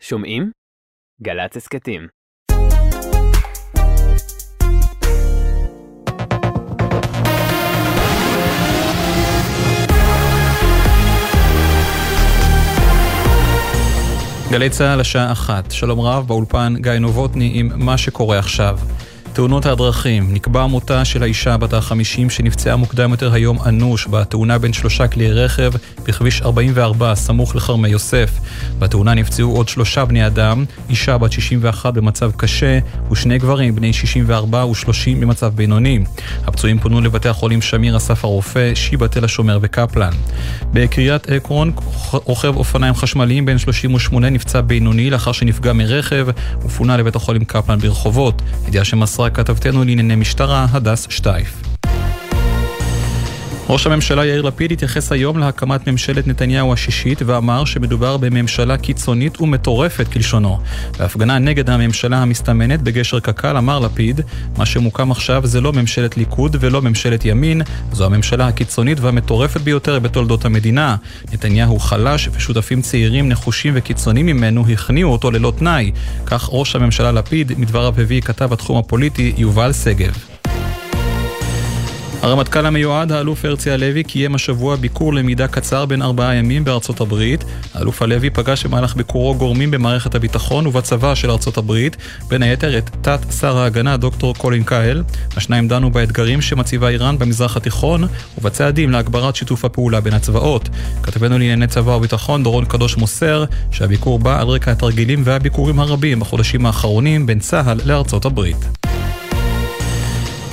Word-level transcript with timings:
שומעים? 0.00 0.50
גל"צ 1.22 1.56
הסכתים. 1.56 2.08
גלי 14.50 14.70
צה"ל 14.70 15.00
השעה 15.00 15.32
אחת, 15.32 15.70
שלום 15.70 16.00
רב, 16.00 16.26
באולפן 16.26 16.74
גיא 16.80 16.92
נובוטני 16.92 17.50
עם 17.54 17.70
מה 17.76 17.98
שקורה 17.98 18.38
עכשיו. 18.38 18.78
תאונות 19.32 19.66
הדרכים, 19.66 20.34
נקבע 20.34 20.66
מותה 20.66 21.04
של 21.04 21.22
האישה 21.22 21.56
בת 21.56 21.72
ה-50 21.72 22.30
שנפצעה 22.30 22.76
מוקדם 22.76 23.10
יותר 23.10 23.32
היום 23.32 23.58
אנוש 23.66 24.06
בתאונה 24.10 24.58
בין 24.58 24.72
שלושה 24.72 25.08
כלי 25.08 25.32
רכב 25.32 25.72
בכביש 26.04 26.42
44 26.42 27.14
סמוך 27.14 27.56
לכרמי 27.56 27.88
יוסף. 27.88 28.30
בתאונה 28.78 29.14
נפצעו 29.14 29.56
עוד 29.56 29.68
שלושה 29.68 30.04
בני 30.04 30.26
אדם, 30.26 30.64
אישה 30.90 31.18
בת 31.18 31.32
61 31.32 31.94
במצב 31.94 32.30
קשה 32.36 32.78
ושני 33.10 33.38
גברים 33.38 33.74
בני 33.74 33.92
64 33.92 34.64
ו-30 34.64 35.20
במצב 35.20 35.52
בינוני. 35.54 35.98
הפצועים 36.46 36.78
פונו 36.78 37.00
לבתי 37.00 37.28
החולים 37.28 37.62
שמיר 37.62 37.96
אסף 37.96 38.24
הרופא, 38.24 38.74
שיבא 38.74 39.06
תל 39.06 39.24
השומר 39.24 39.58
וקפלן. 39.62 40.12
בקריית 40.72 41.30
עקרון 41.30 41.72
רוכב 42.12 42.56
אופניים 42.56 42.94
חשמליים 42.94 43.46
בן 43.46 43.58
38 43.58 44.30
נפצע 44.30 44.60
בינוני 44.60 45.10
לאחר 45.10 45.32
שנפגע 45.32 45.72
מרכב 45.72 46.26
ופונה 46.62 46.96
לבית 46.96 47.16
החולים 47.16 47.44
קפלן 47.44 47.78
ברחובות. 47.78 48.42
ידיעה 48.68 48.84
שמסרה 48.84 49.27
כתבתנו 49.30 49.84
לענייני 49.84 50.16
משטרה, 50.16 50.66
הדס 50.72 51.06
שטייף. 51.10 51.67
ראש 53.70 53.86
הממשלה 53.86 54.26
יאיר 54.26 54.42
לפיד 54.42 54.72
התייחס 54.72 55.12
היום 55.12 55.38
להקמת 55.38 55.88
ממשלת 55.88 56.26
נתניהו 56.26 56.72
השישית 56.72 57.22
ואמר 57.26 57.64
שמדובר 57.64 58.16
בממשלה 58.16 58.76
קיצונית 58.76 59.40
ומטורפת 59.40 60.08
כלשונו. 60.08 60.58
בהפגנה 60.98 61.38
נגד 61.38 61.70
הממשלה 61.70 62.18
המסתמנת 62.18 62.82
בגשר 62.82 63.20
קק"ל 63.20 63.56
אמר 63.56 63.78
לפיד, 63.78 64.20
מה 64.56 64.66
שמוקם 64.66 65.10
עכשיו 65.10 65.46
זה 65.46 65.60
לא 65.60 65.72
ממשלת 65.72 66.16
ליכוד 66.16 66.56
ולא 66.60 66.82
ממשלת 66.82 67.24
ימין, 67.24 67.62
זו 67.92 68.06
הממשלה 68.06 68.48
הקיצונית 68.48 69.00
והמטורפת 69.00 69.60
ביותר 69.60 69.98
בתולדות 69.98 70.44
המדינה. 70.44 70.96
נתניהו 71.32 71.78
חלש 71.78 72.28
ושותפים 72.32 72.82
צעירים 72.82 73.28
נחושים 73.28 73.72
וקיצוניים 73.76 74.26
ממנו 74.26 74.64
הכניעו 74.68 75.12
אותו 75.12 75.30
ללא 75.30 75.52
תנאי. 75.58 75.92
כך 76.26 76.48
ראש 76.52 76.76
הממשלה 76.76 77.12
לפיד, 77.12 77.58
מדבריו 77.58 77.94
הביא 77.98 78.20
כתב 78.20 78.52
התחום 78.52 78.78
הפוליטי 78.78 79.32
יובל 79.36 79.72
שגב. 79.72 80.27
הרמטכ"ל 82.22 82.66
המיועד, 82.66 83.12
האלוף 83.12 83.44
הרצי 83.44 83.70
הלוי, 83.70 84.02
קיים 84.02 84.34
השבוע 84.34 84.76
ביקור 84.76 85.14
למידה 85.14 85.48
קצר 85.48 85.86
בין 85.86 86.02
ארבעה 86.02 86.34
ימים 86.34 86.64
בארצות 86.64 87.00
הברית. 87.00 87.44
האלוף 87.74 88.02
הלוי 88.02 88.30
פגש 88.30 88.66
במהלך 88.66 88.96
ביקורו 88.96 89.34
גורמים 89.34 89.70
במערכת 89.70 90.14
הביטחון 90.14 90.66
ובצבא 90.66 91.14
של 91.14 91.30
ארצות 91.30 91.56
הברית, 91.56 91.96
בין 92.28 92.42
היתר 92.42 92.78
את 92.78 92.90
תת 93.02 93.20
שר 93.40 93.58
ההגנה 93.58 93.96
דוקטור 93.96 94.34
קולין 94.34 94.64
קהל. 94.64 95.02
השניים 95.36 95.68
דנו 95.68 95.90
באתגרים 95.90 96.40
שמציבה 96.40 96.88
איראן 96.88 97.18
במזרח 97.18 97.56
התיכון 97.56 98.04
ובצעדים 98.38 98.90
להגברת 98.90 99.36
שיתוף 99.36 99.64
הפעולה 99.64 100.00
בין 100.00 100.12
הצבאות. 100.12 100.68
כתבנו 101.02 101.38
לענייני 101.38 101.66
צבא 101.66 101.90
וביטחון 101.90 102.42
דורון 102.42 102.64
קדוש 102.64 102.96
מוסר 102.96 103.44
שהביקור 103.70 104.18
בא 104.18 104.40
על 104.40 104.48
רקע 104.48 104.72
התרגילים 104.72 105.22
והביקורים 105.24 105.80
הרבים 105.80 106.20
בחודשים 106.20 106.66
האחרונים 106.66 107.26
בין 107.26 107.38
צה"ל 107.38 107.80
לארצות 107.84 108.24
הברית. 108.24 108.87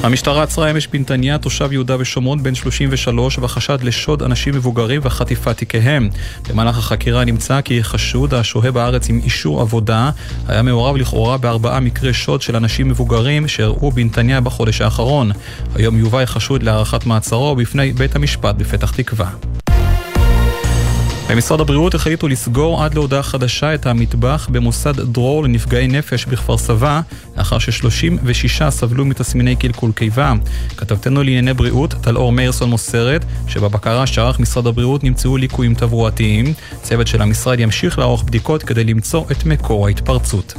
המשטרה 0.05 0.43
עצרה 0.43 0.71
אמש 0.71 0.87
בנתניה 0.87 1.37
תושב 1.37 1.71
יהודה 1.71 1.95
ושומרון 1.99 2.43
בן 2.43 2.55
33 2.55 3.39
בחשד 3.39 3.83
לשוד 3.83 4.23
אנשים 4.23 4.53
מבוגרים 4.55 5.01
וחטיפת 5.03 5.57
תיקיהם. 5.57 6.09
במהלך 6.49 6.77
החקירה 6.77 7.25
נמצא 7.25 7.61
כי 7.61 7.83
חשוד 7.83 8.33
השוהה 8.33 8.71
בארץ 8.71 9.09
עם 9.09 9.21
אישור 9.23 9.61
עבודה 9.61 10.11
היה 10.47 10.61
מעורב 10.61 10.95
לכאורה 10.95 11.37
בארבעה 11.37 11.79
מקרי 11.79 12.13
שוד 12.13 12.41
של 12.41 12.55
אנשים 12.55 12.87
מבוגרים 12.87 13.47
שאירעו 13.47 13.91
בנתניה 13.91 14.41
בחודש 14.41 14.81
האחרון. 14.81 15.31
היום 15.75 15.97
יובא 15.97 16.25
חשוד 16.25 16.63
להארכת 16.63 17.05
מעצרו 17.05 17.55
בפני 17.55 17.91
בית 17.91 18.15
המשפט 18.15 18.55
בפתח 18.55 18.91
תקווה. 18.91 19.29
במשרד 21.29 21.61
הבריאות 21.61 21.95
החליטו 21.95 22.27
לסגור 22.27 22.83
עד 22.83 22.93
להודעה 22.93 23.23
חדשה 23.23 23.73
את 23.73 23.85
המטבח 23.85 24.47
במוסד 24.51 25.01
דרור 25.01 25.43
לנפגעי 25.43 25.87
נפש 25.87 26.25
בכפר 26.25 26.57
סבא, 26.57 27.01
לאחר 27.37 27.59
ש-36 27.59 28.69
סבלו 28.69 29.05
מתסמיני 29.05 29.55
קלקול 29.55 29.91
קיבה. 29.91 30.33
כתבתנו 30.77 31.23
לענייני 31.23 31.53
בריאות, 31.53 31.93
טלאור 32.01 32.31
מאירסון 32.31 32.69
מוסרת, 32.69 33.25
שבבקרה 33.47 34.07
שערך 34.07 34.39
משרד 34.39 34.67
הבריאות 34.67 35.03
נמצאו 35.03 35.37
ליקויים 35.37 35.73
תברואתיים. 35.73 36.53
צוות 36.81 37.07
של 37.07 37.21
המשרד 37.21 37.59
ימשיך 37.59 37.99
לערוך 37.99 38.23
בדיקות 38.23 38.63
כדי 38.63 38.83
למצוא 38.83 39.23
את 39.31 39.45
מקור 39.45 39.87
ההתפרצות. 39.87 40.53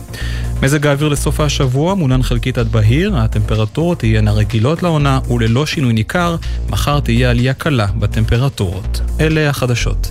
מזג 0.63 0.87
האוויר 0.87 1.09
לסוף 1.09 1.41
השבוע 1.41 1.95
מונן 1.95 2.23
חלקית 2.23 2.59
עד 2.59 2.73
בהיר, 2.73 3.17
הטמפרטורות 3.17 3.99
תהיינה 3.99 4.33
רגילות 4.33 4.83
לעונה 4.83 5.19
וללא 5.31 5.67
שינוי 5.67 5.93
ניכר, 5.93 6.37
מחר 6.71 7.01
תהיה 7.01 7.31
עלייה 7.31 7.55
קלה 7.55 7.87
בטמפרטורות. 7.99 9.01
אלה 9.21 9.51
החדשות. 9.51 10.11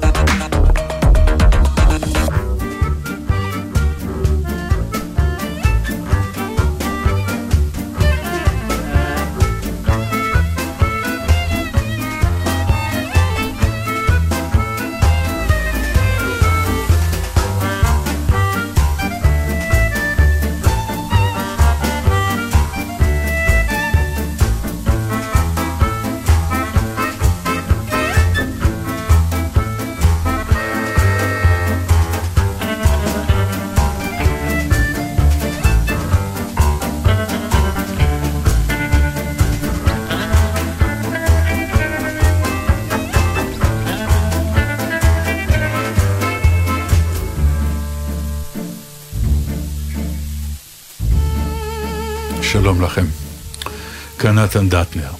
שלום 52.81 52.91
לכם. 52.91 53.05
כאן 54.19 54.39
נתן 54.39 54.69
דטנר. 54.69 55.11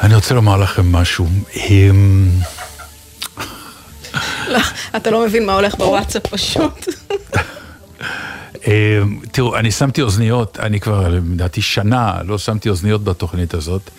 אני 0.00 0.14
רוצה 0.14 0.34
לומר 0.34 0.56
לכם 0.56 0.92
משהו. 0.92 1.26
לא, 4.48 4.58
אתה 4.96 5.10
לא 5.10 5.26
מבין 5.26 5.46
מה 5.46 5.54
הולך 5.54 5.74
בוואטסאפ 5.74 6.26
פשוט. 6.26 6.88
תראו, 9.32 9.56
אני 9.56 9.70
שמתי 9.70 10.02
אוזניות, 10.02 10.58
אני 10.60 10.80
כבר, 10.80 11.08
לדעתי, 11.08 11.62
שנה 11.62 12.14
לא 12.24 12.38
שמתי 12.38 12.68
אוזניות 12.68 13.04
בתוכנית 13.04 13.54
הזאת. 13.54 13.90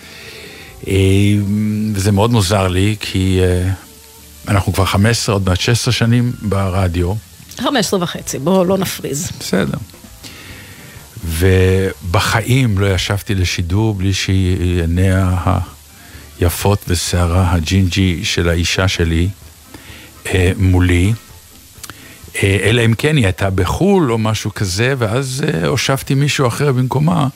וזה 1.93 2.11
מאוד 2.11 2.31
מוזר 2.31 2.67
לי, 2.67 2.95
כי 2.99 3.39
אנחנו 4.47 4.73
כבר 4.73 4.85
15, 4.85 5.35
עוד 5.35 5.49
מעט 5.49 5.59
16 5.59 5.91
שנים 5.91 6.31
ברדיו. 6.41 7.13
15 7.59 8.03
וחצי, 8.03 8.39
בואו 8.39 8.65
לא 8.65 8.77
נפריז. 8.77 9.31
בסדר. 9.39 9.77
ובחיים 11.25 12.79
לא 12.79 12.93
ישבתי 12.93 13.35
לשידור 13.35 13.93
בלי 13.95 14.13
שעיניה 14.13 15.37
היפות 16.39 16.85
ושערה 16.87 17.51
הג'ינג'י 17.53 18.25
של 18.25 18.49
האישה 18.49 18.87
שלי 18.87 19.29
אה, 20.25 20.51
מולי. 20.57 21.13
אה, 22.43 22.57
אלא 22.63 22.85
אם 22.85 22.93
כן 22.93 23.17
היא 23.17 23.25
הייתה 23.25 23.49
בחו"ל 23.49 24.11
או 24.11 24.17
משהו 24.17 24.53
כזה, 24.53 24.93
ואז 24.97 25.43
אה, 25.47 25.67
הושבתי 25.67 26.13
מישהו 26.13 26.47
אחר 26.47 26.71
במקומה. 26.71 27.27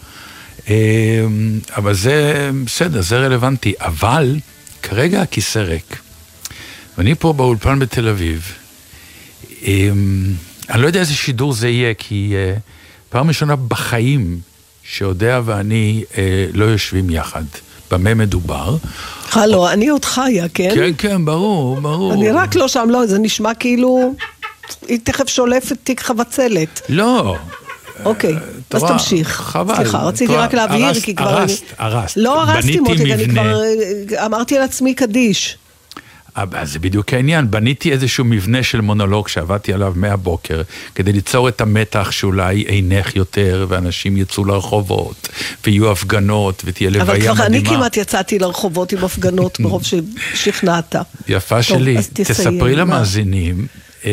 אבל 1.77 1.94
זה 1.94 2.50
בסדר, 2.65 3.01
זה 3.01 3.18
רלוונטי. 3.18 3.74
אבל 3.80 4.39
כרגע 4.83 5.21
הכיסא 5.21 5.59
ריק. 5.59 5.97
ואני 6.97 7.15
פה 7.15 7.33
באולפן 7.33 7.80
בתל 7.80 8.07
אביב. 8.07 8.51
אני 10.69 10.81
לא 10.81 10.88
יודע 10.88 11.00
איזה 11.00 11.13
שידור 11.13 11.53
זה 11.53 11.69
יהיה, 11.69 11.94
כי... 11.94 12.33
פעם 13.13 13.27
ראשונה 13.27 13.56
בחיים 13.56 14.39
שאודיה 14.83 15.42
ואני 15.45 16.04
אה, 16.18 16.24
לא 16.54 16.65
יושבים 16.65 17.10
יחד. 17.10 17.44
במה 17.92 18.13
מדובר? 18.13 18.75
הלו, 19.31 19.69
אני 19.69 19.88
עוד 19.88 20.06
חיה, 20.06 20.45
כן? 20.54 20.71
כן, 20.75 20.92
כן, 20.98 21.25
ברור, 21.25 21.81
ברור. 21.81 22.13
אני 22.13 22.31
רק 22.31 22.56
לא 22.56 22.68
שם, 22.68 22.88
לא, 22.89 23.06
זה 23.06 23.19
נשמע 23.19 23.54
כאילו... 23.54 24.13
היא 24.88 25.00
תכף 25.04 25.27
שולפת 25.27 25.77
תיק 25.83 26.01
חבצלת. 26.01 26.81
לא. 26.89 27.36
אוקיי, 28.06 28.36
אתה 28.69 28.77
אז 28.77 28.83
תמשיך. 28.83 29.27
חבל. 29.31 29.75
סליחה, 29.75 29.98
רציתי 30.04 30.31
רואה, 30.33 30.44
רק 30.44 30.54
להבהיר, 30.54 30.94
כי 31.01 31.16
כבר... 31.16 31.27
הרסת, 31.30 31.62
אני- 31.62 31.69
הרסת. 31.77 32.18
לא 32.18 32.42
הרסתי 32.42 32.80
מותק, 32.80 33.00
אני. 33.01 33.30
כבר 33.30 33.62
אה, 34.18 34.25
אמרתי 34.25 34.57
על 34.57 34.63
עצמי 34.63 34.94
קדיש. 34.94 35.57
אבל 36.35 36.65
זה 36.65 36.80
בדיוק 36.80 37.13
העניין, 37.13 37.51
בניתי 37.51 37.91
איזשהו 37.91 38.25
מבנה 38.25 38.63
של 38.63 38.81
מונולוג 38.81 39.27
שעבדתי 39.27 39.74
עליו 39.74 39.94
מהבוקר, 39.95 40.62
כדי 40.95 41.13
ליצור 41.13 41.50
את 41.50 41.62
המתח 41.62 42.12
שאולי 42.12 42.65
אינך 42.68 43.15
יותר, 43.15 43.65
ואנשים 43.69 44.18
יצאו 44.18 44.45
לרחובות, 44.45 45.30
ויהיו 45.65 45.91
הפגנות, 45.91 46.62
ותהיה 46.65 46.89
לוויה 46.89 47.03
אבל 47.03 47.13
מדהימה. 47.13 47.35
כבר 47.35 47.45
אני 47.45 47.65
כמעט 47.65 47.97
יצאתי 47.97 48.39
לרחובות 48.39 48.91
עם 48.91 49.03
הפגנות 49.03 49.59
מרוב 49.59 49.83
ששכנעת. 49.83 50.95
יפה 51.27 51.56
טוב, 51.56 51.62
שלי, 51.62 51.97
אז 51.97 52.09
תספרי? 52.13 52.75
למאזינים, 52.75 53.68
אה, 54.06 54.12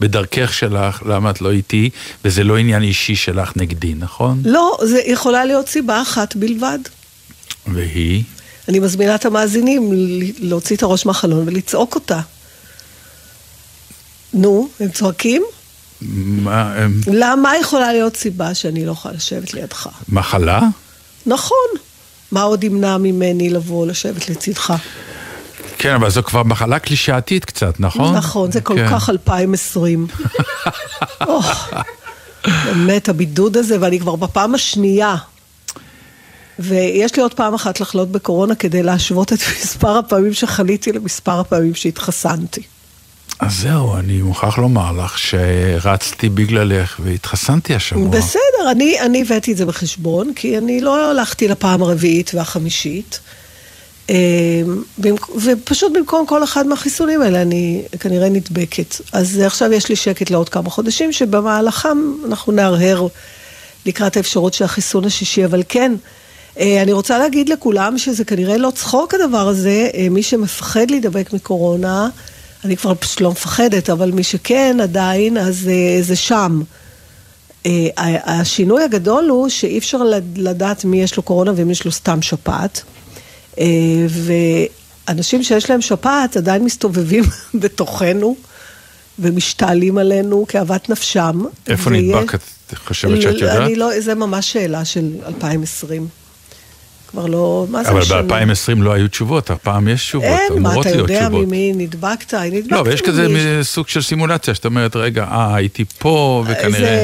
בדרכך 0.00 0.54
שלך, 0.54 1.02
למה 1.06 1.30
את 1.30 1.40
לא 1.40 1.50
איתי, 1.50 1.90
וזה 2.24 2.44
לא 2.44 2.56
עניין 2.56 2.82
אישי 2.82 3.16
שלך 3.16 3.52
נגדי, 3.56 3.94
נכון? 3.94 4.42
לא, 4.44 4.78
זה 4.82 5.00
יכולה 5.06 5.44
להיות 5.44 5.68
סיבה 5.68 6.02
אחת 6.02 6.36
בלבד. 6.36 6.78
והיא? 7.66 8.22
אני 8.68 8.78
מזמינה 8.80 9.14
את 9.14 9.24
המאזינים 9.24 9.90
להוציא 10.38 10.76
את 10.76 10.82
הראש 10.82 11.06
מהחלון 11.06 11.48
ולצעוק 11.48 11.94
אותה. 11.94 12.20
נו, 14.34 14.68
הם 14.80 14.88
צועקים? 14.88 15.42
מה, 16.02 16.72
הם- 16.74 17.00
למה 17.12 17.52
יכולה 17.60 17.92
להיות 17.92 18.16
סיבה 18.16 18.54
שאני 18.54 18.86
לא 18.86 18.92
יכולה 18.92 19.14
לשבת 19.14 19.54
לידך? 19.54 19.88
מחלה? 20.08 20.60
נכון. 21.26 21.56
מה 22.32 22.42
עוד 22.42 22.64
ימנע 22.64 22.96
ממני 22.96 23.50
לבוא 23.50 23.86
לשבת 23.86 24.28
לצדך? 24.28 24.74
כן, 25.78 25.94
אבל 25.94 26.10
זו 26.10 26.22
כבר 26.22 26.42
מחלה 26.42 26.78
קלישאתית 26.78 27.44
קצת, 27.44 27.80
נכון? 27.80 28.16
נכון, 28.16 28.52
זה 28.52 28.60
כל 28.60 28.74
כן. 28.76 28.88
כך 28.90 29.10
2020. 29.10 30.06
אוח, 31.26 31.70
באמת, 32.46 33.08
הבידוד 33.08 33.56
הזה, 33.56 33.76
ואני 33.80 34.00
כבר 34.00 34.16
בפעם 34.16 34.54
השנייה. 34.54 35.16
ויש 36.58 37.16
לי 37.16 37.22
עוד 37.22 37.34
פעם 37.34 37.54
אחת 37.54 37.80
לחלות 37.80 38.12
בקורונה 38.12 38.54
כדי 38.54 38.82
להשוות 38.82 39.32
את 39.32 39.38
מספר 39.62 39.98
הפעמים 39.98 40.34
שחליתי 40.34 40.92
למספר 40.92 41.40
הפעמים 41.40 41.74
שהתחסנתי. 41.74 42.62
אז 43.40 43.60
זהו, 43.60 43.96
אני 43.96 44.22
מוכרח 44.22 44.58
לומר 44.58 44.92
לך 44.92 45.18
שרצתי 45.18 46.28
בגללך 46.28 47.00
והתחסנתי 47.04 47.74
השבוע. 47.74 48.08
בסדר, 48.08 48.70
אני, 48.70 49.00
אני 49.00 49.22
הבאתי 49.22 49.52
את 49.52 49.56
זה 49.56 49.66
בחשבון, 49.66 50.32
כי 50.34 50.58
אני 50.58 50.80
לא 50.80 51.10
הלכתי 51.10 51.48
לפעם 51.48 51.82
הרביעית 51.82 52.30
והחמישית. 52.34 53.20
אמ, 54.10 54.14
ופשוט 55.44 55.92
במקום 55.92 56.26
כל 56.26 56.44
אחד 56.44 56.66
מהחיסונים 56.66 57.22
האלה 57.22 57.42
אני 57.42 57.82
כנראה 58.00 58.28
נדבקת. 58.28 58.94
אז 59.12 59.38
עכשיו 59.38 59.72
יש 59.72 59.88
לי 59.88 59.96
שקט 59.96 60.30
לעוד 60.30 60.48
כמה 60.48 60.70
חודשים, 60.70 61.12
שבמהלכם 61.12 61.98
אנחנו 62.26 62.52
נהרהר 62.52 63.06
לקראת 63.86 64.16
האפשרות 64.16 64.54
של 64.54 64.64
החיסון 64.64 65.04
השישי, 65.04 65.44
אבל 65.44 65.62
כן, 65.68 65.92
אני 66.60 66.92
רוצה 66.92 67.18
להגיד 67.18 67.48
לכולם 67.48 67.98
שזה 67.98 68.24
כנראה 68.24 68.56
לא 68.56 68.72
צחוק 68.74 69.14
הדבר 69.14 69.48
הזה, 69.48 69.88
אה, 69.94 70.06
מי 70.10 70.22
שמפחד 70.22 70.90
להידבק 70.90 71.32
מקורונה, 71.32 72.08
אני 72.64 72.76
כבר 72.76 72.94
פשוט 72.94 73.20
לא 73.20 73.30
מפחדת, 73.30 73.90
אבל 73.90 74.10
מי 74.10 74.22
שכן 74.22 74.76
עדיין, 74.82 75.36
אז 75.38 75.68
אה, 75.68 76.02
זה 76.02 76.16
שם. 76.16 76.60
אה, 77.66 77.88
השינוי 78.24 78.82
הגדול 78.84 79.28
הוא 79.28 79.48
שאי 79.48 79.78
אפשר 79.78 80.02
לד- 80.02 80.38
לדעת 80.38 80.84
מי 80.84 81.02
יש 81.02 81.16
לו 81.16 81.22
קורונה 81.22 81.52
ומי 81.56 81.72
יש 81.72 81.84
לו 81.84 81.92
סתם 81.92 82.22
שפעת. 82.22 82.82
אה, 83.58 83.64
ואנשים 85.08 85.42
שיש 85.42 85.70
להם 85.70 85.80
שפעת 85.80 86.36
עדיין 86.36 86.64
מסתובבים 86.64 87.24
בתוכנו 87.62 88.36
ומשתעלים 89.18 89.98
עלינו 89.98 90.44
כאוות 90.48 90.90
נפשם. 90.90 91.42
איפה 91.68 91.90
ויש- 91.90 92.02
נדבק? 92.14 92.34
את 92.34 92.42
חושבת 92.86 93.22
שאת 93.22 93.34
יודעת? 93.34 93.56
אני 93.62 93.74
לא, 93.76 94.00
זה 94.00 94.14
ממש 94.14 94.52
שאלה 94.52 94.84
של 94.84 95.10
2020. 95.26 96.08
כבר 97.10 97.26
לא, 97.26 97.66
מה 97.70 97.84
זה 97.84 97.90
אבל 97.90 98.00
משנה? 98.00 98.22
ב-2020 98.22 98.52
לא 98.82 98.92
היו 98.92 99.08
תשובות, 99.08 99.50
הפעם 99.50 99.88
יש 99.88 100.00
תשובות, 100.08 100.28
אין, 100.28 100.62
מה, 100.62 100.80
אתה 100.80 100.90
יודע. 100.90 101.28
ממי 101.28 101.72
נדבקת? 101.76 102.34
נדבקת 102.34 102.72
לא, 102.72 102.80
אבל 102.80 102.92
יש 102.92 103.00
כזה 103.02 103.28
ממי. 103.28 103.58
מ- 103.58 103.62
סוג 103.62 103.88
של 103.88 104.02
סימולציה, 104.02 104.54
שאת 104.54 104.64
אומרת, 104.64 104.96
רגע, 104.96 105.24
אה, 105.24 105.54
הייתי 105.54 105.84
פה, 105.98 106.44
וכנראה... 106.46 106.70
זה 106.80 106.96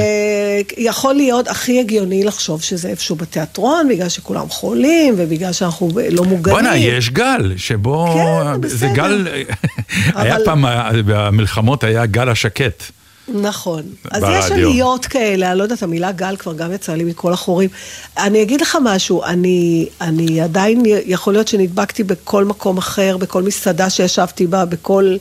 יכול 0.77 1.15
להיות 1.15 1.49
הכי 1.49 1.81
הגיוני 1.81 2.25
לחשוב 2.25 2.63
שזה 2.63 2.89
איפשהו 2.89 3.17
בתיאטרון, 3.17 3.89
בגלל 3.89 4.09
שכולם 4.09 4.49
חולים, 4.49 5.15
ובגלל 5.19 5.53
שאנחנו 5.53 5.91
לא 6.11 6.25
מוגנים. 6.25 6.57
בואנה, 6.57 6.77
יש 6.77 7.11
גל, 7.11 7.53
שבו... 7.57 8.15
כן, 8.15 8.53
זה 8.69 8.87
בסדר. 8.87 8.95
גל... 8.95 9.27
היה 10.15 10.37
אבל- 10.37 10.45
פעם, 10.45 10.65
במלחמות 11.07 11.85
היה 11.85 12.07
גל 12.07 12.29
השקט. 12.29 12.83
נכון. 13.29 13.83
אז 14.11 14.23
יש 14.23 14.49
ברדיו. 14.49 14.69
עליות 14.69 15.07
כאלה, 15.07 15.51
אני 15.51 15.59
לא 15.59 15.63
יודעת, 15.63 15.83
המילה 15.83 16.13
גל 16.13 16.37
כבר 16.37 16.55
גם 16.55 16.73
יצאה 16.73 16.97
לי 16.97 17.05
מכל 17.05 17.33
החורים. 17.33 17.71
אני 18.19 18.43
אגיד 18.43 18.61
לך 18.61 18.79
משהו, 18.83 19.25
אני, 19.25 19.89
אני 20.01 20.41
עדיין, 20.41 20.83
יכול 20.87 21.33
להיות 21.33 21.49
שנדבקתי 21.49 22.03
בכל 22.03 22.45
מקום 22.45 22.79
אחר, 22.79 23.17
בכל 23.17 23.43
מסעדה 23.43 23.91
שישבתי 23.91 24.47
בה, 24.47 24.65
בכל... 24.65 25.17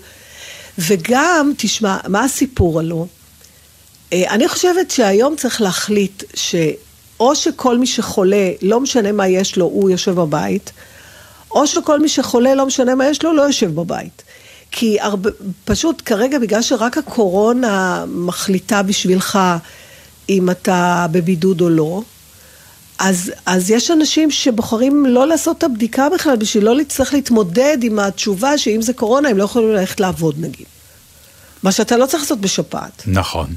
וגם, 0.78 1.52
תשמע, 1.58 1.98
מה 2.08 2.24
הסיפור 2.24 2.80
הלא? 2.80 3.06
אה, 4.14 4.24
אני 4.30 4.48
חושבת 4.48 4.92
שהיום 4.92 5.36
צריך 5.36 5.62
להחליט 5.62 6.24
שאו 6.34 7.36
שכל 7.36 7.78
מי 7.78 7.88
שחולה, 7.88 8.52
לא 8.62 8.80
משנה 8.80 9.12
מה 9.12 9.28
יש 9.28 9.58
לו, 9.58 9.66
הוא 9.66 9.90
יושב 9.90 10.12
בבית, 10.12 10.72
או 11.52 11.68
שכל 11.68 12.00
מי 12.00 12.10
שחולה, 12.10 12.56
לא 12.56 12.66
משנה 12.66 12.96
מה 12.96 13.08
יש 13.08 13.24
לו, 13.24 13.34
לא 13.34 13.42
יושב 13.42 13.76
בבית. 13.76 14.24
כי 14.72 15.00
הרבה, 15.00 15.30
פשוט 15.66 16.02
כרגע, 16.06 16.40
בגלל 16.40 16.62
שרק 16.62 16.98
הקורונה 16.98 18.06
מחליטה 18.08 18.84
בשבילך 18.84 19.40
אם 20.30 20.50
אתה 20.50 21.08
בבידוד 21.12 21.62
או 21.62 21.70
לא, 21.70 22.02
אז, 23.00 23.32
אז 23.46 23.72
יש 23.72 23.92
אנשים 23.92 24.32
שבוחרים 24.32 25.06
לא 25.06 25.28
לעשות 25.28 25.58
את 25.58 25.64
הבדיקה 25.64 26.10
בכלל, 26.10 26.36
בשביל 26.36 26.64
לא 26.64 26.76
להצטרך 26.76 27.14
להתמודד 27.14 27.78
עם 27.82 28.00
התשובה 28.00 28.58
שאם 28.58 28.82
זה 28.82 28.94
קורונה, 28.94 29.30
הם 29.30 29.38
לא 29.38 29.44
יכולים 29.44 29.72
ללכת 29.72 30.00
לעבוד 30.00 30.36
נגיד. 30.40 30.66
מה 31.64 31.72
שאתה 31.72 31.98
לא 31.98 32.06
צריך 32.06 32.24
לעשות 32.24 32.42
בשפעת. 32.42 33.04
נכון. 33.08 33.48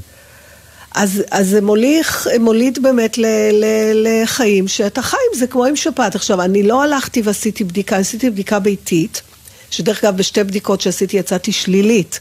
אז, 0.95 1.23
אז 1.31 1.47
זה 1.49 1.61
מוליך, 1.61 2.27
מוליד 2.39 2.83
באמת 2.83 3.17
ל, 3.17 3.25
ל, 3.51 3.65
לחיים 3.93 4.67
שאתה 4.67 5.01
חי 5.01 5.17
עם 5.31 5.39
זה 5.39 5.47
כמו 5.47 5.65
עם 5.65 5.75
שפעת. 5.75 6.15
עכשיו, 6.15 6.41
אני 6.41 6.63
לא 6.63 6.83
הלכתי 6.83 7.21
ועשיתי 7.21 7.63
בדיקה, 7.63 7.97
עשיתי 7.97 8.29
בדיקה 8.29 8.59
ביתית, 8.59 9.21
שדרך 9.75 10.03
אגב 10.03 10.17
בשתי 10.17 10.43
בדיקות 10.43 10.81
שעשיתי 10.81 11.17
יצאתי 11.17 11.51
שלילית. 11.51 12.19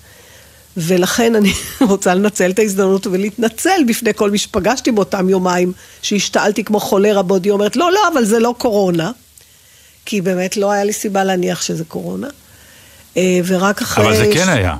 ולכן 0.76 1.34
אני 1.34 1.52
רוצה 1.90 2.14
לנצל 2.14 2.50
את 2.50 2.58
ההזדמנות 2.58 3.06
ולהתנצל 3.06 3.84
בפני 3.88 4.14
כל 4.14 4.30
מי 4.30 4.38
שפגשתי 4.38 4.92
באותם 4.92 5.28
יומיים, 5.28 5.73
שהשתעלתי 6.02 6.64
כמו 6.64 6.80
חולרה 6.80 7.23
בעודי 7.23 7.50
אומרת, 7.50 7.76
לא, 7.76 7.92
לא, 7.92 8.08
אבל 8.12 8.25
זה 8.25 8.38
לא 8.38 8.54
קורונה. 8.58 9.11
כי 10.06 10.20
באמת 10.20 10.56
לא 10.56 10.73
היה 10.73 10.84
לי 10.84 10.92
סיבה 10.92 11.25
להניח 11.25 11.62
שזה 11.62 11.84
קורונה. 11.84 12.28
אה, 13.16 13.40
ורק 13.46 13.82
אחרי... 13.82 14.04
אבל 14.06 14.16
זה 14.16 14.30
כן 14.34 14.44
ש- 14.44 14.49
היה. 14.49 14.76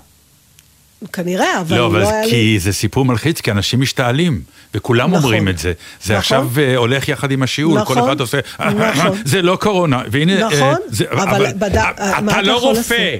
כנראה, 1.12 1.61
אבל 1.61 1.76
לא, 1.76 1.82
לא, 1.82 1.87
אבל 1.87 2.02
היה 2.02 2.25
לי... 2.25 2.30
כי 2.30 2.58
זה 2.61 2.73
סיפור 2.73 3.04
מלחיץ, 3.04 3.40
כי 3.40 3.50
אנשים 3.50 3.80
משתעלים, 3.80 4.40
וכולם 4.75 5.11
נכון. 5.11 5.23
אומרים 5.23 5.49
את 5.49 5.58
זה. 5.58 5.73
זה 6.02 6.12
נכון. 6.12 6.16
עכשיו 6.16 6.49
אה, 6.58 6.76
הולך 6.76 7.08
יחד 7.08 7.30
עם 7.30 7.42
השיעול, 7.42 7.84
כל 7.84 7.94
נכון. 7.94 8.08
אחד 8.08 8.20
עושה, 8.20 8.38
נכון. 8.61 9.18
זה 9.25 9.42
לא 9.42 9.56
קורונה, 9.61 10.02
והנה, 10.11 10.32
אה, 10.42 10.46
נכון, 10.49 10.75
זה- 10.88 11.04
אבל 11.11 11.52
בד- 11.52 11.76
אה, 11.76 12.20
מה 12.20 12.32
אתה 12.32 12.42
לא 12.42 12.61
רופא, 12.61 13.16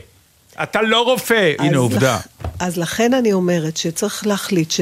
אתה 0.62 0.83
לא 0.83 1.03
רופא, 1.05 1.53
הנה 1.59 1.76
עובדה. 1.79 2.19
אז 2.59 2.76
לכן 2.76 3.14
אני 3.14 3.33
אומרת 3.33 3.76
שצריך 3.76 4.26
להחליט 4.26 4.71
ש... 4.71 4.81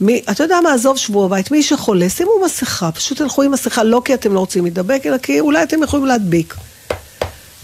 מי, 0.00 0.22
אתה 0.30 0.44
יודע 0.44 0.56
מה, 0.62 0.72
עזוב 0.74 0.96
שבוע 0.96 1.26
בבית, 1.28 1.50
מי 1.50 1.62
שחולה, 1.62 2.08
שימו 2.08 2.30
מסכה, 2.44 2.92
פשוט 2.92 3.18
תלכו 3.18 3.42
עם 3.42 3.50
מסכה, 3.52 3.84
לא 3.84 4.02
כי 4.04 4.14
אתם 4.14 4.34
לא 4.34 4.40
רוצים 4.40 4.64
להידבק, 4.64 5.02
אלא 5.06 5.18
כי 5.18 5.40
אולי 5.40 5.62
אתם 5.62 5.82
יכולים 5.82 6.06
להדביק. 6.06 6.54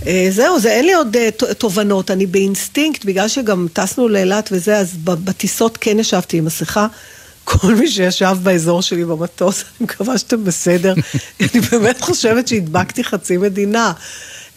אה, 0.06 0.26
זהו, 0.30 0.60
זה 0.60 0.70
אין 0.70 0.84
לי 0.84 0.94
עוד 0.94 1.16
אה, 1.16 1.30
תובנות, 1.58 2.10
אני 2.10 2.26
באינסטינקט, 2.26 3.04
בגלל 3.04 3.28
שגם 3.28 3.66
טסנו 3.72 4.08
לאילת 4.08 4.48
וזה, 4.52 4.78
אז 4.78 4.96
בטיסות 5.04 5.78
כן 5.80 5.98
ישבתי 5.98 6.38
עם 6.38 6.44
מסכה. 6.44 6.86
כל 7.44 7.74
מי 7.74 7.90
שישב 7.90 8.36
באזור 8.42 8.82
שלי 8.82 9.04
במטוס, 9.04 9.60
אני 9.62 9.70
מקווה 9.80 10.18
שאתם 10.18 10.44
בסדר. 10.44 10.94
אני 11.40 11.60
באמת 11.60 12.00
חושבת 12.00 12.48
שהדבקתי 12.48 13.04
חצי 13.04 13.36
מדינה. 13.36 13.92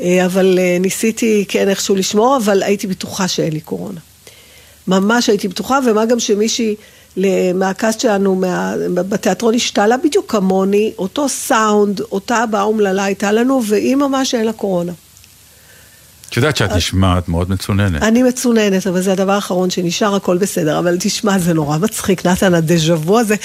אה, 0.01 0.25
אבל 0.25 0.59
ניסיתי 0.79 1.45
כן 1.47 1.69
איכשהו 1.69 1.95
לשמור, 1.95 2.37
אבל 2.37 2.63
הייתי 2.63 2.87
בטוחה 2.87 3.27
שאין 3.27 3.53
לי 3.53 3.61
קורונה. 3.61 3.99
ממש 4.87 5.29
הייתי 5.29 5.47
בטוחה, 5.47 5.79
ומה 5.85 6.05
גם 6.05 6.19
שמישהי 6.19 6.75
מה 7.55 7.70
cast 7.70 7.99
שלנו, 7.99 8.35
מה, 8.35 8.73
בתיאטרון 8.93 9.55
השתעלה 9.55 9.97
בדיוק 9.97 10.31
כמוני, 10.31 10.93
אותו 10.97 11.29
סאונד, 11.29 12.01
אותה 12.01 12.37
הבעה 12.37 12.63
אומללה 12.63 13.03
הייתה 13.03 13.31
לנו, 13.31 13.61
והיא 13.65 13.95
ממש 13.95 14.35
אין 14.35 14.45
לה 14.45 14.53
קורונה. 14.53 14.91
את 16.35 16.37
יודעת 16.37 16.57
שאת 16.57 16.71
נשמעת 16.71 17.29
מאוד 17.29 17.49
מצוננת. 17.49 18.03
אני 18.03 18.23
מצוננת, 18.23 18.87
אבל 18.87 19.01
זה 19.01 19.11
הדבר 19.11 19.31
האחרון 19.31 19.69
שנשאר, 19.69 20.15
הכל 20.15 20.37
בסדר. 20.37 20.79
אבל 20.79 20.97
תשמע, 20.99 21.39
זה 21.39 21.53
נורא 21.53 21.77
מצחיק, 21.77 22.25
נתן, 22.25 22.53
הדז'ה 22.53 22.95
וו 22.95 23.19
הזה. 23.19 23.35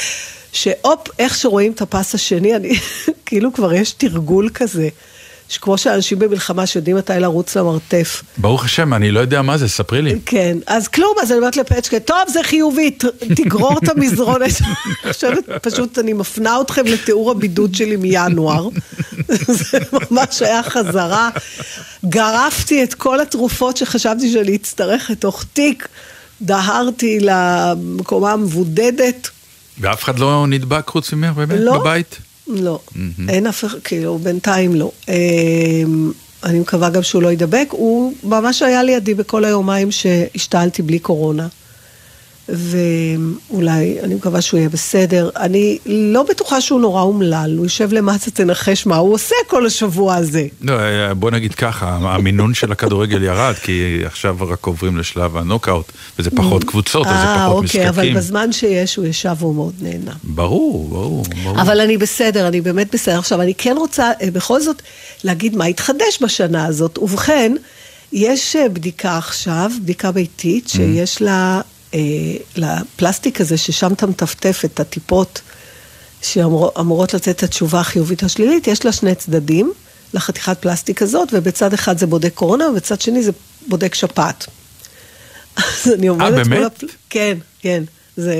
שהופ, 0.53 1.09
איך 1.19 1.37
שרואים 1.37 1.73
את 1.73 1.83
הפס 1.83 2.15
השני, 2.15 2.57
אני, 2.57 2.79
כאילו 3.27 3.53
כבר 3.53 3.73
יש 3.73 3.93
תרגול 3.93 4.49
כזה. 4.55 4.89
שכמו 5.51 5.79
שאנשים 5.79 6.19
במלחמה 6.19 6.67
שיודעים 6.67 6.97
מתי 6.97 7.13
לרוץ 7.19 7.57
למרתף. 7.57 8.23
ברוך 8.39 8.65
השם, 8.65 8.95
אני 8.95 9.11
לא 9.11 9.21
יודע 9.21 9.43
מה 9.43 9.59
זה, 9.59 9.69
ספרי 9.69 10.03
לי. 10.03 10.19
כן, 10.27 10.59
אז 10.67 10.89
כלום, 10.89 11.15
אז 11.23 11.31
אני 11.31 11.39
אומרת 11.39 11.57
לפצ'קה, 11.57 12.01
טוב, 12.01 12.19
זה 12.29 12.43
חיובי, 12.43 12.91
תגרור 13.37 13.79
את 13.85 13.89
המזרונת. 13.89 14.43
אני 14.43 15.13
חושבת, 15.13 15.45
פשוט 15.63 15.99
אני 15.99 16.13
מפנה 16.13 16.61
אתכם 16.61 16.87
לתיאור 16.87 17.31
הבידוד 17.31 17.75
שלי 17.75 17.97
מינואר. 17.97 18.69
זה 19.71 19.79
ממש 19.93 20.43
היה 20.43 20.63
חזרה. 20.63 21.31
גרפתי 22.05 22.83
את 22.83 22.95
כל 22.95 23.21
התרופות 23.21 23.77
שחשבתי 23.77 24.33
שאני 24.33 24.57
אצטרך 24.57 25.11
לתוך 25.11 25.45
תיק, 25.53 25.89
דהרתי 26.43 27.19
למקומה 27.21 28.33
המבודדת. 28.33 29.29
ואף 29.81 30.05
אחד 30.05 30.19
לא 30.19 30.47
נדבק 30.49 30.89
חוץ 30.89 31.13
ממך 31.13 31.37
באמת 31.37 31.59
לא. 31.61 31.79
בבית? 31.79 32.19
לא, 32.57 32.81
אין 33.29 33.47
אף 33.47 33.65
אחד, 33.65 33.79
כאילו, 33.79 34.19
בינתיים 34.19 34.75
לא. 34.75 34.91
אמ, 35.09 36.13
אני 36.45 36.59
מקווה 36.59 36.91
גם 36.91 37.03
שהוא 37.03 37.23
לא 37.23 37.29
יידבק. 37.29 37.69
הוא 37.71 38.13
ממש 38.25 38.63
היה 38.63 38.83
לידי 38.83 39.15
בכל 39.15 39.45
היומיים 39.45 39.91
שהשתעלתי 39.91 40.83
בלי 40.83 40.99
קורונה. 40.99 41.49
ואולי, 42.53 43.97
אני 44.03 44.15
מקווה 44.15 44.41
שהוא 44.41 44.59
יהיה 44.59 44.69
בסדר. 44.69 45.31
אני 45.37 45.79
לא 45.87 46.23
בטוחה 46.23 46.61
שהוא 46.61 46.81
נורא 46.81 47.03
אומלל, 47.03 47.55
הוא 47.57 47.67
יושב 47.67 47.93
למטה, 47.93 48.31
תנחש 48.31 48.87
מה 48.87 48.97
הוא 48.97 49.15
עושה 49.15 49.35
כל 49.47 49.67
השבוע 49.67 50.15
הזה. 50.15 50.47
לא, 50.61 50.73
אה, 50.81 51.15
בוא 51.15 51.31
נגיד 51.31 51.55
ככה, 51.55 51.99
המינון 52.03 52.55
של 52.55 52.73
הכדורגל 52.73 53.23
ירד, 53.23 53.55
כי 53.55 54.03
עכשיו 54.05 54.37
רק 54.41 54.67
עוברים 54.67 54.97
לשלב 54.97 55.37
הנוקאוט, 55.37 55.93
וזה 56.19 56.31
פחות 56.31 56.65
קבוצות, 56.65 57.07
אז 57.07 57.13
זה 57.13 57.19
אה, 57.19 57.47
פחות 57.49 57.65
אוקיי, 57.65 57.89
אבל 57.89 58.03
משחקים. 58.03 58.15
בזמן 58.15 58.53
שיש, 58.53 58.97
הוא 58.97 59.07
ישב 59.07 59.35
והוא 59.39 59.55
מאוד 59.55 59.75
נהנה. 59.81 60.13
ברור, 60.25 60.89
ברור, 60.89 61.25
ברור. 61.43 61.61
אבל 61.61 61.81
אני 61.81 61.97
בסדר, 61.97 62.49
אני 62.49 62.61
באמת 62.61 62.95
בסדר. 62.95 63.19
עכשיו, 63.19 63.43
אני 63.43 63.55
כן 63.55 63.75
רוצה 63.79 64.11
אה, 64.23 64.31
בכל 64.31 64.61
זאת 64.61 64.83
להגיד 65.25 65.57
מה 65.57 65.65
התחדש 65.65 66.19
בשנה 66.23 66.67
הזאת. 66.67 66.99
ובכן, 66.99 67.53
יש 68.13 68.57
אה, 68.57 68.69
בדיקה 68.69 69.19
עכשיו, 69.19 69.71
בדיקה 69.83 70.13
ביתית, 70.13 70.69
שיש 70.69 71.23
לה, 71.23 71.31
אה, 71.31 71.61
לפלסטיק 72.57 73.41
הזה, 73.41 73.57
ששם 73.57 73.93
אתה 73.93 74.07
מטפטף 74.07 74.63
את 74.65 74.81
הטיפות 74.81 75.41
שאמורות 76.23 77.15
לתת 77.15 77.29
את 77.29 77.43
התשובה 77.43 77.81
החיובית 77.81 78.23
השלילית, 78.23 78.67
יש 78.67 78.85
לה 78.85 78.93
שני 78.93 79.15
צדדים 79.15 79.73
לחתיכת 80.15 80.59
פלסטיק 80.61 81.03
הזאת, 81.03 81.29
ובצד 81.33 81.73
אחד 81.75 81.99
זה 81.99 82.07
בודק 82.07 82.35
קורונה, 82.35 82.69
ובצד 82.69 83.01
שני 83.01 83.23
זה 83.23 83.33
בודק 83.69 83.95
שפעת. 83.95 84.47
אז 85.57 85.93
אני 85.95 86.07
עומדת... 86.07 86.33
מול 86.33 86.43
באמת? 86.59 86.73
הפל- 86.77 86.87
כן, 87.11 87.39
כן. 87.61 87.83
זה... 88.17 88.35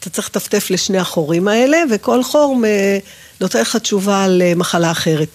אתה 0.00 0.10
צריך 0.10 0.28
לטפטף 0.28 0.70
לשני 0.70 0.98
החורים 0.98 1.48
האלה, 1.48 1.78
וכל 1.90 2.22
חור 2.24 2.56
מ- 2.56 2.98
נותן 3.40 3.60
לך 3.60 3.76
תשובה 3.76 4.24
על 4.24 4.42
אה, 4.42 4.52
מחלה 4.56 4.90
אחרת. 4.90 5.28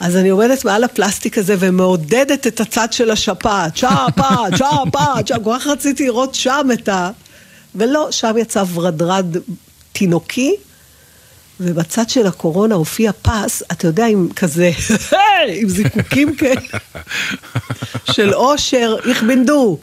אז 0.00 0.16
אני 0.16 0.28
עומדת 0.28 0.64
מעל 0.64 0.84
הפלסטיק 0.84 1.38
הזה 1.38 1.56
ומעודדת 1.58 2.46
את 2.46 2.60
הצד 2.60 2.92
של 2.92 3.10
השפעת. 3.10 3.76
שפעת, 3.76 4.56
שפעת, 4.56 5.26
שפעת. 5.26 5.44
כל 5.44 5.54
כך 5.58 5.66
רציתי 5.66 6.04
לראות 6.04 6.34
שם 6.34 6.66
את 6.72 6.88
ה... 6.88 7.10
ולא, 7.74 8.08
שם 8.10 8.34
יצא 8.38 8.64
ורדרד 8.74 9.26
תינוקי, 9.92 10.54
ובצד 11.60 12.10
של 12.10 12.26
הקורונה 12.26 12.74
הופיע 12.74 13.12
פס, 13.22 13.62
אתה 13.72 13.86
יודע, 13.86 14.06
עם 14.06 14.28
כזה, 14.36 14.70
עם 15.48 15.68
זיקוקים 15.68 16.36
כאלה, 16.36 16.60
של 18.12 18.34
אושר, 18.34 18.96
איך 19.08 19.22
בנדו. 19.22 19.78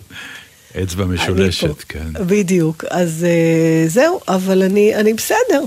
אצבע 0.83 1.05
משולשת. 1.05 1.83
כן. 1.89 2.07
בדיוק, 2.27 2.85
אז 2.89 3.25
אה, 3.29 3.87
זהו, 3.89 4.19
אבל 4.27 4.63
אני, 4.63 4.95
אני 4.95 5.13
בסדר, 5.13 5.63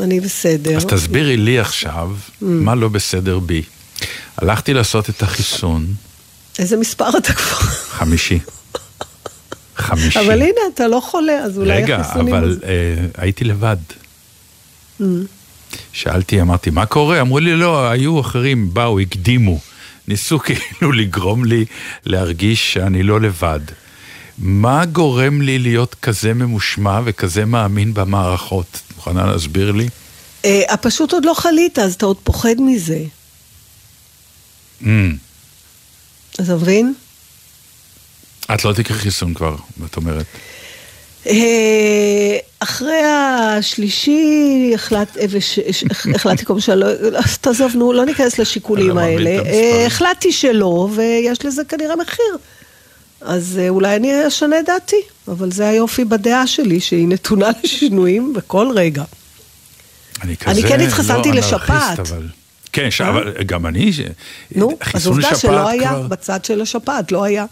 אני 0.00 0.20
בסדר. 0.20 0.76
אז 0.76 0.84
תסבירי 0.84 1.36
לי 1.36 1.58
עכשיו, 1.58 2.10
Mm. 2.18 2.44
מה 2.44 2.74
לא 2.74 2.88
בסדר 2.88 3.38
בי. 3.38 3.62
הלכתי 4.36 4.74
לעשות 4.74 5.10
את 5.10 5.22
החיסון, 5.22 5.86
איזה 6.58 6.76
מספר 6.76 7.08
אתה 7.18 7.32
כבר? 7.32 7.56
חמישי. 7.90 8.38
חמישי. 9.76 10.18
אבל 10.20 10.42
הנה, 10.42 10.60
אתה 10.74 10.88
לא 10.88 11.00
חולה, 11.10 11.32
אז 11.32 11.58
אולי 11.58 11.82
רגע, 11.82 11.96
החיסונים... 11.96 12.34
אבל 12.34 12.44
הזה- 12.50 12.60
אה, 12.64 13.22
הייתי 13.22 13.44
לבד. 13.44 13.76
Mm. 15.00 15.04
שאלתי, 15.92 16.40
אמרתי, 16.40 16.70
מה 16.70 16.86
קורה? 16.86 17.20
אמרו 17.20 17.38
לי, 17.38 17.56
לא, 17.56 17.88
היו 17.90 18.20
אחרים, 18.20 18.74
באו, 18.74 19.00
הקדימו. 19.00 19.58
ניסו 20.08 20.38
כאילו 20.44 20.92
לגרום 20.92 21.44
לי 21.44 21.64
להרגיש 22.06 22.72
שאני 22.72 23.02
לא 23.02 23.20
לבד. 23.20 23.60
מה 24.38 24.84
גורם 24.84 25.42
לי 25.42 25.58
להיות 25.58 25.94
כזה 26.02 26.34
ממושמע 26.34 27.00
וכזה 27.04 27.44
מאמין 27.44 27.94
במערכות? 27.94 28.66
את 28.86 28.96
מוכנה 28.96 29.26
להסביר 29.26 29.72
לי? 29.72 29.88
אה, 30.44 30.76
פשוט 30.80 31.12
עוד 31.12 31.24
לא 31.24 31.34
חלית, 31.34 31.78
אז 31.78 31.94
אתה 31.94 32.06
עוד 32.06 32.16
פוחד 32.24 32.54
מזה. 32.58 32.98
Mm. 34.82 34.86
אתה 36.34 36.54
מבין? 36.54 36.94
את 38.54 38.64
לא 38.64 38.72
תקחי 38.72 38.94
חיסון 38.94 39.34
כבר, 39.34 39.56
את 39.86 39.96
אומרת. 39.96 40.26
אה, 41.26 42.36
אחרי 42.58 43.02
השלישי 43.04 44.70
החלט, 44.74 45.16
אה, 45.16 45.24
החלטתי 46.14 46.44
כל 46.44 46.60
שלא, 46.60 46.92
לא, 46.92 47.20
תעזוב, 47.40 47.72
נו, 47.76 47.92
לא 47.92 48.04
ניכנס 48.04 48.38
לשיקולים 48.38 48.98
אני 48.98 49.06
האלה. 49.06 49.30
אה, 49.30 49.86
החלטתי 49.86 50.32
שלא, 50.32 50.88
ויש 50.94 51.44
לזה 51.44 51.64
כנראה 51.64 51.96
מחיר. 51.96 52.36
אז 53.20 53.60
אולי 53.68 53.96
אני 53.96 54.28
אשנה 54.28 54.56
דעתי, 54.62 55.02
אבל 55.28 55.52
זה 55.52 55.68
היופי 55.68 56.04
בדעה 56.04 56.46
שלי, 56.46 56.80
שהיא 56.80 57.08
נתונה 57.08 57.48
לשינויים 57.64 58.32
בכל 58.32 58.70
רגע. 58.74 59.04
אני 60.22 60.36
כזה 60.36 60.68
כן 60.68 60.80
התחסנתי 60.80 61.28
לא 61.28 61.34
לשפעת. 61.34 61.70
אנרכיסט, 61.70 61.98
אבל... 61.98 62.28
כן, 62.72 62.90
ש... 62.90 63.00
אבל 63.00 63.32
גם 63.46 63.66
אני... 63.66 63.92
ש- 63.92 64.00
נו, 64.54 64.78
אז 64.94 65.06
עובדה 65.06 65.34
שלא 65.34 65.68
היה, 65.68 65.90
כבר- 65.90 66.02
בצד 66.02 66.44
של 66.44 66.62
השפעת, 66.62 67.12
לא 67.12 67.24
היה. 67.24 67.44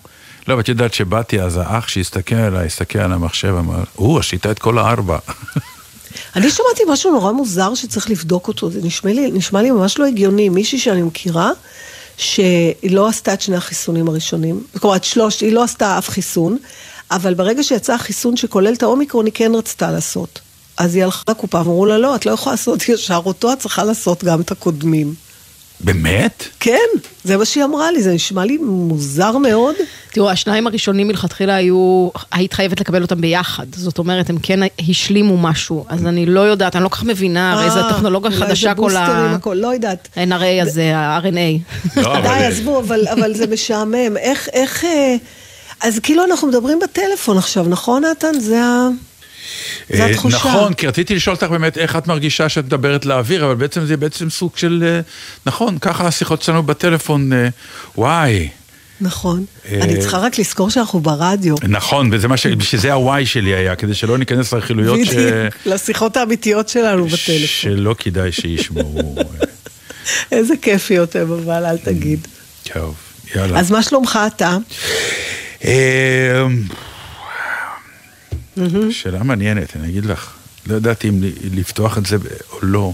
לא, 0.49 0.53
אבל 0.55 0.63
את 0.63 0.69
יודעת 0.69 0.95
שבאתי, 0.95 1.41
אז 1.41 1.57
האח 1.57 1.89
שהסתכל 1.89 2.35
עליי, 2.35 2.67
הסתכל 2.67 2.99
על 2.99 3.13
המחשב, 3.13 3.55
אמר, 3.59 3.85
או, 3.99 4.19
עשית 4.19 4.47
את 4.47 4.59
כל 4.59 4.79
הארבע. 4.79 5.19
אני 6.37 6.51
שמעתי 6.51 6.83
משהו 6.89 7.13
נורא 7.13 7.33
מוזר 7.33 7.75
שצריך 7.75 8.11
לבדוק 8.11 8.49
אותו, 8.49 8.71
זה 8.71 8.81
נשמע 8.83 9.13
לי, 9.13 9.31
נשמע 9.31 9.63
לי 9.63 9.71
ממש 9.71 9.99
לא 9.99 10.07
הגיוני. 10.07 10.49
מישהי 10.49 10.79
שאני 10.79 11.03
מכירה, 11.03 11.51
שהיא 12.17 12.91
לא 12.91 13.09
עשתה 13.09 13.33
את 13.33 13.41
שני 13.41 13.57
החיסונים 13.57 14.09
הראשונים, 14.09 14.61
כלומר, 14.81 14.97
את 14.97 15.05
שלושת, 15.05 15.41
היא 15.41 15.53
לא 15.53 15.65
עשתה 15.65 15.99
אף 15.99 16.09
חיסון, 16.09 16.57
אבל 17.11 17.35
ברגע 17.35 17.63
שיצא 17.63 17.95
החיסון 17.95 18.37
שכולל 18.37 18.73
את 18.75 18.83
האומיקרון, 18.83 19.27
היא 19.27 19.33
כן 19.35 19.53
רצתה 19.55 19.91
לעשות. 19.91 20.41
אז 20.77 20.95
היא 20.95 21.05
הלכה 21.05 21.23
לקופה 21.29 21.59
ואמרו 21.59 21.87
לה, 21.87 21.99
לא, 21.99 22.17
את 22.17 22.27
לא 22.27 22.31
יכולה 22.31 22.53
לעשות 22.53 22.89
ישר 22.89 23.21
אותו, 23.25 23.53
את 23.53 23.59
צריכה 23.59 23.85
לעשות 23.85 24.25
גם 24.25 24.41
את 24.41 24.51
הקודמים. 24.51 25.15
באמת? 25.81 26.45
כן, 26.61 26.89
זה 27.25 27.37
מה 27.37 27.45
שהיא 27.45 27.65
אמרה 27.65 27.91
לי, 27.91 28.03
זה 28.03 28.13
נשמע 28.13 28.45
לי 28.45 28.57
מוזר 28.57 29.39
מאוד. 29.39 29.75
תראו, 30.13 30.31
השניים 30.31 30.67
הראשונים 30.67 31.09
מלכתחילה 31.09 31.55
היו, 31.55 32.09
היית 32.33 32.53
חייבת 32.53 32.81
לקבל 32.81 33.03
אותם 33.03 33.21
ביחד. 33.21 33.67
זאת 33.73 33.99
אומרת, 33.99 34.31
הם 34.31 34.39
כן 34.43 34.61
השלימו 34.89 35.39
משהו. 35.39 35.85
אז 35.89 36.07
אני 36.07 36.27
לא 36.27 36.41
יודעת, 36.41 36.77
אני 36.77 36.85
לא 36.85 36.89
כל 36.89 36.97
כך 36.97 37.05
מבינה, 37.05 37.53
הרי 37.53 37.71
זו 37.71 37.79
אה, 37.79 37.93
טכנולוגיה 37.93 38.31
אולי 38.31 38.41
חדשה 38.41 38.69
זה 38.69 38.75
כל 38.75 38.83
בוסטרים, 38.83 39.07
ה... 39.07 39.35
הכל, 39.35 39.55
לא 39.55 39.75
יודעת. 39.75 40.09
NRA 40.17 40.63
הזה, 40.63 40.97
ה-RNA. 40.97 41.97
לא, 41.97 42.21
די, 42.21 42.29
עזבו, 42.29 42.79
אבל, 42.81 43.09
אבל 43.09 43.35
זה 43.35 43.47
משעמם. 43.47 44.17
איך, 44.17 44.49
איך... 44.53 44.85
אה, 44.85 45.17
אז 45.81 45.99
כאילו 46.03 46.25
אנחנו 46.25 46.49
מדברים 46.49 46.79
בטלפון 46.79 47.39
עכשיו, 47.39 47.67
נכון, 47.69 48.05
נתן? 48.05 48.41
זה 48.41 48.65
ה... 48.65 48.89
אה, 49.95 50.07
התחושה. 50.07 50.37
נכון, 50.37 50.75
כי 50.75 50.87
רציתי 50.87 51.15
לשאול 51.15 51.37
אותך 51.37 51.47
באמת 51.47 51.79
איך 51.79 51.97
את 51.97 52.07
מרגישה 52.07 52.49
שאת 52.49 52.65
מדברת 52.65 53.07
לאוויר, 53.07 53.45
אבל 53.45 53.55
בעצם 53.55 53.87
זה 53.87 53.97
בעצם 53.97 54.31
סוג 54.31 54.51
של... 54.57 54.85
אה, 54.87 55.01
נכון, 55.47 55.79
ככה 55.79 56.07
השיחות 56.07 56.43
שלנו 56.43 56.63
בטלפון, 56.63 57.33
אה, 57.33 57.49
וואי. 57.97 58.49
נכון. 59.01 59.45
אני 59.73 60.01
צריכה 60.01 60.19
רק 60.19 60.39
לזכור 60.39 60.71
שאנחנו 60.71 61.01
ברדיו. 61.01 61.55
נכון, 61.69 62.09
וזה 62.13 62.29
מה 62.29 62.37
ש... 62.37 62.47
בשביל 62.47 62.81
זה 62.81 62.93
הוואי 62.93 63.27
שלי 63.27 63.55
היה, 63.55 63.77
כדי 63.77 63.95
שלא 63.95 64.19
ניכנס 64.19 64.53
לרכילויות 64.53 64.99
ש... 65.05 65.09
בדיוק, 65.09 65.55
לשיחות 65.67 66.17
האמיתיות 66.17 66.69
שלנו 66.69 67.07
בטלפון. 67.07 67.47
שלא 67.47 67.95
כדאי 67.99 68.33
שישמעו. 68.33 69.15
איזה 70.33 70.55
כיפיות 70.63 71.17
הם, 71.17 71.33
אבל 71.33 71.65
אל 71.67 71.79
תגיד. 71.79 72.29
טוב, 72.73 72.95
יאללה. 73.37 73.59
אז 73.61 73.71
מה 73.71 73.83
שלומך 73.83 74.19
אתה? 74.27 74.57
אה, 78.59 78.65
שאלה 78.91 79.23
מעניינת, 79.23 79.77
אני 79.77 79.89
אגיד 79.89 80.05
לך. 80.05 80.31
לא 80.67 80.77
ידעתי 80.77 81.09
אם 81.09 81.21
לפתוח 81.55 81.99
את 81.99 82.07
זה 82.07 82.17
או 82.53 82.59
לא. 82.63 82.93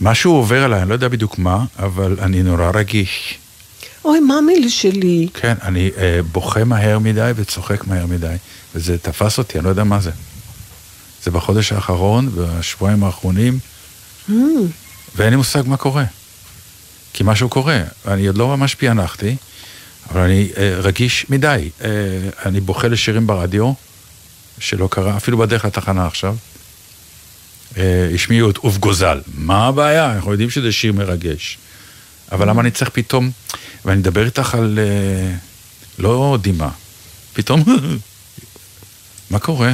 משהו 0.00 0.32
עובר 0.32 0.64
עליי, 0.64 0.80
אני 0.82 0.88
לא 0.88 0.94
יודע 0.94 1.08
בדיוק 1.08 1.38
מה, 1.38 1.64
אבל 1.78 2.16
אני 2.20 2.42
נורא 2.42 2.70
רגיש. 2.74 3.38
אוי, 4.04 4.20
מאמי 4.20 4.70
שלי. 4.70 5.28
כן, 5.34 5.54
אני 5.62 5.90
אה, 5.96 6.20
בוכה 6.32 6.64
מהר 6.64 6.98
מדי 6.98 7.32
וצוחק 7.36 7.86
מהר 7.86 8.06
מדי, 8.06 8.34
וזה 8.74 8.98
תפס 8.98 9.38
אותי, 9.38 9.58
אני 9.58 9.64
לא 9.64 9.70
יודע 9.70 9.84
מה 9.84 10.00
זה. 10.00 10.10
זה 11.22 11.30
בחודש 11.30 11.72
האחרון, 11.72 12.30
בשבועיים 12.34 13.04
האחרונים, 13.04 13.58
Mm, 14.28 14.32
ואין 15.16 15.30
לי 15.30 15.36
מושג 15.36 15.62
מה 15.66 15.76
קורה. 15.76 16.04
כי 17.12 17.22
משהו 17.26 17.48
קורה. 17.48 17.82
אני 18.08 18.26
עוד 18.26 18.36
לא 18.36 18.56
ממש 18.56 18.74
פענחתי, 18.74 19.36
אבל 20.10 20.20
אני 20.20 20.48
אה, 20.56 20.74
רגיש 20.78 21.26
מדי. 21.30 21.70
אה, 21.84 21.88
אני 22.46 22.60
בוכה 22.60 22.88
לשירים 22.88 23.26
ברדיו, 23.26 23.72
שלא 24.60 24.88
קרה, 24.90 25.16
אפילו 25.16 25.38
בדרך 25.38 25.64
לתחנה 25.64 26.06
עכשיו. 26.06 26.36
אה, 27.76 28.10
השמיעו 28.14 28.50
את 28.50 28.56
עוף 28.56 28.76
גוזל. 28.76 29.20
מה 29.34 29.66
הבעיה? 29.66 30.12
אנחנו 30.12 30.32
יודעים 30.32 30.50
שזה 30.50 30.72
שיר 30.72 30.92
מרגש. 30.92 31.58
אבל 32.32 32.48
למה 32.48 32.60
אני 32.60 32.70
צריך 32.70 32.90
פתאום, 32.90 33.30
ואני 33.84 33.98
מדבר 33.98 34.26
איתך 34.26 34.54
על 34.54 34.78
אה, 34.78 35.34
לא 35.98 36.38
דמעה, 36.40 36.70
פתאום, 37.32 37.64
מה 39.30 39.38
קורה? 39.38 39.72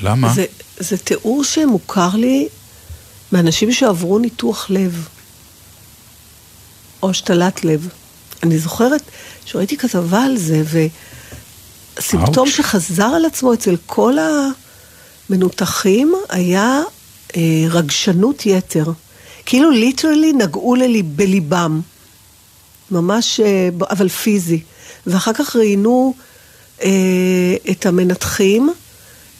למה? 0.00 0.32
זה, 0.32 0.44
זה 0.78 0.98
תיאור 0.98 1.44
שמוכר 1.44 2.10
לי 2.14 2.48
מאנשים 3.32 3.72
שעברו 3.72 4.18
ניתוח 4.18 4.70
לב, 4.70 5.08
או 7.02 7.10
השתלת 7.10 7.64
לב. 7.64 7.88
אני 8.42 8.58
זוכרת 8.58 9.02
שראיתי 9.44 9.76
כתבה 9.76 10.22
על 10.24 10.36
זה, 10.36 10.62
וסימפטום 10.62 11.17
אאוץ'. 12.14 12.48
שחזר 12.48 13.04
על 13.04 13.24
עצמו 13.24 13.54
אצל 13.54 13.76
כל 13.86 14.14
המנותחים 15.28 16.14
היה 16.28 16.80
אה, 17.36 17.64
רגשנות 17.70 18.46
יתר. 18.46 18.84
כאילו 19.46 19.70
ליטרלי 19.70 20.32
נגעו 20.32 20.74
לליב, 20.74 21.06
בליבם. 21.16 21.80
ממש, 22.90 23.40
אה, 23.40 23.68
אבל 23.90 24.08
פיזי. 24.08 24.60
ואחר 25.06 25.32
כך 25.32 25.56
ראיינו 25.56 26.14
אה, 26.82 26.90
את 27.70 27.86
המנתחים, 27.86 28.72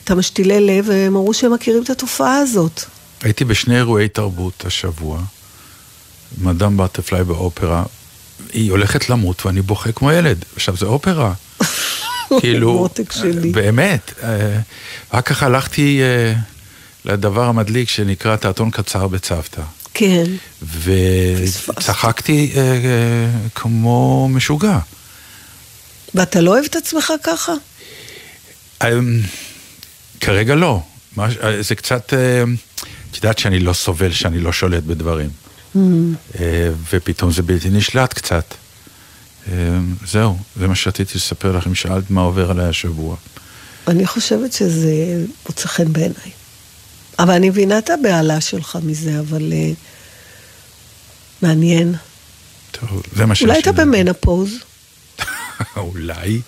את 0.05 0.11
המשתילי 0.11 0.61
לב, 0.61 0.85
והם 0.88 1.17
אמרו 1.17 1.35
שהם 1.35 1.53
מכירים 1.55 1.83
את 1.83 1.91
התופעה 1.91 2.38
הזאת. 2.38 2.83
הייתי 3.23 3.45
בשני 3.45 3.77
אירועי 3.77 4.09
תרבות 4.09 4.65
השבוע, 4.67 5.21
מדאם 6.38 6.77
בטרפליי 6.77 7.25
באופרה, 7.25 7.85
היא 8.53 8.71
הולכת 8.71 9.11
למות 9.11 9.47
ואני 9.47 9.62
בוכה 9.62 9.93
כמו 9.93 10.12
ילד. 10.12 10.45
עכשיו, 10.57 10.77
זה 10.77 10.87
אופרה. 10.87 11.33
כאילו, 12.40 12.73
מותק 12.73 13.12
שלי. 13.12 13.50
באמת. 13.50 14.12
אה, 14.23 14.58
רק 15.12 15.26
ככה 15.28 15.47
הלכתי 15.47 16.00
אה, 16.02 16.35
לדבר 17.04 17.44
המדליק 17.44 17.88
שנקרא 17.88 18.37
תיאטרון 18.37 18.70
קצר 18.70 19.08
בצוותא. 19.08 19.62
כן. 19.94 20.25
וצחקתי 20.82 22.52
אה, 22.56 22.62
כמו 23.54 24.28
משוגע. 24.32 24.78
ואתה 26.14 26.40
לא 26.40 26.50
אוהב 26.50 26.64
את 26.64 26.76
עצמך 26.76 27.12
ככה? 27.23 27.52
כרגע 30.20 30.54
לא. 30.54 30.80
זה 31.61 31.75
קצת, 31.75 32.12
את 33.11 33.16
יודעת 33.16 33.38
שאני 33.38 33.61
לא 33.61 33.73
סובל, 33.73 34.12
שאני 34.12 34.40
לא 34.40 34.52
שולט 34.52 34.82
בדברים. 34.82 35.30
Mm. 35.76 35.78
ופתאום 36.90 37.32
זה 37.32 37.42
בלתי 37.42 37.70
נשלט 37.70 38.12
קצת. 38.12 38.54
אה, 39.52 39.78
זהו, 40.07 40.38
זה 40.57 40.69
מה 40.69 40.75
שרציתי 40.75 41.12
לספר 41.14 41.57
לך, 41.57 41.67
אם 41.67 41.75
שאלת 41.75 42.11
מה 42.11 42.21
עובר 42.21 42.50
עליי 42.50 42.67
השבוע. 42.67 43.17
אני 43.88 44.07
חושבת 44.07 44.52
שזה 44.52 45.25
מוצא 45.47 45.69
חן 45.69 45.93
בעיניי. 45.93 46.31
אבל 47.19 47.35
אני 47.35 47.50
מבינה 47.50 47.78
את 47.78 47.90
הבהלה 47.90 48.40
שלך 48.40 48.78
מזה, 48.83 49.21
אבל 49.21 49.52
uh, 49.52 49.75
מעניין. 51.43 51.95
טוב, 52.71 53.02
זה 53.17 53.26
מה 53.26 53.35
שיש 53.35 53.43
אולי 53.43 53.55
לי 53.55 53.61
אתה. 53.61 53.73
במנפוז? 53.73 54.50
אולי. 55.76 56.40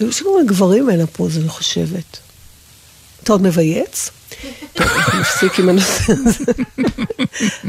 יש 0.00 0.22
גם 0.22 0.28
לגברים 0.42 0.86
מנפוז, 0.86 1.38
אני 1.38 1.48
חושבת. 1.48 2.18
אתה 3.22 3.32
עוד 3.32 3.42
מבייץ? 3.42 4.10
טוב, 4.74 4.86
נפסיק 5.20 5.58
עם 5.58 5.68
הנושא 5.68 6.12
הזה. 6.12 6.44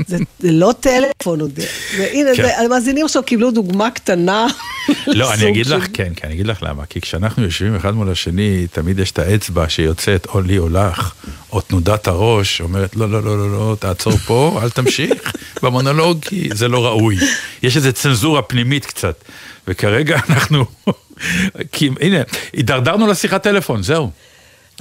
זה, 0.08 0.18
לא 0.44 0.74
טלפון 0.80 1.42
עוד. 1.42 1.60
והנה, 1.98 2.30
כן. 2.36 2.50
המאזינים 2.66 3.06
עכשיו 3.06 3.24
קיבלו 3.24 3.52
דוגמה 3.52 3.92
קטנה. 3.92 4.48
לא, 5.08 5.34
אני 5.34 5.50
אגיד 5.50 5.68
לך, 5.68 5.86
כן, 5.94 6.12
כן, 6.16 6.28
אני 6.28 6.34
אגיד 6.34 6.48
לך 6.48 6.64
למה. 6.64 6.86
כי 6.86 7.02
כשאנחנו 7.02 7.44
יושבים 7.44 7.76
אחד 7.76 7.92
מול 7.96 8.12
השני, 8.12 8.68
תמיד 8.72 9.00
יש 9.00 9.12
את 9.12 9.20
האצבע 9.20 9.70
שיוצאת 9.70 10.26
או 10.26 10.42
לי 10.42 10.58
או 10.58 10.70
לך, 10.70 11.14
או 11.52 11.62
תנודת 11.62 12.08
הראש, 12.08 12.62
אומרת, 12.62 12.96
לא, 12.96 13.10
לא, 13.10 13.24
לא, 13.24 13.38
לא, 13.38 13.52
לא, 13.52 13.76
תעצור 13.80 14.18
פה, 14.18 14.60
אל 14.64 14.70
תמשיך 14.70 15.32
במונולוג, 15.64 16.20
כי 16.22 16.50
זה 16.54 16.68
לא 16.68 16.86
ראוי. 16.86 17.18
יש 17.64 17.76
איזו 17.78 17.94
צנזורה 17.94 18.42
פנימית 18.42 18.86
קצת. 18.86 19.24
וכרגע 19.68 20.20
אנחנו, 20.30 20.66
כי 21.72 21.90
הנה, 22.02 22.18
הידרדרנו 22.54 23.08
לשיחת 23.08 23.44
טלפון, 23.44 23.84
זהו. 23.84 24.12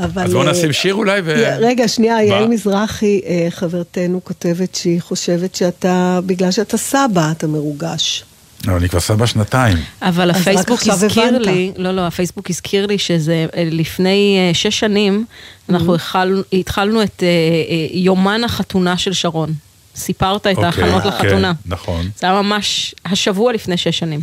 אבל... 0.00 0.22
אז 0.22 0.32
בואו 0.32 0.46
אה, 0.46 0.50
נשים 0.50 0.72
שיר 0.72 0.94
אולי 0.94 1.20
ו... 1.24 1.56
רגע, 1.60 1.88
שנייה? 1.88 2.22
יעל 2.22 2.48
מזרחי, 2.48 3.20
אה, 3.26 3.46
חברתנו, 3.50 4.20
כותבת 4.24 4.74
שהיא 4.74 5.02
חושבת 5.02 5.54
שאתה, 5.54 6.20
בגלל 6.26 6.50
שאתה 6.50 6.76
סבא, 6.76 7.30
אתה 7.30 7.46
מרוגש. 7.46 8.24
אבל 8.66 8.74
אני 8.76 8.88
כבר 8.88 9.00
סבא 9.00 9.26
שנתיים. 9.26 9.78
אבל 10.02 10.30
הפייסבוק 10.30 10.80
הזכיר. 10.86 11.38
לי, 11.38 11.72
לא, 11.76 11.92
לא, 11.92 12.06
הפייסבוק 12.06 12.50
הזכיר 12.50 12.86
לי 12.86 12.98
שזה 12.98 13.46
אה, 13.56 13.68
לפני 13.70 14.50
שש 14.52 14.78
שנים, 14.80 15.24
אנחנו 15.68 15.94
החל- 15.94 16.42
התחלנו 16.52 17.02
את 17.02 17.22
יומן 17.92 18.44
החתונה 18.44 18.96
של 18.98 19.12
שרון. 19.12 19.52
סיפרת 19.96 20.46
את 20.46 20.46
אוקיי, 20.46 20.64
ההכנות 20.64 21.02
כן, 21.02 21.08
לחתונה. 21.08 21.52
נכון. 21.66 22.08
זה 22.20 22.26
היה 22.26 22.42
ממש 22.42 22.94
השבוע 23.04 23.52
לפני 23.52 23.76
שש 23.76 23.98
שנים. 23.98 24.20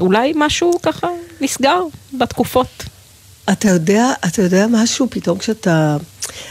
אולי 0.00 0.32
משהו 0.36 0.72
ככה 0.82 1.08
נסגר 1.42 1.82
בתקופות. 2.18 2.84
אתה 3.52 3.68
יודע, 3.68 4.12
אתה 4.26 4.42
יודע 4.42 4.66
משהו 4.70 5.06
פתאום 5.10 5.38
כשאתה... 5.38 5.96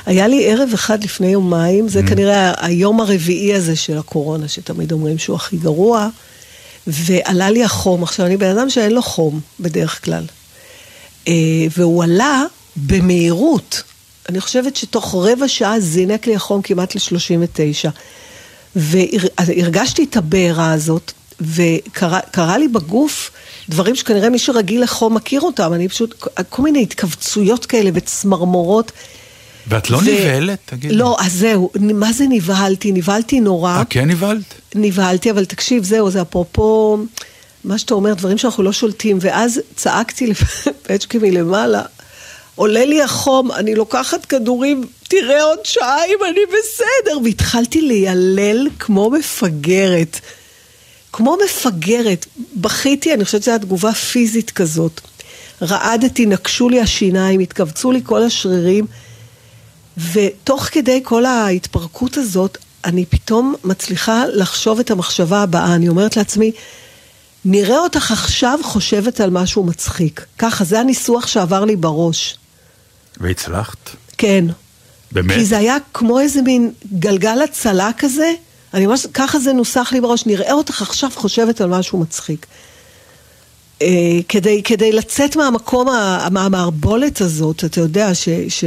היה 0.05 0.27
לי 0.27 0.51
ערב 0.51 0.69
אחד 0.73 1.03
לפני 1.03 1.27
יומיים, 1.27 1.89
זה 1.89 2.01
כנראה 2.09 2.49
ה- 2.49 2.65
היום 2.65 3.01
הרביעי 3.01 3.53
הזה 3.53 3.75
של 3.75 3.97
הקורונה, 3.97 4.47
שתמיד 4.47 4.91
אומרים 4.91 5.17
שהוא 5.17 5.35
הכי 5.35 5.57
גרוע, 5.57 6.07
ועלה 6.87 7.49
לי 7.49 7.63
החום. 7.63 8.03
עכשיו, 8.03 8.25
אני 8.25 8.37
בן 8.37 8.57
אדם 8.57 8.69
שאין 8.69 8.91
לו 8.91 9.01
חום 9.01 9.39
בדרך 9.59 10.05
כלל. 10.05 10.23
אה, 11.27 11.33
והוא 11.77 12.03
עלה 12.03 12.43
במהירות. 12.75 13.83
אני 14.29 14.41
חושבת 14.41 14.75
שתוך 14.75 15.15
רבע 15.17 15.47
שעה 15.47 15.79
זינק 15.79 16.27
לי 16.27 16.35
החום 16.35 16.61
כמעט 16.61 16.95
ל-39. 16.95 17.89
והרגשתי 18.75 20.03
את 20.03 20.17
הבעירה 20.17 20.71
הזאת, 20.73 21.11
וקרה 21.41 22.19
קרה 22.31 22.57
לי 22.57 22.67
בגוף 22.67 23.31
דברים 23.71 23.95
שכנראה 23.95 24.29
מי 24.29 24.39
שרגיל 24.39 24.83
לחום 24.83 25.15
מכיר 25.15 25.41
אותם, 25.41 25.73
אני 25.73 25.89
פשוט, 25.89 26.25
כל 26.49 26.61
מיני 26.61 26.83
התכווצויות 26.83 27.65
כאלה 27.65 27.89
וצמרמורות. 27.93 28.91
ואת 29.67 29.89
לא 29.89 29.97
ו- 29.97 30.01
נבהלת, 30.01 30.59
תגידי? 30.65 30.95
לא, 30.95 31.17
אז 31.19 31.33
זהו, 31.33 31.71
מה 31.79 32.13
זה 32.13 32.25
נבהלתי? 32.29 32.91
נבהלתי 32.91 33.39
נורא. 33.39 33.77
אה, 33.77 33.85
כן 33.85 34.07
נבהלת? 34.09 34.43
נבהלתי, 34.75 35.31
אבל 35.31 35.45
תקשיב, 35.45 35.83
זהו, 35.83 36.09
זה 36.09 36.21
אפרופו 36.21 36.97
מה 37.63 37.77
שאתה 37.77 37.93
אומר, 37.93 38.13
דברים 38.13 38.37
שאנחנו 38.37 38.63
לא 38.63 38.71
שולטים. 38.71 39.17
ואז 39.21 39.61
צעקתי 39.75 40.27
לפצ'קי 40.27 41.17
מלמעלה, 41.23 41.81
עולה 42.55 42.85
לי 42.85 43.01
החום, 43.01 43.51
אני 43.51 43.75
לוקחת 43.75 44.25
כדורים, 44.25 44.83
תראה 45.07 45.43
עוד 45.43 45.59
שעה 45.63 46.05
אם 46.05 46.25
אני 46.29 46.39
בסדר. 46.47 47.17
והתחלתי 47.23 47.81
לילל 47.81 48.67
כמו 48.79 49.09
מפגרת. 49.09 50.19
כמו 51.13 51.37
מפגרת. 51.45 52.25
בכיתי, 52.55 53.13
אני 53.13 53.25
חושבת 53.25 53.41
שזו 53.41 53.51
הייתה 53.51 53.65
תגובה 53.65 53.93
פיזית 53.93 54.51
כזאת. 54.51 55.01
רעדתי, 55.61 56.25
נקשו 56.25 56.69
לי 56.69 56.81
השיניים, 56.81 57.39
התכווצו 57.39 57.91
לי 57.91 58.01
כל 58.03 58.23
השרירים. 58.23 58.85
ותוך 60.13 60.63
כדי 60.63 61.01
כל 61.03 61.25
ההתפרקות 61.25 62.17
הזאת, 62.17 62.57
אני 62.85 63.05
פתאום 63.05 63.55
מצליחה 63.63 64.23
לחשוב 64.27 64.79
את 64.79 64.91
המחשבה 64.91 65.41
הבאה. 65.41 65.75
אני 65.75 65.89
אומרת 65.89 66.17
לעצמי, 66.17 66.51
נראה 67.45 67.79
אותך 67.79 68.11
עכשיו 68.11 68.59
חושבת 68.63 69.21
על 69.21 69.29
משהו 69.29 69.63
מצחיק. 69.63 70.25
ככה, 70.37 70.63
זה 70.63 70.79
הניסוח 70.79 71.27
שעבר 71.27 71.65
לי 71.65 71.75
בראש. 71.75 72.37
והצלחת? 73.17 73.89
כן. 74.17 74.45
באמת? 75.11 75.35
כי 75.35 75.45
זה 75.45 75.57
היה 75.57 75.77
כמו 75.93 76.19
איזה 76.19 76.41
מין 76.41 76.71
גלגל 76.93 77.41
הצלה 77.41 77.89
כזה. 77.97 78.31
אני 78.73 78.85
ממש, 78.85 79.07
ככה 79.13 79.39
זה 79.39 79.53
נוסח 79.53 79.89
לי 79.93 80.01
בראש, 80.01 80.25
נראה 80.25 80.53
אותך 80.53 80.81
עכשיו 80.81 81.09
חושבת 81.15 81.61
על 81.61 81.69
משהו 81.69 81.99
מצחיק. 81.99 82.45
אה, 83.81 84.19
כדי, 84.27 84.63
כדי 84.63 84.91
לצאת 84.91 85.35
מהמקום, 85.35 85.87
מהמערבולת 86.31 87.21
הזאת, 87.21 87.65
אתה 87.65 87.81
יודע, 87.81 88.15
ש... 88.15 88.29
ש 88.49 88.63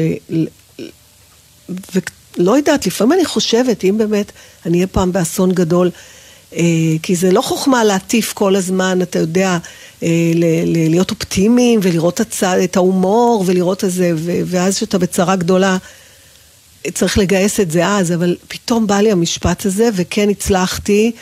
ולא 1.69 2.57
יודעת, 2.57 2.87
לפעמים 2.87 3.13
אני 3.13 3.25
חושבת, 3.25 3.85
אם 3.85 3.99
באמת 3.99 4.33
אני 4.67 4.77
אהיה 4.77 4.87
פעם 4.87 5.13
באסון 5.13 5.53
גדול, 5.53 5.91
אה, 6.57 6.63
כי 7.03 7.17
זה 7.17 7.33
לא 7.33 7.41
חוכמה 7.41 7.85
להטיף 7.85 8.33
כל 8.33 8.57
הזמן, 8.57 9.03
אתה 9.03 9.19
יודע, 9.19 9.59
אה, 10.03 10.09
להיות 10.67 11.11
אופטימיים 11.11 11.81
ולראות 11.83 12.21
את, 12.65 12.77
ההומור 12.77 13.45
ולראות 13.47 13.85
את 13.85 13.91
זה, 13.91 14.13
ואז 14.47 14.77
כשאתה 14.77 14.99
בצרה 14.99 15.37
גדולה, 15.37 15.77
צריך 16.95 17.19
לגייס 17.19 17.61
את 17.61 17.71
זה 17.71 17.87
אז, 17.87 18.13
אבל 18.13 18.37
פתאום 18.49 18.87
בא 18.87 19.01
לי 19.01 19.13
המשפט 19.13 19.67
הזה, 19.67 19.89
וכן 19.95 20.29
הצלחתי. 20.31 21.13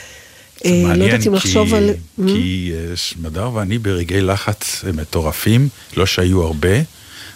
זה 0.64 0.68
אה, 0.68 0.83
לא 0.83 0.88
מעניין, 0.88 1.11
יודעת 1.11 1.27
אם 1.27 1.35
לחשוב 1.35 1.75
על... 1.75 1.90
כי 2.27 2.72
סמדר 2.96 3.51
ואני 3.55 3.79
ברגעי 3.79 4.20
לחץ 4.20 4.85
מטורפים, 4.94 5.68
לא 5.96 6.07
שהיו 6.07 6.42
הרבה, 6.42 6.68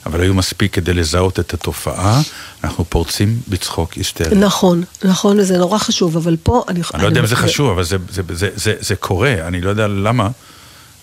אבל 0.07 0.21
היו 0.21 0.35
מספיק 0.35 0.75
כדי 0.75 0.93
לזהות 0.95 1.41
את 1.41 1.55
התופעה, 1.55 2.23
אנחנו 2.65 2.85
פורצים 2.85 3.39
בצחוק 3.49 3.93
היסטרי. 3.93 4.37
נכון, 4.39 4.83
נכון, 5.05 5.41
וזה 5.41 5.59
נורא 5.59 5.79
חשוב, 5.79 6.17
אבל 6.17 6.37
פה 6.43 6.65
אני... 6.69 6.81
אני 6.95 7.03
לא 7.03 7.09
יודע 7.09 7.21
אם 7.21 7.27
זה 7.27 7.37
חשוב, 7.37 7.71
אבל 7.71 7.85
זה- 7.85 7.97
זה- 8.13 8.23
זה- 8.33 8.51
זה- 8.57 8.75
זה 8.81 8.97
קורה, 8.97 9.35
אני 9.47 9.61
לא 9.61 9.71
יודע 9.71 9.87
למה, 9.89 10.29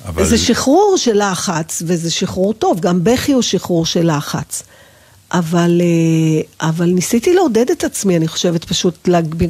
אבל... 0.08 0.26
זה 0.26 0.38
שחרור 0.38 0.96
של 0.98 1.32
לחץ, 1.32 1.82
וזה 1.88 2.12
שחרור 2.12 2.54
טוב, 2.54 2.80
גם 2.80 3.04
בכי 3.04 3.32
הוא 3.32 3.42
שחרור 3.42 3.86
של 3.86 4.18
לחץ. 4.18 4.64
אבל, 5.34 5.82
אה, 5.82 6.68
אבל 6.70 6.86
ניסיתי 6.86 7.34
לעודד 7.34 7.72
את 7.72 7.84
עצמי, 7.84 8.18
אני 8.18 8.28
חושבת, 8.28 8.66
פשוט 8.66 9.08
להגביל, 9.08 9.50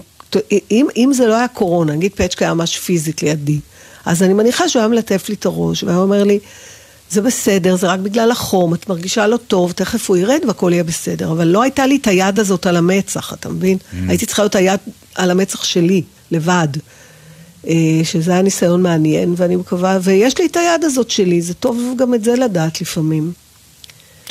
אם, 0.71 0.87
אם 0.97 1.11
זה 1.13 1.27
לא 1.27 1.35
היה 1.35 1.47
קורונה, 1.47 1.93
נגיד 1.93 2.11
פצ'קה 2.15 2.45
היה 2.45 2.53
ממש 2.53 2.77
פיזית 2.77 3.23
לידי, 3.23 3.59
אז 4.05 4.23
אני 4.23 4.33
מניחה 4.33 4.69
שהוא 4.69 4.79
היה 4.79 4.87
מלטף 4.87 5.29
לי 5.29 5.35
את 5.35 5.45
הראש, 5.45 5.83
והיה 5.83 5.97
אומר 5.97 6.23
לי, 6.23 6.39
זה 7.09 7.21
בסדר, 7.21 7.75
זה 7.75 7.87
רק 7.87 7.99
בגלל 7.99 8.31
החום, 8.31 8.73
את 8.73 8.89
מרגישה 8.89 9.27
לא 9.27 9.37
טוב, 9.37 9.71
תכף 9.71 10.09
הוא 10.09 10.17
ירד 10.17 10.39
והכל 10.47 10.69
יהיה 10.73 10.83
בסדר. 10.83 11.31
אבל 11.31 11.47
לא 11.47 11.61
הייתה 11.61 11.85
לי 11.85 11.95
את 11.95 12.07
היד 12.07 12.39
הזאת 12.39 12.65
על 12.65 12.77
המצח, 12.77 13.33
אתה 13.33 13.49
מבין? 13.49 13.77
Mm. 13.77 13.95
הייתי 14.07 14.25
צריכה 14.25 14.41
להיות 14.41 14.55
היד 14.55 14.79
על 15.15 15.31
המצח 15.31 15.63
שלי, 15.63 16.01
לבד. 16.31 16.67
אה, 17.67 18.01
שזה 18.03 18.31
היה 18.31 18.41
ניסיון 18.41 18.83
מעניין, 18.83 19.33
ואני 19.37 19.55
מקווה, 19.55 19.99
ויש 20.01 20.37
לי 20.37 20.45
את 20.45 20.57
היד 20.57 20.83
הזאת 20.83 21.09
שלי, 21.09 21.41
זה 21.41 21.53
טוב 21.53 21.93
גם 21.97 22.13
את 22.13 22.23
זה 22.23 22.35
לדעת 22.35 22.81
לפעמים. 22.81 23.31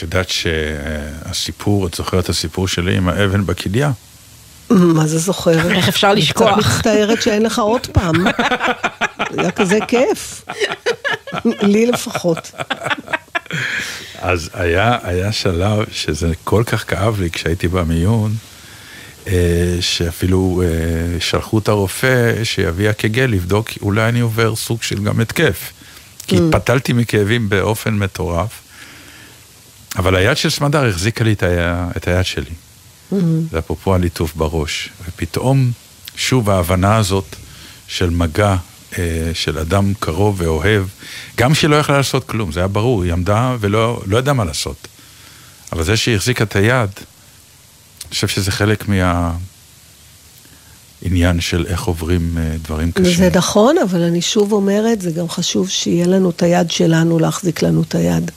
את 0.02 0.14
יודעת 0.14 0.28
שהסיפור, 0.28 1.86
את 1.86 1.94
זוכרת 1.94 2.24
את 2.24 2.28
הסיפור 2.28 2.68
שלי 2.68 2.96
עם 2.96 3.08
האבן 3.08 3.46
בכליה? 3.46 3.90
מה 4.70 5.06
זה 5.06 5.18
זוכרת? 5.18 5.70
איך 5.76 5.88
אפשר 5.88 6.14
לשכוח? 6.14 6.58
מצטערת 6.58 7.22
שאין 7.22 7.42
לך 7.42 7.58
עוד 7.58 7.86
פעם. 7.86 8.26
היה 9.38 9.50
כזה 9.50 9.78
כיף. 9.88 10.44
לי 11.44 11.86
לפחות. 11.86 12.52
אז 14.18 14.50
היה, 14.54 14.98
היה 15.02 15.32
שלב 15.32 15.84
שזה 15.92 16.32
כל 16.44 16.62
כך 16.66 16.90
כאב 16.90 17.20
לי 17.20 17.30
כשהייתי 17.30 17.68
במיון, 17.68 18.34
אה, 19.26 19.76
שאפילו 19.80 20.62
אה, 20.64 21.20
שלחו 21.20 21.58
את 21.58 21.68
הרופא 21.68 22.44
שיביא 22.44 22.90
אק"ג 22.90 23.20
לבדוק 23.20 23.68
אולי 23.82 24.08
אני 24.08 24.20
עובר 24.20 24.56
סוג 24.56 24.82
של 24.82 25.04
גם 25.04 25.20
התקף. 25.20 25.72
כי 26.26 26.36
mm. 26.36 26.40
התפתלתי 26.40 26.92
מכאבים 26.92 27.48
באופן 27.48 27.94
מטורף, 27.94 28.62
אבל 29.96 30.16
היד 30.16 30.36
של 30.36 30.50
סמדר 30.50 30.86
החזיקה 30.86 31.24
לי 31.24 31.32
את, 31.32 31.42
ה... 31.42 31.88
את 31.96 32.08
היד 32.08 32.24
שלי. 32.24 32.44
Mm-hmm. 32.44 33.16
זה 33.50 33.58
אפרופו 33.58 33.94
הליטוף 33.94 34.34
בראש. 34.34 34.88
ופתאום, 35.08 35.70
שוב 36.16 36.50
ההבנה 36.50 36.96
הזאת 36.96 37.36
של 37.86 38.10
מגע, 38.10 38.56
אה, 38.98 39.30
של 39.34 39.58
אדם 39.58 39.92
קרוב 39.98 40.40
ואוהב, 40.40 40.84
גם 41.36 41.54
שהיא 41.54 41.70
לא 41.70 41.76
יכלה 41.76 41.96
לעשות 41.96 42.24
כלום, 42.24 42.52
זה 42.52 42.60
היה 42.60 42.68
ברור, 42.68 43.02
היא 43.02 43.12
עמדה 43.12 43.56
ולא 43.60 44.02
לא 44.06 44.18
ידעה 44.18 44.34
מה 44.34 44.44
לעשות. 44.44 44.88
אבל 45.72 45.84
זה 45.84 45.96
שהיא 45.96 46.16
החזיקה 46.16 46.44
את 46.44 46.56
היד, 46.56 46.90
אני 48.04 48.10
חושב 48.10 48.28
שזה 48.28 48.50
חלק 48.50 48.84
מהעניין 51.02 51.40
של 51.40 51.66
איך 51.66 51.82
עוברים 51.82 52.38
אה, 52.38 52.56
דברים 52.62 52.92
קשים. 52.92 53.14
זה 53.14 53.30
נכון, 53.34 53.76
אבל 53.78 54.02
אני 54.02 54.22
שוב 54.22 54.52
אומרת, 54.52 55.00
זה 55.00 55.10
גם 55.10 55.28
חשוב 55.28 55.68
שיהיה 55.68 56.06
לנו 56.06 56.30
את 56.30 56.42
היד 56.42 56.70
שלנו 56.70 57.18
להחזיק 57.18 57.62
לנו 57.62 57.82
את 57.82 57.94
היד. 57.94 58.30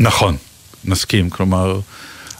נכון, 0.00 0.36
נסכים. 0.84 1.30
כלומר, 1.30 1.80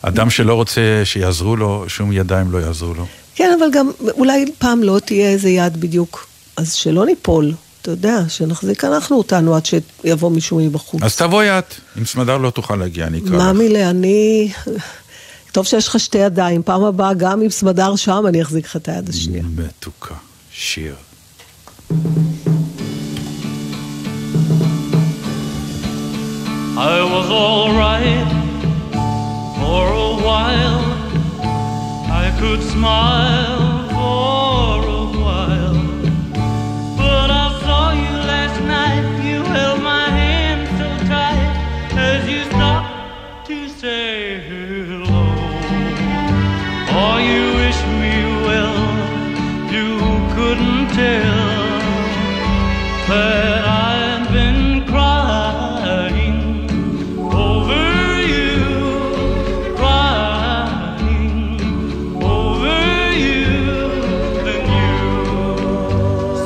אדם 0.03 0.31
שלא 0.31 0.55
רוצה 0.55 0.81
שיעזרו 1.05 1.57
לו, 1.57 1.85
שום 1.89 2.13
ידיים 2.13 2.53
לא 2.53 2.59
יעזרו 2.59 2.95
לו. 2.95 3.07
כן, 3.35 3.51
אבל 3.59 3.67
גם 3.73 3.91
אולי 4.11 4.45
פעם 4.59 4.83
לא 4.83 4.99
תהיה 5.05 5.31
איזה 5.31 5.49
יד 5.49 5.81
בדיוק, 5.81 6.27
אז 6.57 6.73
שלא 6.73 7.07
ניפול. 7.07 7.53
אתה 7.83 7.91
יודע, 7.91 8.19
שנחזיק 8.29 8.85
אנחנו 8.85 9.17
אותנו 9.17 9.55
עד 9.55 9.67
שיבוא 9.67 10.31
מישהו 10.31 10.61
מבחוץ. 10.61 11.03
אז 11.03 11.17
תבואי 11.17 11.59
את, 11.59 11.75
אם 11.99 12.05
סמדר 12.05 12.39
לא 12.39 12.51
תוכל 12.51 12.77
להגיע, 12.77 13.07
אני 13.07 13.19
אקרא 13.19 13.37
לך. 13.37 13.43
ממילה, 13.43 13.91
אני... 13.91 14.53
טוב 15.53 15.67
שיש 15.67 15.89
לך 15.89 16.01
שתי 16.01 16.19
ידיים, 16.19 16.63
פעם 16.63 16.85
הבאה 16.85 17.15
גם 17.15 17.43
אם 17.43 17.51
סמדר 17.51 17.97
שם, 17.97 18.25
אני 18.29 18.43
אחזיק 18.43 18.65
לך 18.65 18.77
את 18.77 18.89
היד 18.89 19.09
השנייה. 19.09 19.43
מתוקה, 19.57 20.15
שיר. 20.53 20.95
I 26.83 27.03
was 27.03 27.29
alright 27.31 28.27
for 29.61 29.85
a 29.93 30.25
while. 30.25 30.81
I 32.11 32.35
could 32.41 32.63
smile 32.63 33.70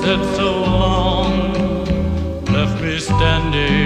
said 0.05 0.23
so 0.37 0.51
long, 0.61 1.55
left 2.53 2.79
me 2.83 2.99
standing 2.99 3.84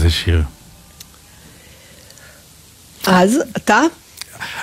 איזה 0.00 0.10
שיר. 0.10 0.42
אז, 3.06 3.38
אתה? 3.56 3.80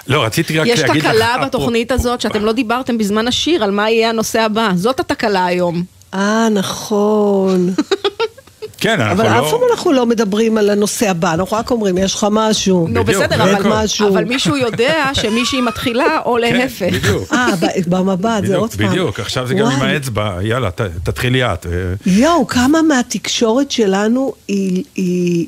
לא, 0.08 0.24
רציתי 0.24 0.60
רק 0.60 0.68
יש 0.68 0.80
להגיד 0.80 1.04
לך... 1.04 1.10
תקלה 1.10 1.36
אפרופו- 1.36 1.46
בתוכנית 1.46 1.92
הזאת 1.92 2.22
שאתם 2.22 2.46
לא 2.46 2.52
דיברתם 2.52 2.98
בזמן 2.98 3.28
השיר 3.28 3.64
על 3.64 3.72
מה 3.72 3.90
יהיה 3.90 4.10
הנושא 4.10 4.42
הבא. 4.42 4.70
זאת 4.76 5.00
התקלה 5.00 5.46
היום. 5.46 5.84
אה, 6.14 6.48
נכון. 6.52 7.74
כן, 8.80 9.02
אנחנו 9.02 9.24
אבל 9.24 9.34
לא... 9.34 9.46
אף 9.46 9.52
פעם 9.52 9.60
אנחנו 9.72 9.92
לא 9.94 10.06
מדברים 10.06 10.58
על 10.58 10.70
הנושא 10.70 11.10
הבא, 11.10 11.34
אנחנו 11.34 11.58
רק 11.58 11.72
אומרים, 11.72 11.98
יש 11.98 12.14
לך 12.16 12.28
משהו. 12.32 12.88
נו 12.90 13.04
בדיוק, 13.04 13.24
בסדר, 13.24 13.44
אבל. 13.58 13.70
משהו. 13.84 14.08
אבל 14.10 14.24
מישהו 14.26 14.56
יודע 14.58 15.06
שמישהי 15.22 15.62
מתחילה 15.62 16.20
או 16.26 16.38
כן, 16.42 16.56
להפך. 16.58 16.94
בדיוק. 16.94 17.34
אה, 17.34 17.48
ב- 17.60 17.66
במבט, 17.96 18.46
זה 18.46 18.56
עוד 18.56 18.70
בדיוק, 18.70 18.82
פעם. 18.82 18.90
בדיוק, 18.92 19.20
עכשיו 19.20 19.48
זה 19.48 19.54
גם 19.54 19.68
עם. 19.68 19.82
האצבע, 19.82 20.38
יאללה, 20.42 20.72
ת- 20.72 20.82
תתחילי 21.04 21.46
את. 21.46 21.66
אה, 21.66 21.72
יואו, 22.06 22.48
כמה 22.48 22.82
מהתקשורת 22.82 23.72
שלנו 23.72 24.34
היא... 24.48 24.84
היא... 24.96 25.48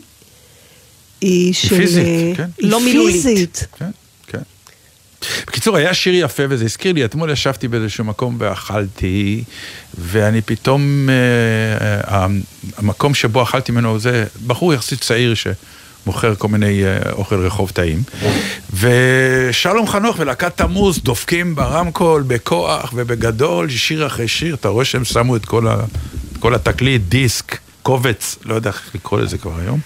היא 1.21 1.53
של... 1.53 1.77
פיזית, 1.77 2.05
אה, 2.07 2.31
כן. 2.37 2.49
לא 2.59 2.79
מילולית. 2.81 3.15
פיזית. 3.15 3.67
כן, 3.79 3.85
כן. 3.85 3.91
בקיצור, 5.47 5.77
היה 5.77 5.93
שיר 5.93 6.13
יפה 6.15 6.43
וזה 6.49 6.65
הזכיר 6.65 6.93
לי, 6.93 7.05
אתמול 7.05 7.31
ישבתי 7.31 7.67
באיזשהו 7.67 8.03
מקום 8.03 8.35
ואכלתי, 8.39 9.43
ואני 9.97 10.41
פתאום, 10.41 11.09
אה, 11.09 12.15
אה, 12.15 12.27
המקום 12.77 13.13
שבו 13.13 13.43
אכלתי 13.43 13.71
ממנו 13.71 13.99
זה 13.99 14.25
בחור 14.47 14.73
יחסית 14.73 15.01
צעיר 15.01 15.33
שמוכר 15.33 16.35
כל 16.35 16.47
מיני 16.47 16.83
אה, 16.83 17.11
אוכל 17.11 17.35
רחוב 17.35 17.71
טעים, 17.71 18.03
ושלום 18.73 19.87
חנוך 19.87 20.15
ולהקת 20.19 20.57
תמוז 20.57 20.99
דופקים 21.03 21.55
ברמקול 21.55 22.23
בכוח 22.27 22.93
ובגדול, 22.95 23.69
שיר 23.69 24.07
אחרי 24.07 24.27
שיר, 24.27 24.55
אתה 24.55 24.67
רואה 24.67 24.85
שהם 24.85 25.05
שמו 25.05 25.35
את 25.35 25.45
כל, 25.45 25.67
ה, 25.67 25.75
כל 26.39 26.55
התקליט, 26.55 27.01
דיסק, 27.09 27.57
קובץ, 27.83 28.35
לא 28.45 28.55
יודע 28.55 28.69
איך 28.69 28.91
לקרוא 28.95 29.19
לזה 29.19 29.37
כבר 29.37 29.59
היום. 29.59 29.79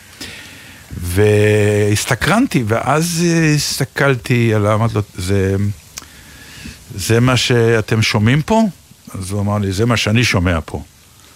והסתקרנתי, 1.01 2.63
ואז 2.67 3.23
אה, 3.25 3.53
הסתכלתי 3.53 4.53
על, 4.53 4.67
אמרתי 4.67 4.93
לו, 4.95 5.01
זה, 5.15 5.55
זה 6.95 7.19
מה 7.19 7.37
שאתם 7.37 8.01
שומעים 8.01 8.41
פה? 8.41 8.63
אז 9.13 9.31
הוא 9.31 9.41
אמר 9.41 9.57
לי, 9.57 9.71
זה 9.71 9.85
מה 9.85 9.97
שאני 9.97 10.23
שומע 10.23 10.59
פה. 10.65 10.83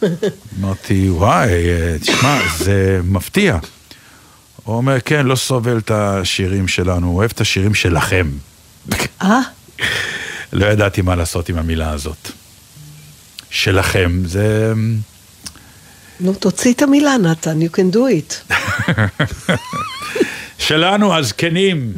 אמרתי, 0.59 1.09
וואי, 1.09 1.49
אה, 1.49 1.95
תשמע, 2.01 2.39
זה 2.57 3.01
מפתיע. 3.03 3.57
הוא 4.63 4.75
אומר, 4.75 4.97
כן, 5.05 5.25
לא 5.25 5.35
סובל 5.35 5.77
את 5.77 5.91
השירים 5.91 6.67
שלנו, 6.67 7.07
הוא 7.07 7.17
אוהב 7.17 7.31
את 7.33 7.41
השירים 7.41 7.73
שלכם. 7.73 8.29
אה? 9.21 9.39
לא 10.53 10.65
ידעתי 10.65 11.01
מה 11.01 11.15
לעשות 11.15 11.49
עם 11.49 11.57
המילה 11.57 11.89
הזאת. 11.89 12.31
שלכם, 13.49 14.21
זה... 14.25 14.73
נו, 16.19 16.33
תוציא 16.33 16.73
את 16.73 16.81
המילה, 16.81 17.17
נתן, 17.17 17.59
you 17.61 17.75
can 17.75 17.95
do 17.95 17.97
it. 17.97 18.53
שלנו, 20.67 21.15
הזקנים. 21.15 21.93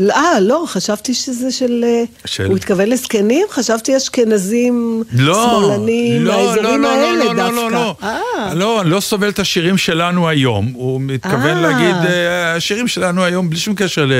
אה, 0.00 0.40
לא, 0.40 0.64
חשבתי 0.66 1.14
שזה 1.14 1.50
של... 1.50 1.84
אה, 1.86 2.02
של- 2.24 2.46
הוא 2.46 2.56
התכוון 2.56 2.88
לזקנים? 2.88 3.46
חשבתי 3.50 3.96
אשכנזים 3.96 5.02
לא, 5.12 5.34
שמאלנים, 5.34 6.24
לא, 6.24 6.32
מהאזורים 6.32 6.82
לא, 6.82 6.88
לא, 6.88 6.88
האלה 6.88 7.24
לא, 7.24 7.34
דווקא. 7.34 7.50
לא, 7.56 7.70
לא, 7.70 7.70
לא, 7.70 7.96
אה, 8.02 8.54
לא, 8.54 8.80
אני 8.80 8.90
לא 8.90 9.00
סובל 9.00 9.28
את 9.28 9.38
השירים 9.38 9.78
שלנו 9.78 10.28
היום. 10.28 10.72
הוא 10.74 11.00
מתכוון 11.00 11.56
אה. 11.56 11.60
להגיד, 11.60 11.94
אה, 12.10 12.54
השירים 12.54 12.88
שלנו 12.88 13.24
היום, 13.24 13.50
בלי 13.50 13.58
שום 13.58 13.74
קשר 13.74 14.04
ל... 14.06 14.12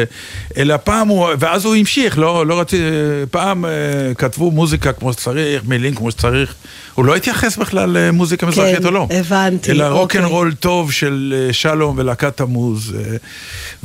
אלא 0.57 0.77
פעם 0.85 1.09
הוא, 1.09 1.29
ואז 1.39 1.65
הוא 1.65 1.77
המשיך, 1.77 2.19
לא, 2.19 2.47
לא 2.47 2.61
רציתי, 2.61 2.83
פעם 3.31 3.65
אה, 3.65 3.71
כתבו 4.19 4.51
מוזיקה 4.51 4.93
כמו 4.93 5.13
שצריך, 5.13 5.63
מילים 5.65 5.95
כמו 5.95 6.11
שצריך. 6.11 6.55
הוא 6.95 7.05
לא 7.05 7.17
התייחס 7.17 7.57
בכלל 7.57 7.91
למוזיקה 7.99 8.47
מזרחית 8.47 8.85
או 8.85 8.91
לא. 8.91 9.07
הבנתי, 9.11 9.71
אלא 9.71 9.85
אוקיי. 9.89 9.99
רוקנרול 10.01 10.55
טוב 10.55 10.93
של 10.93 11.35
אה, 11.37 11.53
שלום 11.53 11.99
ולהקת 11.99 12.37
תמוז. 12.37 12.95
אה, 12.99 13.17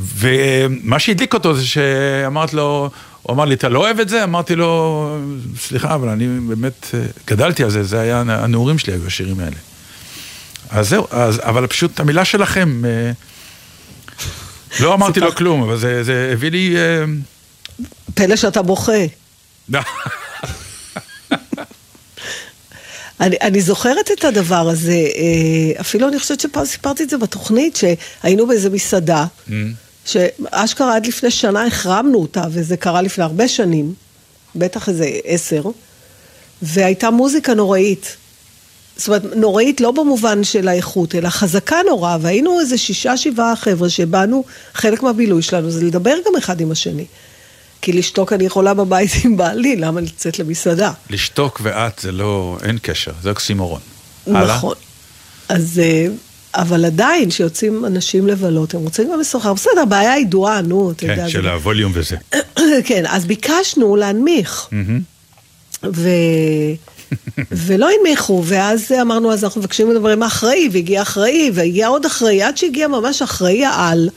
ומה 0.00 0.98
שהדליק 0.98 1.34
אותו 1.34 1.54
זה 1.54 1.66
שאמרת 1.82 2.54
לו, 2.54 2.90
הוא 3.22 3.34
אמר 3.34 3.44
לי, 3.44 3.54
אתה 3.54 3.68
לא 3.68 3.78
אוהב 3.78 4.00
את 4.00 4.08
זה? 4.08 4.24
אמרתי 4.24 4.56
לו, 4.56 5.18
סליחה, 5.60 5.94
אבל 5.94 6.08
אני 6.08 6.28
באמת 6.48 6.86
אה, 6.94 7.00
גדלתי 7.26 7.64
על 7.64 7.70
זה, 7.70 7.84
זה 7.84 8.00
היה, 8.00 8.20
הנעורים 8.20 8.78
שלי 8.78 8.92
היו 8.92 9.06
השירים 9.06 9.40
האלה. 9.40 9.56
אז 10.70 10.88
זהו, 10.88 11.06
אז, 11.10 11.40
אבל 11.42 11.66
פשוט 11.66 12.00
המילה 12.00 12.24
שלכם, 12.24 12.84
אה, 12.84 13.10
לא 14.80 14.94
אמרתי 14.94 15.20
לו 15.20 15.34
כלום, 15.34 15.62
אבל 15.62 15.76
זה, 15.76 16.04
זה 16.04 16.30
הביא 16.32 16.50
לי... 16.50 16.76
אה, 16.76 17.04
פלא 18.14 18.36
שאתה 18.36 18.62
בוכה. 18.62 18.92
אני, 23.20 23.36
אני 23.42 23.60
זוכרת 23.60 24.10
את 24.18 24.24
הדבר 24.24 24.68
הזה, 24.68 24.98
אפילו 25.80 26.08
אני 26.08 26.18
חושבת 26.18 26.40
שפעם 26.40 26.64
סיפרתי 26.64 27.02
את 27.02 27.10
זה 27.10 27.18
בתוכנית, 27.18 27.76
שהיינו 27.76 28.46
באיזה 28.46 28.70
מסעדה, 28.70 29.24
שאשכרה 30.04 30.96
עד 30.96 31.06
לפני 31.06 31.30
שנה 31.30 31.66
החרמנו 31.66 32.18
אותה, 32.18 32.44
וזה 32.50 32.76
קרה 32.76 33.02
לפני 33.02 33.24
הרבה 33.24 33.48
שנים, 33.48 33.94
בטח 34.54 34.88
איזה 34.88 35.10
עשר, 35.24 35.62
והייתה 36.62 37.10
מוזיקה 37.10 37.54
נוראית. 37.54 38.16
זאת 38.96 39.08
אומרת, 39.08 39.22
נוראית 39.36 39.80
לא 39.80 39.90
במובן 39.90 40.44
של 40.44 40.68
האיכות, 40.68 41.14
אלא 41.14 41.28
חזקה 41.28 41.76
נורא, 41.88 42.16
והיינו 42.20 42.60
איזה 42.60 42.78
שישה, 42.78 43.16
שבעה 43.16 43.56
חבר'ה 43.56 43.90
שבאנו, 43.90 44.44
חלק 44.74 45.02
מהבילוי 45.02 45.42
שלנו 45.42 45.70
זה 45.70 45.84
לדבר 45.84 46.14
גם 46.26 46.32
אחד 46.38 46.60
עם 46.60 46.70
השני. 46.70 47.04
כי 47.82 47.92
לשתוק 47.92 48.32
אני 48.32 48.44
יכולה 48.44 48.74
בבית 48.74 49.10
עם 49.24 49.36
בעלי, 49.36 49.76
למה 49.76 50.00
לצאת 50.00 50.38
למסעדה? 50.38 50.92
לשתוק 51.10 51.60
ואת 51.62 51.98
זה 51.98 52.12
לא, 52.12 52.58
אין 52.62 52.78
קשר, 52.82 53.12
זה 53.22 53.30
אוקסימורון. 53.30 53.80
הלאה? 54.26 54.56
נכון. 54.56 54.74
אז, 55.48 55.80
אה, 55.84 56.06
אבל 56.54 56.84
עדיין, 56.84 57.30
כשיוצאים 57.30 57.84
אנשים 57.84 58.26
לבלות, 58.26 58.74
הם 58.74 58.80
רוצים 58.80 59.10
גם 59.12 59.20
לשוחח. 59.20 59.48
בסדר, 59.48 59.80
הבעיה 59.82 60.18
ידועה, 60.18 60.60
נו, 60.60 60.90
אתה 60.90 61.04
יודע. 61.04 61.16
כן, 61.16 61.28
של 61.28 61.48
הווליום 61.48 61.92
וזה. 61.94 62.16
כן, 62.88 63.04
אז 63.08 63.24
ביקשנו 63.24 63.96
להנמיך. 63.96 64.68
ו... 65.84 66.08
ולא 67.50 67.88
הנמיכו, 67.90 68.42
ואז 68.46 68.92
אמרנו, 69.02 69.32
אז 69.32 69.44
אנחנו 69.44 69.60
מבקשים 69.60 69.90
לדבר 69.90 70.08
עם 70.08 70.22
האחראי, 70.22 70.68
והגיע 70.72 71.02
אחראי, 71.02 71.50
והגיע 71.54 71.86
עוד 71.88 72.06
אחראי, 72.06 72.42
עד 72.42 72.56
שהגיע 72.56 72.88
ממש 72.88 73.22
אחראי 73.22 73.64
העל, 73.64 74.08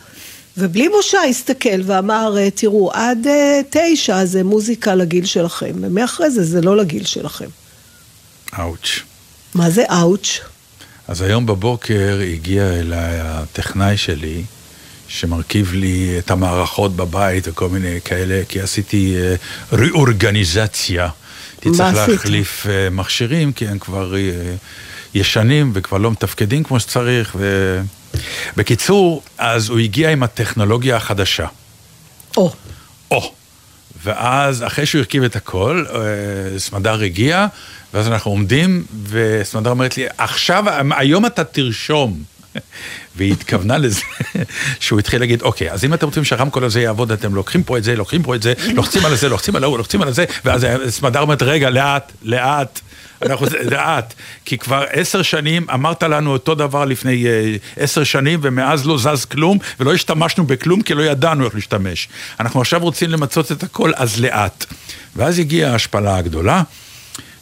ובלי 0.58 0.89
בושה 0.89 1.24
הסתכל 1.24 1.82
ואמר, 1.86 2.36
"אה, 2.38 2.50
תראו, 2.52 2.91
עד 2.93 3.28
אה, 3.28 3.62
תשע 3.69 4.26
זה 4.26 4.43
מוזיקה 4.43 4.95
לגיל 4.95 5.26
שלכם, 5.26 5.71
ומאחרי 5.82 6.30
זה 6.30 6.43
זה 6.43 6.62
לא 6.62 6.78
לגיל 6.78 7.06
שלכם. 7.06 7.48
אאוץ'. 8.60 9.00
מה 9.56 9.69
זה 9.69 9.84
אאוץ'? 9.89 10.39
אז 11.08 11.22
היום 11.22 11.46
בבוקר 11.46 12.20
הגיע 12.34 12.63
אליי 12.74 13.20
הטכנאי 13.20 13.98
שלי, 13.98 14.44
שמרכיב 15.08 15.74
לי 15.74 16.15
את 16.20 16.32
המערכות 16.32 16.96
בבית 16.96 17.48
וכל 17.48 17.70
מיני 17.70 18.00
כאלה, 18.06 18.41
כי 18.50 18.62
עשיתי 18.62 19.15
אה, 19.18 19.36
ריאורגניזציה. 19.74 21.10
הייתי 21.62 21.78
צריך 21.78 21.98
עשית? 21.98 22.10
להחליף 22.10 22.68
אה, 22.70 22.89
מכשירים, 22.89 23.54
כי 23.54 23.68
הם 23.68 23.80
כבר 23.80 24.15
אה, 24.15 24.20
ישנים 25.13 25.72
וכבר 25.74 25.98
לא 25.98 26.12
מתפקדים 26.12 26.63
כמו 26.63 26.80
שצריך. 26.80 27.36
ו... 27.39 27.82
בקיצור, 28.58 29.24
אז 29.38 29.70
הוא 29.70 29.80
הגיע 29.80 30.10
עם 30.10 30.24
הטכנולוגיה 30.24 30.96
החדשה. 30.96 31.48
או, 32.38 32.54
או. 33.12 33.34
ואז 34.04 34.63
אחרי 34.63 34.86
שהוא 34.86 35.00
הרכיב 35.00 35.24
את 35.24 35.36
הכל, 35.36 35.86
סמדר 36.58 37.02
הגיע, 37.02 37.48
ואז 37.93 38.08
אנחנו 38.08 38.32
עומדים, 38.32 38.86
וסמדר 39.10 39.69
אומרת 39.69 39.98
לי, 39.98 40.06
עכשיו, 40.17 40.65
היום 40.91 41.26
אתה 41.26 41.43
תרשום. 41.43 42.24
והיא 43.15 43.32
התכוונה 43.32 43.78
לזה, 43.78 44.02
שהוא 44.80 45.00
התחיל 45.00 45.19
להגיד, 45.19 45.41
אוקיי, 45.41 45.71
אז 45.71 45.86
אם 45.86 45.93
אתם 45.93 46.06
רוצים 46.06 46.24
שהרמקול 46.24 46.63
הזה 46.63 46.82
יעבוד, 46.82 47.12
אתם 47.12 47.36
לוקחים 47.36 47.63
פה 47.63 47.78
את 47.78 47.84
זה, 47.84 47.95
לוקחים 47.95 48.24
פה 48.24 48.36
את 48.36 48.41
זה, 48.41 48.54
לוחצים 48.76 49.06
על 49.06 49.15
זה, 49.15 49.30
לוחצים 49.30 49.56
על 49.56 49.63
ההוא, 49.63 49.78
לוחצים 49.78 50.02
על 50.02 50.13
זה, 50.13 50.26
ואז 50.45 50.67
סמדר 50.89 51.19
אומרת, 51.19 51.41
רגע, 51.41 51.69
לאט, 51.69 52.12
לאט. 52.24 52.80
אנחנו, 53.21 53.48
לאט, 53.71 54.13
כי 54.45 54.58
כבר 54.58 54.86
עשר 54.91 55.21
שנים 55.21 55.65
אמרת 55.74 56.04
לנו 56.04 56.32
אותו 56.32 56.56
דבר 56.56 56.86
לפני 56.86 57.28
אה, 57.28 57.56
עשר 57.78 58.04
שנים 58.04 58.39
ומאז 58.43 58.86
לא 58.86 58.98
זז 58.98 59.26
כלום 59.26 59.58
ולא 59.80 59.93
השתמשנו 59.93 60.45
בכלום 60.45 60.82
כי 60.82 60.93
לא 60.93 61.02
ידענו 61.02 61.45
איך 61.45 61.56
להשתמש. 61.56 62.08
אנחנו 62.39 62.62
עכשיו 62.62 62.80
רוצים 62.80 63.10
למצות 63.10 63.52
את 63.52 63.63
הכל, 63.63 63.91
אז 63.95 64.21
לאט. 64.21 64.65
ואז 65.15 65.39
הגיעה 65.39 65.71
ההשפלה 65.71 66.17
הגדולה. 66.17 66.62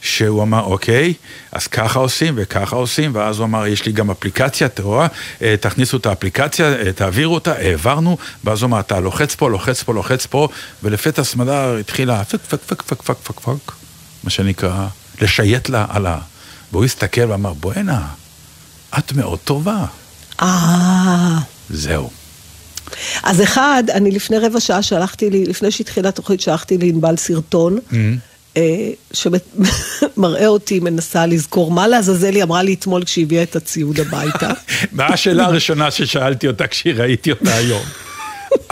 שהוא 0.04 0.44
אמר, 0.44 0.64
אוקיי, 0.64 1.14
אז 1.52 1.68
ככה 1.68 2.00
עושים 2.00 2.34
וככה 2.38 2.76
עושים, 2.76 3.12
ואז 3.14 3.38
הוא 3.38 3.46
אמר, 3.46 3.68
יש 3.68 3.86
לי 3.86 3.92
גם 3.92 4.12
אפליקציה, 4.12 4.68
אתה 4.68 4.84
רואה, 4.84 5.08
אה, 5.42 5.56
תכניסו 5.60 5.98
את 5.98 6.06
האפליקציה, 6.06 6.74
אה, 6.74 6.92
תעבירו 6.94 7.34
אותה, 7.34 7.54
העברנו, 7.54 8.18
ואז 8.44 8.62
הוא 8.62 8.68
אמר, 8.68 8.80
אתה 8.80 9.00
לוחץ 9.00 9.36
פה, 9.36 9.50
לוחץ 9.50 9.84
פה, 9.84 9.94
לוחץ 9.94 10.26
פה, 10.26 10.48
ולפתע 10.84 11.24
סמדר 11.24 11.78
התחילה 11.80 12.24
פק 12.24 12.40
פק 12.50 12.62
פק 12.62 12.82
פק 12.82 13.02
פק 13.02 13.18
פק 13.24 13.40
פק, 13.40 13.72
מה 14.24 14.30
שנקרא, 14.30 14.88
לשייט 15.22 15.70
לה 15.70 15.86
על 15.90 16.06
ה... 16.06 16.20
והוא 16.72 16.86
הסתכל 16.86 17.32
ואמר, 17.32 17.54
בואנה, 17.54 18.08
את 18.98 19.14
מאוד 19.14 19.40
טובה. 19.40 19.86
אה... 20.42 21.38
זהו. 21.70 22.10
אז 23.24 23.42
אחד, 23.42 23.84
אני 23.94 24.12
לפני 24.12 24.38
רבע 24.38 24.60
שעה 24.60 24.82
שלחתי 24.82 25.30
לי, 25.30 25.46
לפני 25.46 25.72
שהתחילה 25.72 26.10
התוכנית, 26.10 26.42
שלחתי 26.42 26.78
לענבל 26.78 27.18
סרטון, 27.18 27.80
אה, 27.94 28.00
שמראה 29.14 30.48
אותי, 30.48 30.80
מנסה 30.80 31.26
לזכור 31.26 31.72
מה 31.72 31.88
לעזאזל 31.88 32.36
היא 32.36 32.44
אמרה 32.44 32.64
לי 32.64 32.74
אתמול 32.74 33.04
כשהיא 33.04 33.26
הביאה 33.26 33.44
את 33.44 33.56
הציוד 33.56 34.00
הביתה. 34.00 34.50
מה 34.92 35.06
השאלה 35.06 35.46
הראשונה 35.46 35.92
ששאלתי 35.92 36.48
אותה 36.48 36.68
כשראיתי 36.68 37.32
אותה 37.32 37.56
היום? 37.56 37.84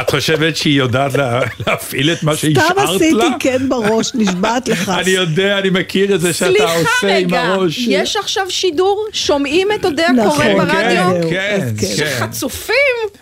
את 0.02 0.10
חושבת 0.10 0.58
שהיא 0.58 0.78
יודעת 0.78 1.14
לה- 1.14 1.42
להפעיל 1.68 2.12
את 2.12 2.24
מה 2.24 2.36
סתם 2.36 2.48
שהשארת 2.56 2.78
לה? 2.78 2.84
עשיתי 2.84 3.16
כן 3.40 3.70
בראש, 3.70 4.12
נשבעת 4.16 4.68
לך. 4.68 4.90
אני 5.02 5.10
יודע, 5.10 5.58
אני 5.60 5.70
מכיר 5.70 6.16
את 6.16 6.22
זה 6.22 6.34
שאתה 6.34 6.52
סליחה 6.52 6.74
עושה 6.76 6.88
עם 7.18 7.26
רגע, 7.28 7.42
הראש. 7.42 7.78
יש 7.88 8.16
עכשיו 8.16 8.44
שידור? 8.50 9.06
שומעים 9.14 9.68
את 9.80 9.86
אודה 9.86 10.12
נכון, 10.12 10.46
הקורא 10.48 10.66
כן, 10.66 10.74
ברדיו? 10.74 11.30
כן, 11.30 11.60
אז 11.62 11.98
כן. 11.98 12.04
כן. 12.06 12.18
חצופים! 12.20 12.76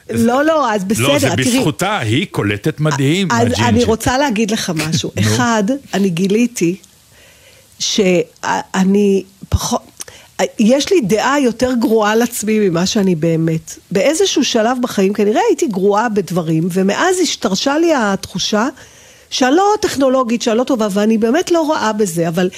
לא, 0.09 0.45
לא, 0.45 0.71
אז 0.73 0.83
בסדר, 0.83 1.07
לא, 1.07 1.19
זה 1.19 1.29
תראי. 1.29 1.57
בזכותה, 1.57 1.97
היא 1.99 2.25
קולטת 2.31 2.79
מדהים, 2.79 3.27
אז. 3.31 3.47
אני 3.67 3.83
רוצה 3.83 4.17
להגיד 4.17 4.51
לך 4.51 4.71
משהו. 4.75 5.11
אחד, 5.19 5.63
אני 5.93 6.09
גיליתי 6.09 6.75
שאני 7.79 9.23
פחות... 9.49 9.81
יש 10.59 10.91
לי 10.91 11.01
דעה 11.01 11.39
יותר 11.39 11.73
גרועה 11.79 12.11
על 12.11 12.21
עצמי 12.21 12.69
ממה 12.69 12.85
שאני 12.85 13.15
באמת. 13.15 13.77
באיזשהו 13.91 14.43
שלב 14.43 14.77
בחיים 14.81 15.13
כנראה 15.13 15.41
הייתי 15.49 15.67
גרועה 15.67 16.09
בדברים, 16.09 16.67
ומאז 16.71 17.19
השתרשה 17.19 17.77
לי 17.77 17.93
התחושה 17.95 18.67
שאני 19.29 19.55
לא 19.55 19.63
טכנולוגית, 19.81 20.41
שאני 20.41 20.57
לא 20.57 20.63
טובה, 20.63 20.87
ואני 20.91 21.17
באמת 21.17 21.51
לא 21.51 21.61
רואה 21.61 21.93
בזה, 21.93 22.27
אבל 22.27 22.49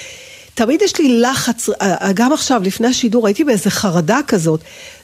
תמיד 0.54 0.82
יש 0.82 1.00
לי 1.00 1.22
לחץ, 1.22 1.70
אה, 1.82 2.12
גם 2.14 2.34
עכשיו, 2.34 2.62
לפני 2.64 2.88
השידור, 2.88 3.28
הייתי 3.28 3.44
באיזה 3.44 3.70
חרדה 3.70 4.20
כזאת, 4.28 4.60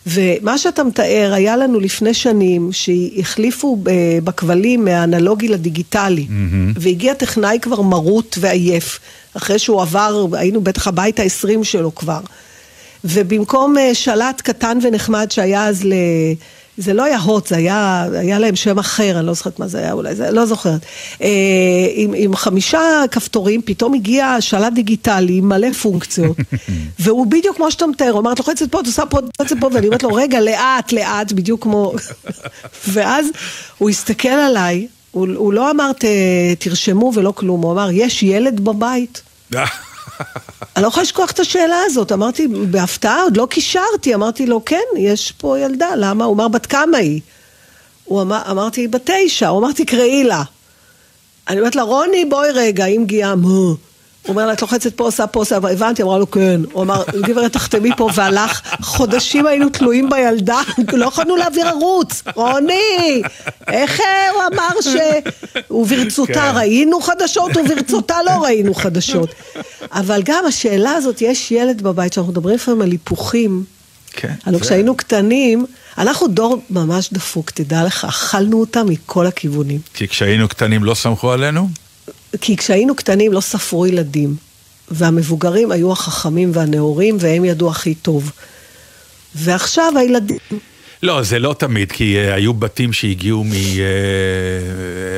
ומה 0.07 0.57
שאתה 0.57 0.83
מתאר, 0.83 1.31
היה 1.33 1.57
לנו 1.57 1.79
לפני 1.79 2.13
שנים, 2.13 2.69
שהחליפו 2.71 3.77
ב- 3.83 4.19
בכבלים 4.23 4.85
מהאנלוגי 4.85 5.47
לדיגיטלי, 5.47 6.27
והגיע 6.75 7.13
טכנאי 7.13 7.59
כבר 7.61 7.81
מרוט 7.81 8.37
ועייף, 8.39 8.99
אחרי 9.33 9.59
שהוא 9.59 9.81
עבר, 9.81 10.25
היינו 10.31 10.61
בטח 10.61 10.87
הבית 10.87 11.19
העשרים 11.19 11.63
שלו 11.63 11.95
כבר. 11.95 12.19
ובמקום 13.03 13.77
אה, 13.77 13.95
שלט 13.95 14.41
קטן 14.41 14.77
ונחמד 14.81 15.31
שהיה 15.31 15.67
אז 15.67 15.83
ל... 15.85 15.93
זה 16.79 16.93
לא 16.93 17.03
היה 17.03 17.17
הוט, 17.19 17.47
זה 17.47 17.55
היה, 17.57 18.07
היה 18.13 18.39
להם 18.39 18.55
שם 18.55 18.79
אחר, 18.79 19.17
אני 19.19 19.27
לא 19.27 19.33
זוכרת 19.33 19.59
מה 19.59 19.67
זה 19.67 19.77
היה 19.79 19.91
אולי, 19.91 20.15
זה, 20.15 20.31
לא 20.31 20.45
זוכרת. 20.45 20.81
אה, 21.21 21.27
עם, 21.93 22.13
עם 22.17 22.35
חמישה 22.35 22.79
כפתורים, 23.11 23.61
פתאום 23.65 23.93
הגיע 23.93 24.35
שלט 24.39 24.73
דיגיטלי 24.73 25.37
עם 25.37 25.49
מלא 25.49 25.71
פונקציות, 25.73 26.37
והוא 26.99 27.27
בדיוק 27.27 27.55
כמו 27.57 27.71
שאתה 27.71 27.87
מתאר, 27.87 28.09
הוא 28.09 28.19
אמר, 28.19 28.31
את 28.33 28.39
לוחצת 28.39 28.71
פה, 28.71 28.79
את 28.79 28.85
עושה 28.85 29.05
פה, 29.05 29.19
את 29.19 29.23
לוחצת 29.39 29.55
פה, 29.59 29.69
ואני 29.73 29.87
אומרת 29.87 30.03
לו, 30.03 30.13
רגע, 30.13 30.39
לאט, 30.41 30.91
לאט, 30.91 31.31
בדיוק 31.31 31.63
כמו... 31.63 31.93
ואז 32.93 33.25
הוא 33.77 33.89
הסתכל 33.89 34.27
עליי, 34.29 34.87
הוא, 35.11 35.27
הוא 35.35 35.53
לא 35.53 35.71
אמר, 35.71 35.91
"ת- 35.99 36.05
תרשמו 36.59 37.11
ולא 37.15 37.31
כלום, 37.35 37.61
הוא 37.61 37.71
אמר, 37.71 37.89
יש 37.91 38.23
ילד 38.23 38.59
בבית? 38.59 39.21
אני 40.75 40.83
לא 40.83 40.87
יכולה 40.87 41.03
לשכוח 41.03 41.31
את 41.31 41.39
השאלה 41.39 41.79
הזאת, 41.85 42.11
אמרתי, 42.11 42.47
בהפתעה, 42.47 43.21
עוד 43.23 43.37
לא 43.37 43.47
קישרתי, 43.49 44.15
אמרתי 44.15 44.45
לו, 44.45 44.65
כן, 44.65 44.83
יש 44.97 45.31
פה 45.31 45.59
ילדה, 45.59 45.89
למה? 45.95 46.25
הוא 46.25 46.35
אמר, 46.35 46.47
בת 46.47 46.65
כמה 46.65 46.97
היא? 46.97 47.21
הוא 48.03 48.21
אמר, 48.21 48.41
אמרתי, 48.51 48.87
בת 48.87 49.09
תשע, 49.09 49.47
הוא 49.47 49.59
אמר, 49.59 49.71
תקראי 49.71 50.23
לה. 50.23 50.43
אני 51.47 51.59
אומרת 51.59 51.75
לה, 51.75 51.81
רוני, 51.81 52.25
בואי 52.25 52.51
רגע, 52.51 52.85
אם 52.85 53.03
גיאה, 53.05 53.35
מה? 53.35 53.73
הוא 54.27 54.33
אומר 54.33 54.45
לה, 54.45 54.53
את 54.53 54.61
לוחצת 54.61 54.93
פה, 54.93 55.03
עושה 55.03 55.27
פה, 55.27 55.39
עושה, 55.39 55.55
הבנתי, 55.55 56.03
אמרה 56.03 56.17
לו, 56.17 56.31
כן. 56.31 56.61
הוא 56.71 56.83
אמר, 56.83 57.03
גברת, 57.21 57.53
תחתמי 57.53 57.89
פה, 57.97 58.09
והלך. 58.15 58.61
חודשים 58.81 59.47
היינו 59.47 59.69
תלויים 59.69 60.09
בילדה, 60.09 60.61
לא 60.93 61.05
יכולנו 61.05 61.35
להעביר 61.35 61.67
ערוץ. 61.67 62.23
רוני, 62.35 63.21
איך 63.67 63.99
אה, 63.99 64.31
הוא 64.31 64.41
אמר 64.53 64.81
ש... 64.81 64.95
וברצותה 65.71 66.33
כן. 66.33 66.51
ראינו 66.55 67.01
חדשות, 67.01 67.51
וברצותה 67.57 68.15
לא 68.25 68.31
ראינו 68.31 68.73
חדשות. 68.73 69.29
אבל 69.91 70.21
גם 70.25 70.45
השאלה 70.45 70.91
הזאת, 70.91 71.21
יש 71.21 71.51
ילד 71.51 71.81
בבית, 71.81 72.13
שאנחנו 72.13 72.31
מדברים 72.31 72.55
לפעמים 72.55 72.81
על 72.81 72.91
היפוכים. 72.91 73.63
כן. 74.11 74.33
הלוא 74.45 74.59
כשהיינו 74.59 74.97
קטנים, 74.97 75.65
אנחנו 75.97 76.27
דור 76.27 76.61
ממש 76.69 77.09
דפוק, 77.13 77.51
תדע 77.51 77.83
לך, 77.83 78.05
אכלנו 78.05 78.59
אותה 78.59 78.83
מכל 78.83 79.27
הכיוונים. 79.27 79.79
כי 79.93 80.07
כשהיינו 80.07 80.47
קטנים 80.47 80.83
לא 80.83 80.93
סמכו 80.93 81.31
עלינו? 81.31 81.69
כי 82.41 82.57
כשהיינו 82.57 82.95
קטנים 82.95 83.33
לא 83.33 83.41
ספרו 83.41 83.87
ילדים, 83.87 84.35
והמבוגרים 84.91 85.71
היו 85.71 85.91
החכמים 85.91 86.51
והנאורים, 86.53 87.17
והם 87.19 87.45
ידעו 87.45 87.69
הכי 87.69 87.95
טוב. 87.95 88.31
ועכשיו 89.35 89.93
הילדים... 89.95 90.37
לא, 91.03 91.23
זה 91.23 91.39
לא 91.39 91.55
תמיד, 91.57 91.91
כי 91.91 92.15
uh, 92.15 92.33
היו 92.33 92.53
בתים 92.53 92.93
שהגיעו 92.93 93.45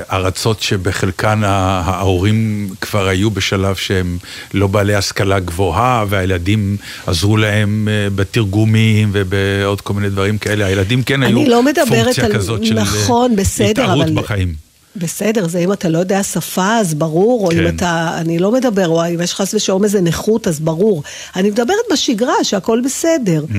מארצות 0.10 0.62
שבחלקן 0.62 1.44
ה- 1.44 1.82
ההורים 1.86 2.70
כבר 2.82 3.08
היו 3.08 3.32
בשלב 3.32 3.76
שהם 3.76 4.18
לא 4.54 4.68
בעלי 4.68 4.96
השכלה 4.96 5.40
גבוהה, 5.40 6.06
והילדים 6.10 6.78
עזרו 7.08 7.38
להם 7.38 7.88
uh, 7.88 8.14
בתרגומים 8.16 9.10
ובעוד 9.12 9.82
כל 9.82 9.94
מיני 9.94 10.10
דברים 10.10 10.38
כאלה. 10.38 10.66
הילדים 10.66 11.04
כן 11.04 11.24
היו 11.24 11.48
לא 11.48 11.62
פונקציה 11.88 12.26
על... 12.26 12.34
כזאת 12.34 12.66
של 12.66 12.74
נכון, 12.74 13.32
אה, 13.32 13.38
בסדר, 13.38 13.70
התערות 13.70 14.06
אבל... 14.06 14.16
בחיים. 14.16 14.69
בסדר, 14.96 15.48
זה 15.48 15.60
אם 15.60 15.74
אתה 15.74 15.90
לא 15.90 15.98
יודע 15.98 16.24
שפה, 16.24 16.78
אז 16.78 16.94
ברור, 16.94 17.46
או 17.46 17.52
כן. 17.52 17.60
אם 17.60 17.68
אתה, 17.68 18.12
אני 18.18 18.40
לא 18.40 18.52
מדבר, 18.52 18.88
או 18.88 19.08
אם 19.08 19.22
יש 19.22 19.34
חס 19.34 19.54
ושלום 19.54 19.84
איזה 19.84 20.02
נכות, 20.02 20.48
אז 20.48 20.60
ברור. 20.60 21.04
אני 21.36 21.50
מדברת 21.50 21.78
בשגרה, 21.92 22.44
שהכל 22.44 22.82
בסדר. 22.86 23.46
Mm. 23.50 23.54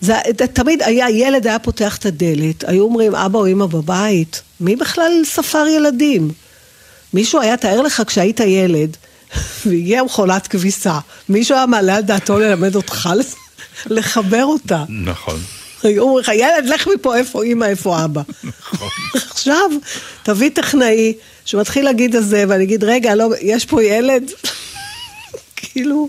זה, 0.00 0.14
תמיד 0.52 0.82
היה, 0.82 1.10
ילד 1.10 1.46
היה 1.46 1.58
פותח 1.58 1.96
את 1.96 2.06
הדלת, 2.06 2.64
היו 2.66 2.84
אומרים, 2.84 3.14
אבא 3.14 3.38
או 3.38 3.46
אמא 3.46 3.66
בבית, 3.66 4.42
מי 4.60 4.76
בכלל 4.76 5.12
ספר 5.24 5.66
ילדים? 5.66 6.30
מישהו 7.14 7.40
היה 7.40 7.56
תאר 7.56 7.82
לך 7.82 8.02
כשהיית 8.06 8.40
ילד, 8.40 8.96
והגיע 9.66 10.02
מכונת 10.02 10.46
כביסה, 10.46 10.98
מישהו 11.28 11.56
היה 11.56 11.66
מעלה 11.66 11.96
על 11.96 12.02
דעתו 12.02 12.38
ללמד 12.38 12.74
אותך 12.74 13.08
לחבר 13.86 14.44
אותה. 14.44 14.84
נכון. 14.88 15.40
היו 15.82 16.02
אומרים 16.02 16.18
לך, 16.24 16.28
ילד, 16.34 16.66
לך 16.68 16.88
מפה, 16.94 17.16
איפה 17.16 17.42
אימא, 17.42 17.64
איפה 17.64 18.04
אבא. 18.04 18.22
עכשיו, 19.30 19.70
תביא 20.22 20.50
טכנאי 20.54 21.14
שמתחיל 21.44 21.84
להגיד 21.84 22.16
את 22.16 22.24
זה, 22.28 22.44
ואני 22.48 22.64
אגיד, 22.64 22.84
רגע, 22.84 23.14
לא, 23.14 23.28
יש 23.40 23.64
פה 23.66 23.82
ילד? 23.84 24.22
כאילו, 25.56 26.08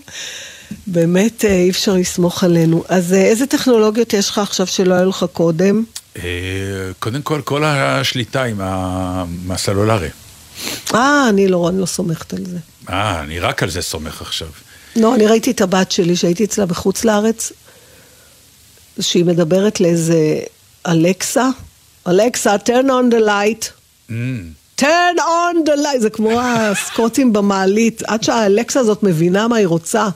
באמת 0.88 1.45
אה, 1.45 1.51
אי 1.51 1.69
אפשר 1.69 1.93
לסמוך 1.93 2.43
עלינו. 2.43 2.84
אז 2.88 3.13
אה, 3.13 3.21
איזה 3.25 3.45
טכנולוגיות 3.47 4.13
יש 4.13 4.29
לך 4.29 4.38
עכשיו 4.38 4.67
שלא 4.67 4.93
היו 4.93 5.10
לך 5.10 5.25
קודם? 5.34 5.84
אה, 6.17 6.21
קודם 6.99 7.21
כל, 7.21 7.41
כל 7.43 7.63
השליטה 7.65 8.43
עם 8.43 8.62
ה- 8.62 9.23
מהסלולרי. 9.45 10.10
אה, 10.93 11.29
אני 11.29 11.47
לא, 11.47 11.69
אני 11.69 11.82
לא 11.82 11.86
סומכת 11.86 12.34
על 12.34 12.45
זה. 12.45 12.58
אה, 12.89 13.21
אני 13.21 13.39
רק 13.39 13.63
על 13.63 13.69
זה 13.69 13.82
סומך 13.82 14.21
עכשיו. 14.21 14.47
לא, 14.95 15.15
אני 15.15 15.27
ראיתי 15.27 15.51
את 15.51 15.62
הבת 15.62 15.91
שלי 15.91 16.15
שהייתי 16.15 16.43
אצלה 16.43 16.65
בחוץ 16.65 17.03
לארץ, 17.05 17.51
שהיא 19.01 19.25
מדברת 19.25 19.79
לאיזה 19.79 20.39
אלקסה, 20.88 21.49
אלקסה, 22.07 22.55
turn 22.55 22.85
on 22.85 23.13
the 23.13 23.25
light. 23.27 23.65
Mm. 24.09 24.13
turn 24.81 25.17
on 25.17 25.67
the 25.67 25.77
light, 25.85 25.99
זה 25.99 26.09
כמו 26.09 26.41
הסקוטים 26.41 27.33
במעלית, 27.33 28.01
עד 28.07 28.23
שהאלקסה 28.23 28.79
הזאת 28.79 29.03
מבינה 29.03 29.47
מה 29.47 29.55
היא 29.55 29.67
רוצה. 29.67 30.07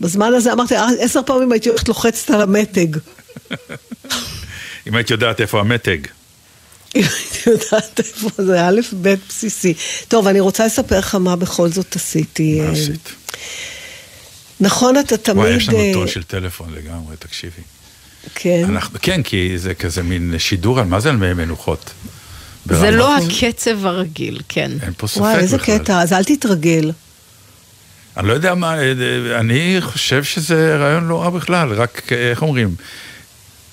בזמן 0.00 0.34
הזה 0.34 0.52
אמרתי, 0.52 0.76
"אה, 0.76 0.86
עשר 1.00 1.20
פעמים 1.26 1.52
הייתי 1.52 1.68
הולכת 1.68 1.88
לוחצת 1.88 2.30
על 2.30 2.40
המתג. 2.40 2.86
אם 4.86 4.94
היית 4.94 5.10
יודעת 5.10 5.40
איפה 5.40 5.60
המתג. 5.60 5.98
אם 6.96 7.02
הייתי 7.02 7.50
יודעת 7.50 7.98
איפה 7.98 8.28
זה, 8.36 8.68
א', 8.68 8.80
ב', 9.02 9.14
בסיסי. 9.28 9.74
טוב, 10.08 10.26
אני 10.26 10.40
רוצה 10.40 10.66
לספר 10.66 10.98
לך 10.98 11.14
מה 11.14 11.36
בכל 11.36 11.68
זאת 11.68 11.96
עשיתי. 11.96 12.60
מה 12.60 12.66
אה, 12.66 12.72
עשית? 12.72 13.08
נכון, 14.60 14.98
אתה 14.98 15.16
תמיד... 15.16 15.38
וואי, 15.38 15.56
יש 15.56 15.68
לנו 15.68 15.78
אה, 15.78 15.90
טון 15.94 16.08
של 16.08 16.22
טלפון 16.22 16.74
לגמרי, 16.74 17.16
תקשיבי. 17.16 17.62
כן. 18.34 18.64
אנחנו, 18.68 18.98
כן, 19.02 19.22
כי 19.22 19.58
זה 19.58 19.74
כזה 19.74 20.02
מין 20.02 20.34
שידור 20.38 20.80
על 20.80 20.86
מה 20.86 21.00
זה 21.00 21.10
על 21.10 21.16
מי 21.16 21.34
מנוחות. 21.34 21.90
זה. 22.66 22.90
לא 22.90 23.16
הקצב 23.16 23.86
הרגיל, 23.86 24.40
כן. 24.48 24.70
אין 24.82 24.92
פה 24.96 25.06
ספק 25.06 25.20
וואי, 25.20 25.36
איזה 25.36 25.56
בכלל. 25.56 25.78
קטע, 25.78 26.02
אז 26.02 26.12
אל 26.12 26.24
תתרגל. 26.24 26.92
אני 28.16 28.28
לא 28.28 28.32
יודע 28.32 28.54
מה, 28.54 28.78
אה, 28.78 28.92
אני 29.40 29.76
חושב 29.80 30.24
שזה 30.24 30.76
רעיון 30.76 31.08
לא 31.08 31.22
רע 31.22 31.30
בכלל, 31.30 31.72
רק, 31.72 32.12
אה, 32.12 32.30
איך 32.30 32.42
אומרים, 32.42 32.74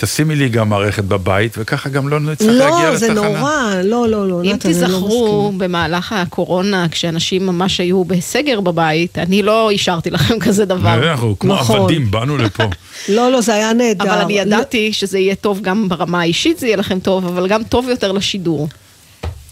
תשימי 0.02 0.36
לי 0.36 0.50
גם 0.50 0.70
מערכת 0.70 1.04
בבית, 1.04 1.56
וככה 1.58 1.90
גם 1.90 2.10
לא 2.10 2.20
נצטרך 2.20 2.48
להגיע 2.48 2.90
לא, 2.90 2.94
לתחנה. 2.94 2.98
זה 2.98 3.14
נורא, 3.14 3.74
לא, 3.84 4.08
לא, 4.08 4.30
לא, 4.30 4.42
אם 4.44 4.50
נתן, 4.50 4.70
אני 4.84 4.92
לא. 4.92 5.52
במהלך 5.58 6.14
הקורונה, 6.14 6.88
כשאנשים 6.92 7.46
ממש 7.46 7.80
היו 7.80 8.04
בסגר 8.04 8.62
בבית, 8.62 9.18
אני 9.18 9.42
לא 9.42 9.70
אישרתי 9.70 10.10
לכם 10.10 10.40
כזה 10.46 10.66
דבר. 10.66 11.12
אנחנו 11.12 11.40
כמו 11.40 11.54
נכון. 11.54 11.80
עבדים, 11.80 12.12
באנו 12.12 12.38
לפה. 12.38 12.64
לא, 13.16 13.32
לא, 13.32 13.42
זה 13.42 13.54
היה 13.54 13.74
נהדר. 13.74 14.04
אבל 14.04 14.22
אני 14.22 14.34
ידעתי 14.34 14.94
שזה 14.94 15.20
יהיה 15.20 15.36
טוב 15.36 15.62
גם 15.62 15.90
ברמה 15.90 16.22
האישית, 16.22 16.60
זה 16.60 16.68
יהיה 16.68 16.78
לכם 16.78 17.00
טוב, 17.00 17.26
אבל 17.26 17.48
גם 17.48 17.64
טוב 17.64 17.90
יותר 17.90 18.12
לשידור. 18.12 18.68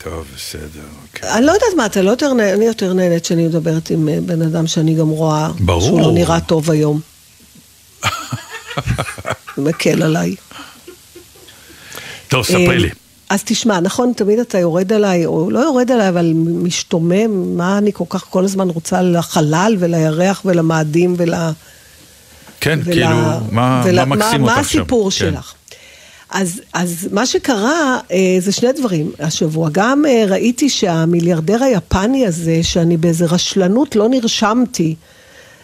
טוב, 0.03 0.25
בסדר, 0.35 0.83
אוקיי. 1.03 1.37
אני 1.37 1.45
לא 1.45 1.51
יודעת 1.51 1.73
מה, 1.77 1.85
אתה 1.85 2.01
לא 2.01 2.09
יותר, 2.09 2.31
אני 2.55 2.65
יותר 2.65 2.93
נהנית 2.93 3.25
שאני 3.25 3.47
מדברת 3.47 3.89
עם 3.89 4.09
אה, 4.09 4.17
בן 4.25 4.41
אדם 4.41 4.67
שאני 4.67 4.95
גם 4.95 5.09
רואה, 5.09 5.49
ברור. 5.59 5.81
שהוא 5.81 6.01
לא 6.01 6.11
נראה 6.11 6.39
טוב 6.39 6.71
היום. 6.71 6.99
זה 9.55 9.61
מקל 9.61 10.03
עליי. 10.03 10.35
טוב, 12.27 12.45
ספרי 12.45 12.67
אה, 12.67 12.77
לי. 12.77 12.89
אז 13.29 13.43
תשמע, 13.45 13.79
נכון, 13.79 14.13
תמיד 14.15 14.39
אתה 14.39 14.59
יורד 14.59 14.93
עליי, 14.93 15.25
או 15.25 15.51
לא 15.51 15.59
יורד 15.59 15.91
עליי, 15.91 16.09
אבל 16.09 16.33
משתומם, 16.35 17.57
מה 17.57 17.77
אני 17.77 17.91
כל 17.93 18.03
כך 18.09 18.25
כל 18.29 18.43
הזמן 18.43 18.69
רוצה 18.69 19.01
לחלל 19.01 19.75
ולירח 19.79 20.41
ולמאדים 20.45 21.15
ול... 21.17 21.33
כן, 22.61 22.79
ול- 22.85 22.93
כאילו, 22.93 23.07
מה 23.51 23.81
ול- 23.85 23.95
מה 23.95 24.05
מקסים 24.05 24.41
מה 24.41 24.55
אותך 24.57 24.69
שם? 24.69 24.79
הסיפור 24.79 25.11
כן. 25.11 25.17
שלך? 25.17 25.53
אז, 26.29 26.61
אז 26.73 27.07
מה 27.11 27.25
שקרה 27.25 27.99
אה, 28.11 28.37
זה 28.39 28.51
שני 28.51 28.71
דברים 28.73 29.11
השבוע. 29.19 29.69
גם 29.71 30.03
אה, 30.07 30.25
ראיתי 30.27 30.69
שהמיליארדר 30.69 31.63
היפני 31.63 32.27
הזה, 32.27 32.59
שאני 32.63 32.97
באיזה 32.97 33.25
רשלנות 33.25 33.95
לא 33.95 34.09
נרשמתי, 34.09 34.95
אה, 34.99 35.18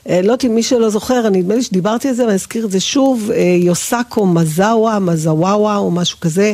לא 0.09 0.13
יודעת 0.15 0.45
אם 0.45 0.55
מי 0.55 0.63
שלא 0.63 0.89
זוכר, 0.89 1.27
אני 1.27 1.39
נדמה 1.39 1.55
לי 1.55 1.63
שדיברתי 1.63 2.07
על 2.07 2.13
זה 2.13 2.23
ואני 2.23 2.33
אזכיר 2.33 2.65
את 2.65 2.71
זה 2.71 2.79
שוב, 2.79 3.31
אה, 3.33 3.57
יוסקו 3.59 4.25
מזאווה, 4.25 4.99
מזאווה 4.99 5.75
או 5.75 5.91
משהו 5.91 6.19
כזה. 6.19 6.53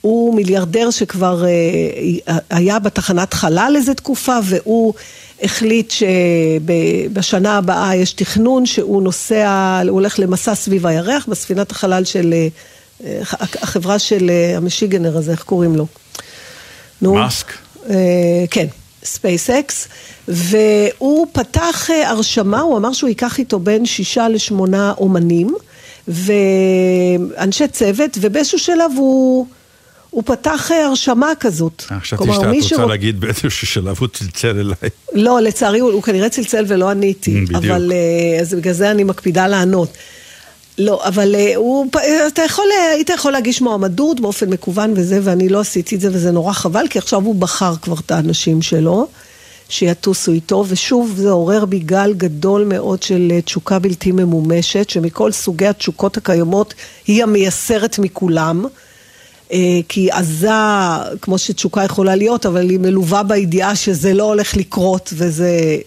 הוא 0.00 0.34
מיליארדר 0.34 0.90
שכבר 0.90 1.44
אה, 1.44 2.38
היה 2.50 2.78
בתחנת 2.78 3.34
חלל 3.34 3.72
איזה 3.76 3.94
תקופה 3.94 4.38
והוא 4.44 4.94
החליט 5.42 5.90
שבשנה 5.90 7.58
הבאה 7.58 7.96
יש 7.96 8.12
תכנון 8.12 8.66
שהוא 8.66 9.02
נוסע, 9.02 9.80
הוא 9.88 9.94
הולך 9.94 10.18
למסע 10.18 10.54
סביב 10.54 10.86
הירח 10.86 11.26
בספינת 11.28 11.70
החלל 11.70 12.04
של 12.04 12.32
אה, 12.32 12.48
אה, 13.04 13.20
החברה 13.62 13.98
של 13.98 14.30
אה, 14.30 14.56
המשיגנר 14.56 15.16
הזה, 15.16 15.32
איך 15.32 15.42
קוראים 15.42 15.76
לו? 15.76 15.86
נו. 17.02 17.14
מאסק? 17.14 17.52
אה, 17.90 18.44
כן, 18.50 18.66
SpaceX, 19.04 19.88
והוא 20.28 21.26
פתח 21.32 21.90
אה, 21.90 22.10
הרשמה, 22.10 22.60
הוא 22.60 22.76
אמר 22.76 22.92
שהוא 22.92 23.08
ייקח 23.08 23.38
איתו 23.38 23.58
בין 23.58 23.86
שישה 23.86 24.28
לשמונה 24.28 24.92
אומנים 24.98 25.54
ואנשי 26.08 27.68
צוות, 27.68 28.18
ובאיזשהו 28.20 28.58
שלב 28.58 28.92
הוא... 28.96 29.46
הוא 30.10 30.22
פתח 30.26 30.70
אה, 30.72 30.86
הרשמה 30.86 31.32
כזאת. 31.40 31.82
אה, 31.92 32.00
חשבתי 32.00 32.24
שאת 32.32 32.44
רוצה 32.46 32.74
שרוצ- 32.76 32.88
להגיד 32.88 33.20
באיזשהו 33.20 33.50
שלב 33.66 33.96
הוא 34.00 34.08
צלצל 34.08 34.58
אליי. 34.60 34.90
לא, 35.12 35.40
לצערי 35.40 35.78
הוא, 35.78 35.92
הוא 35.92 36.02
כנראה 36.02 36.28
צלצל 36.28 36.64
ולא 36.68 36.90
עניתי. 36.90 37.40
בדיוק. 37.40 37.64
אבל 37.64 37.92
אז 38.40 38.54
בגלל 38.54 38.72
זה 38.74 38.90
אני 38.90 39.04
מקפידה 39.04 39.46
לענות. 39.46 39.88
לא, 40.78 41.00
אבל 41.04 41.34
אה, 41.34 41.56
הוא, 41.56 41.86
אה, 41.96 42.26
אתה 42.26 42.42
יכול, 42.42 42.64
אה, 42.78 42.90
היית 42.90 43.10
יכול 43.10 43.32
להגיש 43.32 43.60
מועמדות 43.60 44.20
באופן 44.20 44.50
מקוון 44.50 44.92
וזה, 44.96 45.20
ואני 45.22 45.48
לא 45.48 45.60
עשיתי 45.60 45.94
את 45.94 46.00
זה, 46.00 46.08
וזה 46.12 46.30
נורא 46.30 46.52
חבל, 46.52 46.88
כי 46.90 46.98
עכשיו 46.98 47.24
הוא 47.24 47.34
בחר 47.34 47.76
כבר 47.82 47.96
את 48.06 48.10
האנשים 48.10 48.62
שלו, 48.62 49.06
שיטוסו 49.68 50.32
איתו, 50.32 50.64
ושוב, 50.68 51.14
זה 51.16 51.30
עורר 51.30 51.64
בי 51.64 51.78
גל 51.78 52.14
גדול 52.16 52.64
מאוד 52.64 53.02
של 53.02 53.32
תשוקה 53.44 53.78
בלתי 53.78 54.12
ממומשת, 54.12 54.90
שמכל 54.90 55.32
סוגי 55.32 55.66
התשוקות 55.66 56.16
הקיימות, 56.16 56.74
היא 57.06 57.22
המייסרת 57.22 57.98
מכולם. 57.98 58.64
כי 59.88 60.10
עזה, 60.10 60.50
כמו 61.22 61.38
שתשוקה 61.38 61.84
יכולה 61.84 62.14
להיות, 62.14 62.46
אבל 62.46 62.70
היא 62.70 62.78
מלווה 62.78 63.22
בידיעה 63.22 63.76
שזה 63.76 64.14
לא 64.14 64.24
הולך 64.24 64.56
לקרות, 64.56 65.12
וזה 65.16 65.78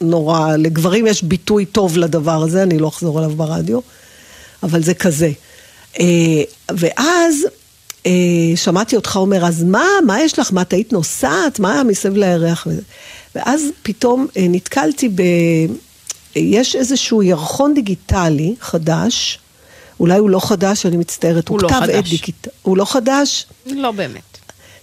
נורא, 0.00 0.56
לגברים 0.56 1.06
יש 1.06 1.22
ביטוי 1.22 1.64
טוב 1.64 1.98
לדבר 1.98 2.42
הזה, 2.42 2.62
אני 2.62 2.78
לא 2.78 2.88
אחזור 2.88 3.18
עליו 3.18 3.30
ברדיו, 3.30 3.80
אבל 4.62 4.82
זה 4.82 4.94
כזה. 4.94 5.30
אה, 6.00 6.42
ואז 6.70 7.46
אה, 8.06 8.12
שמעתי 8.56 8.96
אותך 8.96 9.16
אומר, 9.16 9.46
אז 9.46 9.64
מה, 9.64 9.86
מה 10.06 10.20
יש 10.20 10.38
לך, 10.38 10.52
מה 10.52 10.62
את 10.62 10.72
היית 10.72 10.92
נוסעת, 10.92 11.58
מה 11.58 11.72
היה 11.72 11.84
מסביב 11.84 12.16
לירח? 12.16 12.66
ואז 13.34 13.62
פתאום 13.82 14.26
אה, 14.36 14.46
נתקלתי 14.48 15.08
ב... 15.08 15.22
יש 16.36 16.76
איזשהו 16.76 17.22
ירחון 17.22 17.74
דיגיטלי 17.74 18.54
חדש, 18.60 19.38
אולי 20.00 20.18
הוא 20.18 20.30
לא 20.30 20.40
חדש, 20.40 20.86
אני 20.86 20.96
מצטערת, 20.96 21.48
הוא 21.48 21.62
לא 21.62 21.68
כתב 21.68 21.76
עת 21.76 21.90
חדש. 21.90 22.10
דיגיטלי. 22.10 22.52
הוא 22.62 22.76
לא 22.76 22.84
חדש? 22.84 23.46
לא 23.66 23.90
באמת. 23.90 24.35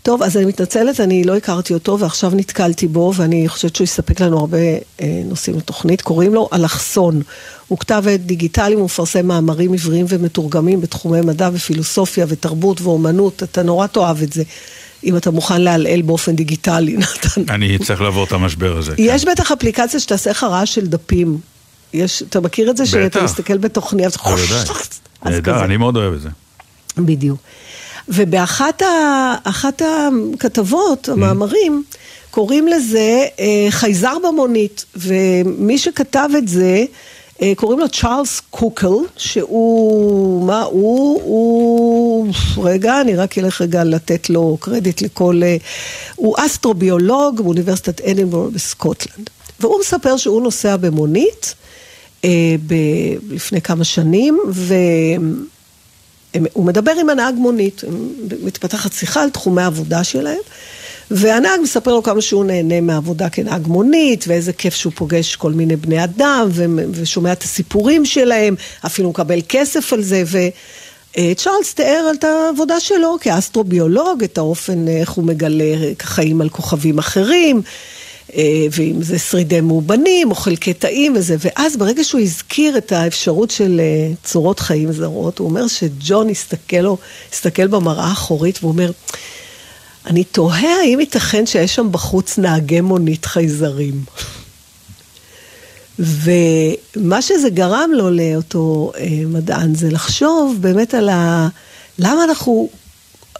טוב, 0.04 0.24
אז 0.24 0.38
אני 0.38 0.45
מתנצלת, 0.45 0.99
אני 0.99 1.24
לא 1.24 1.38
הכרתי 1.38 1.74
אותו 1.74 1.99
ועכשיו 1.99 2.32
נתקלתי 2.36 2.88
בו 2.88 3.14
ואני 3.16 3.47
חושבת 3.49 3.76
שהוא 3.76 3.86
יספק 3.86 4.22
לנו 4.22 4.39
הרבה 4.39 4.58
אה, 5.01 5.22
נושאים 5.26 5.58
לתוכנית. 5.58 6.01
קוראים 6.01 6.34
לו 6.34 6.49
אלכסון. 6.54 7.22
הוא 7.68 7.80
כתב 7.80 8.04
עת 8.12 8.26
דיגיטלי, 8.26 8.76
הוא 8.76 8.86
מפרסם 8.86 9.28
מאמרים 9.28 9.74
עבריים 9.74 10.06
ומתורגמים 10.10 10.82
בתחומי 10.82 11.22
מדע 11.22 11.49
ופילוסופיה 11.54 12.26
ותרבות 12.30 12.82
ואומנות. 12.82 13.43
אתה 13.43 13.64
נורא 13.64 13.88
תאהב 13.88 14.22
את 14.22 14.34
זה, 14.34 14.43
אם 15.04 15.18
אתה 15.18 15.32
מוכן 15.32 15.62
לעלעל 15.62 16.01
באופן 16.01 16.36
דיגיטלי, 16.36 16.97
נתן. 17.01 17.41
אני 17.49 17.78
צריך 17.78 18.01
לעבור 18.01 18.24
את 18.24 18.32
המשבר 18.32 18.78
הזה. 18.78 18.95
כן. 18.95 19.04
יש 19.06 19.26
בטח 19.26 19.51
אפליקציה 19.51 19.99
שתעשה 19.99 20.32
לך 20.32 20.43
רעש 20.43 20.76
של 20.76 20.88
דפים. 20.88 21.38
יש, 21.93 22.24
אתה 22.30 22.39
מכיר 22.41 22.72
את 22.72 22.78
זה? 22.78 22.86
שאתה 22.86 23.20
בטח. 23.20 23.24
מסתכל 23.24 23.58
בתוכניה, 23.58 24.08
אז 25.22 25.34
נהדר. 25.34 25.66
אני 25.66 25.78
מאוד 25.78 25.95
אוהב 25.97 26.14
את 26.14 26.22
זה. 26.22 26.30
בדיוק. 26.97 27.39
ובאחת 28.10 28.82
ה, 28.82 29.36
הכתבות, 29.45 31.10
המאמרים, 31.10 31.84
קוראים 32.32 32.68
לזה 32.68 33.26
אה, 33.39 33.68
חייזר 33.70 34.18
במונית, 34.28 34.86
ומי 34.95 35.78
שכתב 35.78 36.30
את 36.38 36.47
זה, 36.47 36.86
אה, 37.41 37.54
קוראים 37.56 37.80
לו 37.80 37.89
צ'ארלס 37.89 38.41
קוקל, 38.49 38.88
שהוא, 39.18 40.45
מה 40.47 40.62
הוא, 40.62 41.22
הוא, 41.24 42.28
רגע, 42.58 43.01
אני 43.01 43.16
רק 43.16 43.38
אלך 43.38 43.62
רגע 43.62 43.84
לתת 43.84 44.30
לו 44.30 44.58
קרדיט 44.60 45.01
לכל, 45.01 45.41
אה, 45.43 45.58
הוא 46.16 46.36
אסטרוביולוג 46.38 47.41
באוניברסיטת 47.41 48.01
אדינבורו 48.01 48.51
בסקוטלנד. 48.51 49.30
והוא 49.60 49.80
מספר 49.80 50.18
שהוא 50.18 50.41
נוסע 50.41 50.78
במונית 50.78 51.56
אה, 52.26 52.56
ב- 52.68 53.34
לפני 53.34 53.62
כמה 53.62 53.84
שנים, 53.84 54.39
ו... 54.49 54.74
הם- 56.34 56.46
הוא 56.54 56.66
מדבר 56.66 56.92
עם 56.92 57.10
הנהג 57.10 57.36
מונית, 57.38 57.82
מתפתחת 58.44 58.94
שיחה 58.94 59.24
על 59.24 59.30
תחומי 59.30 59.62
העבודה 59.62 60.04
שלהם, 60.04 60.40
והנהג 61.12 61.60
מספר 61.64 61.92
לו 61.92 62.04
כמה 62.04 62.22
שהוא 62.22 62.46
נהנה 62.46 62.82
מהעבודה 62.82 63.30
כנהג 63.30 63.68
מונית, 63.68 64.26
ואיזה 64.28 64.54
כיף 64.54 64.76
שהוא 64.76 64.94
פוגש 64.96 65.36
כל 65.36 65.52
מיני 65.52 65.76
בני 65.76 66.04
אדם, 66.04 66.48
ו- 66.52 66.66
ושומע 66.92 67.32
את 67.34 67.44
הסיפורים 67.44 68.06
שלהם, 68.06 68.56
אפילו 68.86 69.10
מקבל 69.10 69.40
כסף 69.50 69.94
על 69.94 70.02
זה, 70.04 70.24
וצ'ארלס 71.18 71.74
תיאר 71.74 72.06
על 72.10 72.16
את 72.16 72.24
העבודה 72.24 72.80
שלו 72.80 73.18
כאסטרוביולוג, 73.22 74.24
את 74.24 74.38
האופן 74.38 74.88
אה, 74.88 74.98
איך 74.98 75.10
הוא 75.12 75.26
מגלה 75.26 75.64
חיים 76.02 76.42
על 76.42 76.50
כוכבים 76.50 76.98
אחרים. 77.00 77.62
אה, 78.36 78.66
ואם 78.72 79.02
זה 79.02 79.20
שרידי 79.20 79.62
מאובנים 79.62 80.32
או 80.32 80.36
חלקי 80.36 80.74
תאים 80.74 81.14
וזה, 81.16 81.36
ואז 81.40 81.78
ברגע 81.78 82.04
שהוא 82.04 82.22
הזכיר 82.22 82.78
את 82.78 82.92
האפשרות 82.92 83.52
של 83.52 83.82
אה, 83.84 84.14
צורות 84.24 84.60
חיים 84.60 84.92
זרות, 84.92 85.40
הוא 85.40 85.50
אומר 85.50 85.68
שג'ון 85.68 86.30
הסתכל 86.30 86.78
לו, 86.78 86.98
הסתכל 87.34 87.68
במראה 87.68 88.06
האחורית 88.06 88.60
והוא 88.62 88.72
אומר, 88.72 88.92
אני 90.06 90.24
תוהה 90.24 90.80
האם 90.82 91.00
ייתכן 91.00 91.46
שיש 91.46 91.76
שם 91.76 91.92
בחוץ 91.92 92.38
נהגי 92.38 92.82
מונית 92.82 93.26
חייזרים. 93.26 94.04
ומה 96.00 97.22
שזה 97.22 97.50
גרם 97.50 97.90
לו 97.94 98.10
לאותו 98.10 98.92
אה, 98.98 99.08
מדען 99.26 99.76
זה 99.76 99.90
לחשוב 99.90 100.58
באמת 100.62 100.94
על 100.94 101.10
ה... 101.10 101.48
למה 102.00 102.24
אנחנו, 102.24 102.70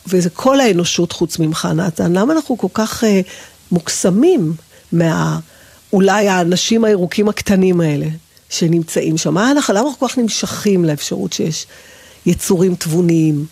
וזה 0.08 0.30
כל 0.30 0.60
האנושות 0.60 1.12
חוץ 1.12 1.39
ממך 1.39 1.68
נתן, 1.76 2.14
למה 2.14 2.34
אנחנו 2.34 2.58
כל 2.58 2.68
כך 2.74 3.04
מוקסמים 3.72 4.54
מה... 4.94 5.39
אולי 5.94 6.28
האנשים 6.30 6.84
הירוקים 6.84 7.30
הקטנים 7.30 7.82
האלה 7.82 8.06
שנמצאים 8.50 9.18
שם? 9.18 9.34
מה 9.34 9.52
אנחנו, 9.52 9.74
למה 9.74 9.84
אנחנו 9.88 10.00
כל 10.00 10.08
כך 10.08 10.18
נמשכים 10.18 10.86
לאפשרות 10.86 11.34
שיש 11.34 11.66
יצורים 12.26 12.76
תבוניים? 12.76 13.46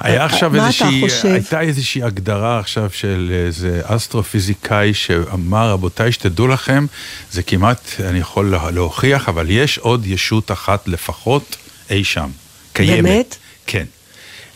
היה 0.00 0.24
עכשיו 0.24 0.50
מה 0.50 0.56
אתה 0.56 0.66
איזושהי, 0.66 1.00
חושב? 1.00 1.28
הייתה 1.28 1.60
איזושהי 1.60 2.02
הגדרה 2.02 2.58
עכשיו 2.58 2.90
של 2.92 3.32
איזה 3.46 3.80
אסטרופיזיקאי 3.84 4.94
שאמר, 4.94 5.70
רבותיי, 5.70 6.12
שתדעו 6.12 6.48
לכם, 6.48 6.86
זה 7.32 7.42
כמעט, 7.42 7.80
אני 8.00 8.18
יכול 8.18 8.50
לה- 8.50 8.70
להוכיח, 8.70 9.28
אבל 9.28 9.46
יש 9.50 9.78
עוד 9.78 10.06
ישות 10.06 10.50
אחת 10.52 10.88
לפחות 10.88 11.56
אי 11.90 12.04
שם. 12.04 12.28
קיימת. 12.72 13.02
באמת? 13.04 13.36
כן. 13.66 13.84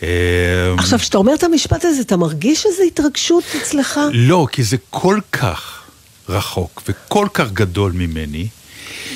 אה, 0.03 0.09
עכשיו, 0.79 0.99
כשאתה 0.99 1.19
אומר 1.19 1.35
את 1.35 1.45
המשפט 1.45 1.85
הזה, 1.85 2.01
אתה 2.01 2.17
מרגיש 2.17 2.67
איזו 2.67 2.83
התרגשות 2.83 3.45
אצלך? 3.63 4.01
לא, 4.13 4.47
כי 4.53 4.63
זה 4.63 4.77
כל 4.91 5.19
כך 5.33 5.78
רחוק 6.29 6.83
וכל 6.89 7.27
כך 7.35 7.53
גדול 7.53 7.93
ממני, 7.93 8.49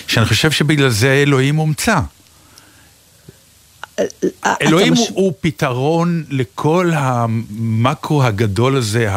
שאני 0.07 0.27
חושב 0.27 0.51
שבגלל 0.51 0.89
זה 0.89 1.13
אלוהים 1.13 1.57
הומצא. 1.57 2.01
אלוהים 4.63 4.93
מש- 4.93 5.09
הוא 5.15 5.33
פתרון 5.41 6.25
לכל 6.31 6.91
המקרו 6.95 8.23
הגדול 8.25 8.77
הזה, 8.77 9.09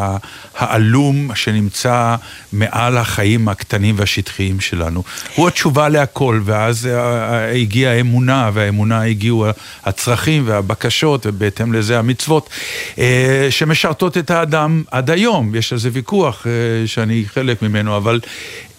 העלום 0.57 1.29
שנמצא 1.35 2.15
מעל 2.53 2.97
החיים 2.97 3.47
הקטנים 3.47 3.95
והשטחיים 3.97 4.59
שלנו. 4.59 5.03
הוא 5.35 5.47
התשובה 5.47 5.89
להכל, 5.89 6.41
ואז 6.45 6.87
אה, 6.87 7.51
הגיעה 7.51 7.93
האמונה, 7.93 8.49
והאמונה 8.53 9.03
הגיעו 9.03 9.45
הצרכים 9.83 10.43
והבקשות, 10.45 11.25
ובהתאם 11.25 11.73
לזה 11.73 11.99
המצוות, 11.99 12.49
אה, 12.97 13.47
שמשרתות 13.49 14.17
את 14.17 14.31
האדם 14.31 14.83
עד 14.91 15.09
היום. 15.09 15.55
יש 15.55 15.73
על 15.73 15.79
זה 15.79 15.89
ויכוח 15.93 16.47
אה, 16.47 16.51
שאני 16.87 17.23
חלק 17.33 17.61
ממנו, 17.61 17.97
אבל 17.97 18.19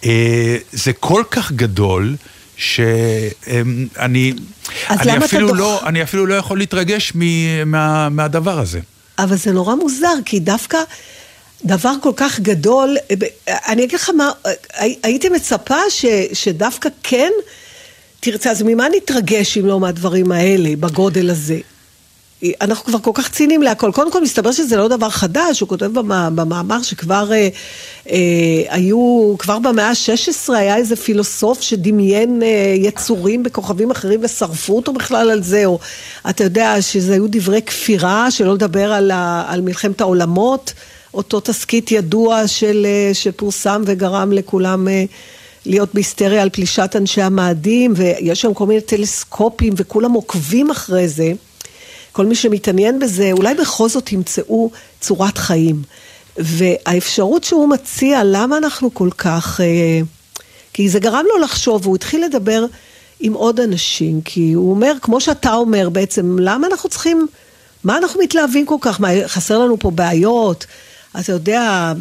אה, 0.05 0.57
זה 0.71 0.93
כל 0.93 1.23
כך 1.31 1.51
גדול. 1.51 2.15
שאני 2.57 4.33
אני 4.89 5.25
אפילו, 5.25 5.47
דוח- 5.47 5.57
לא, 5.57 5.87
אני 5.87 6.03
אפילו 6.03 6.25
לא 6.25 6.35
יכול 6.35 6.57
להתרגש 6.57 7.11
מ- 7.15 7.71
מה, 7.71 8.09
מהדבר 8.09 8.59
הזה. 8.59 8.79
אבל 9.19 9.35
זה 9.35 9.51
נורא 9.51 9.75
מוזר, 9.75 10.13
כי 10.25 10.39
דווקא 10.39 10.77
דבר 11.65 11.93
כל 12.01 12.11
כך 12.15 12.39
גדול, 12.39 12.97
אה, 13.47 13.55
אני 13.67 13.83
אגיד 13.83 13.95
לך 13.95 14.09
מה, 14.09 14.31
אה, 14.45 14.51
הי- 14.73 14.99
הייתי 15.03 15.29
מצפה 15.29 15.77
ש, 15.89 16.05
שדווקא 16.33 16.89
כן 17.03 17.31
תרצה, 18.19 18.51
אז 18.51 18.61
ממה 18.61 18.85
נתרגש 18.97 19.57
אם 19.57 19.65
לא 19.65 19.79
מהדברים 19.79 20.31
האלה, 20.31 20.69
בגודל 20.79 21.29
הזה? 21.29 21.57
אנחנו 22.61 22.85
כבר 22.85 22.99
כל 22.99 23.11
כך 23.13 23.29
ציניים 23.29 23.61
להכל. 23.61 23.91
קודם 23.91 24.11
כל, 24.11 24.21
מסתבר 24.21 24.51
שזה 24.51 24.77
לא 24.77 24.87
דבר 24.87 25.09
חדש, 25.09 25.59
הוא 25.59 25.69
כותב 25.69 25.85
במ- 25.85 26.35
במאמר 26.35 26.81
שכבר 26.81 27.31
אה, 27.31 27.49
אה, 28.09 28.17
היו, 28.69 29.35
כבר 29.39 29.59
במאה 29.59 29.89
ה-16 29.89 30.53
היה 30.53 30.75
איזה 30.75 30.95
פילוסוף 30.95 31.61
שדמיין 31.61 32.43
אה, 32.43 32.73
יצורים 32.77 33.43
בכוכבים 33.43 33.91
אחרים 33.91 34.19
ושרפו 34.23 34.75
אותו 34.75 34.93
בכלל 34.93 35.29
על 35.29 35.43
זה, 35.43 35.65
או 35.65 35.79
אתה 36.29 36.43
יודע 36.43 36.81
שזה 36.81 37.13
היו 37.13 37.25
דברי 37.29 37.61
כפירה, 37.61 38.31
שלא 38.31 38.53
לדבר 38.53 38.93
על, 38.93 39.11
ה, 39.11 39.43
על 39.47 39.61
מלחמת 39.61 40.01
העולמות, 40.01 40.73
אותו 41.13 41.39
תסכית 41.39 41.91
ידוע 41.91 42.47
של, 42.47 42.85
אה, 42.89 43.13
שפורסם 43.13 43.83
וגרם 43.85 44.31
לכולם... 44.31 44.87
אה, 44.87 45.05
להיות 45.65 45.89
בהיסטריה 45.93 46.41
על 46.41 46.49
פלישת 46.49 46.95
אנשי 46.95 47.21
המאדים, 47.21 47.93
ויש 47.95 48.41
שם 48.41 48.53
כל 48.53 48.65
מיני 48.65 48.81
טלסקופים, 48.81 49.73
וכולם 49.77 50.11
עוקבים 50.11 50.71
אחרי 50.71 51.07
זה. 51.07 51.33
כל 52.17 52.25
מי 52.25 52.35
שמתעניין 52.35 52.99
בזה, 52.99 53.31
אולי 53.31 53.53
בכל 53.53 53.89
זאת 53.89 54.11
ימצאו 54.11 54.71
צורת 55.01 55.37
חיים. 55.37 55.81
והאפשרות 56.37 57.43
שהוא 57.43 57.69
מציע, 57.69 58.21
למה 58.23 58.57
אנחנו 58.57 58.93
כל 58.93 59.09
כך... 59.17 59.61
אה, 59.61 59.99
כי 60.73 60.89
זה 60.89 60.99
גרם 60.99 61.25
לו 61.29 61.43
לחשוב, 61.43 61.85
והוא 61.85 61.95
התחיל 61.95 62.25
לדבר 62.25 62.65
עם 63.19 63.33
עוד 63.33 63.59
אנשים, 63.59 64.21
כי 64.21 64.53
הוא 64.53 64.71
אומר, 64.71 64.93
כמו 65.01 65.21
שאתה 65.21 65.53
אומר 65.53 65.89
בעצם, 65.89 66.39
למה 66.39 66.67
אנחנו 66.67 66.89
צריכים, 66.89 67.27
מה 67.83 67.97
אנחנו 67.97 68.21
מתלהבים 68.21 68.65
כל 68.65 68.77
כך? 68.81 69.01
מה, 69.01 69.07
חסר 69.27 69.59
לנו 69.59 69.79
פה 69.79 69.91
בעיות? 69.91 70.65
אתה 71.19 71.31
יודע, 71.31 71.93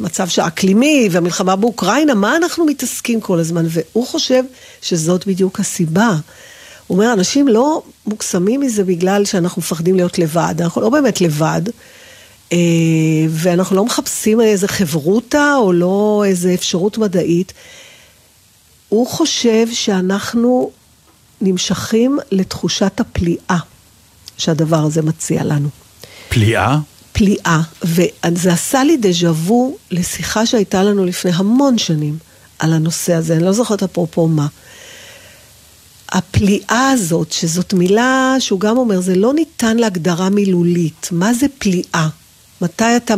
במצב 0.00 0.26
אקלימי 0.46 1.08
והמלחמה 1.10 1.56
באוקראינה, 1.56 2.14
מה 2.14 2.36
אנחנו 2.36 2.66
מתעסקים 2.66 3.20
כל 3.20 3.38
הזמן? 3.38 3.66
והוא 3.68 4.06
חושב 4.06 4.42
שזאת 4.82 5.26
בדיוק 5.26 5.60
הסיבה. 5.60 6.16
הוא 6.88 6.98
אומר, 6.98 7.12
אנשים 7.12 7.48
לא 7.48 7.82
מוקסמים 8.06 8.60
מזה 8.60 8.84
בגלל 8.84 9.24
שאנחנו 9.24 9.62
מפחדים 9.62 9.96
להיות 9.96 10.18
לבד, 10.18 10.54
אנחנו 10.60 10.80
לא 10.80 10.90
באמת 10.90 11.20
לבד, 11.20 11.62
אה, 12.52 12.58
ואנחנו 13.30 13.76
לא 13.76 13.84
מחפשים 13.84 14.40
איזה 14.40 14.68
חברותה 14.68 15.54
או 15.58 15.72
לא 15.72 16.24
איזה 16.26 16.54
אפשרות 16.54 16.98
מדעית. 16.98 17.52
הוא 18.88 19.06
חושב 19.06 19.66
שאנחנו 19.72 20.70
נמשכים 21.40 22.18
לתחושת 22.30 23.00
הפליאה 23.00 23.58
שהדבר 24.38 24.84
הזה 24.84 25.02
מציע 25.02 25.44
לנו. 25.44 25.68
פליאה? 26.28 26.78
פליאה, 27.12 27.60
וזה 27.84 28.52
עשה 28.52 28.84
לי 28.84 28.96
דז'ה 28.96 29.30
וו 29.30 29.76
לשיחה 29.90 30.46
שהייתה 30.46 30.82
לנו 30.82 31.04
לפני 31.04 31.30
המון 31.34 31.78
שנים 31.78 32.18
על 32.58 32.72
הנושא 32.72 33.14
הזה, 33.14 33.34
אני 33.36 33.44
לא 33.44 33.52
זוכרת 33.52 33.82
אפרופו 33.82 34.28
מה. 34.28 34.46
הפליאה 36.08 36.90
הזאת, 36.90 37.32
שזאת 37.32 37.72
מילה 37.74 38.36
שהוא 38.38 38.60
גם 38.60 38.76
אומר, 38.76 39.00
זה 39.00 39.14
לא 39.14 39.34
ניתן 39.34 39.76
להגדרה 39.76 40.30
מילולית. 40.30 41.08
מה 41.12 41.34
זה 41.34 41.46
פליאה? 41.58 42.08
מתי 42.60 42.96
אתה... 42.96 43.14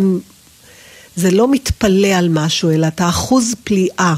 זה 1.16 1.30
לא 1.30 1.50
מתפלא 1.50 2.08
על 2.08 2.28
משהו, 2.28 2.70
אלא 2.70 2.86
אתה 2.86 3.08
אחוז 3.08 3.54
פליאה. 3.64 4.14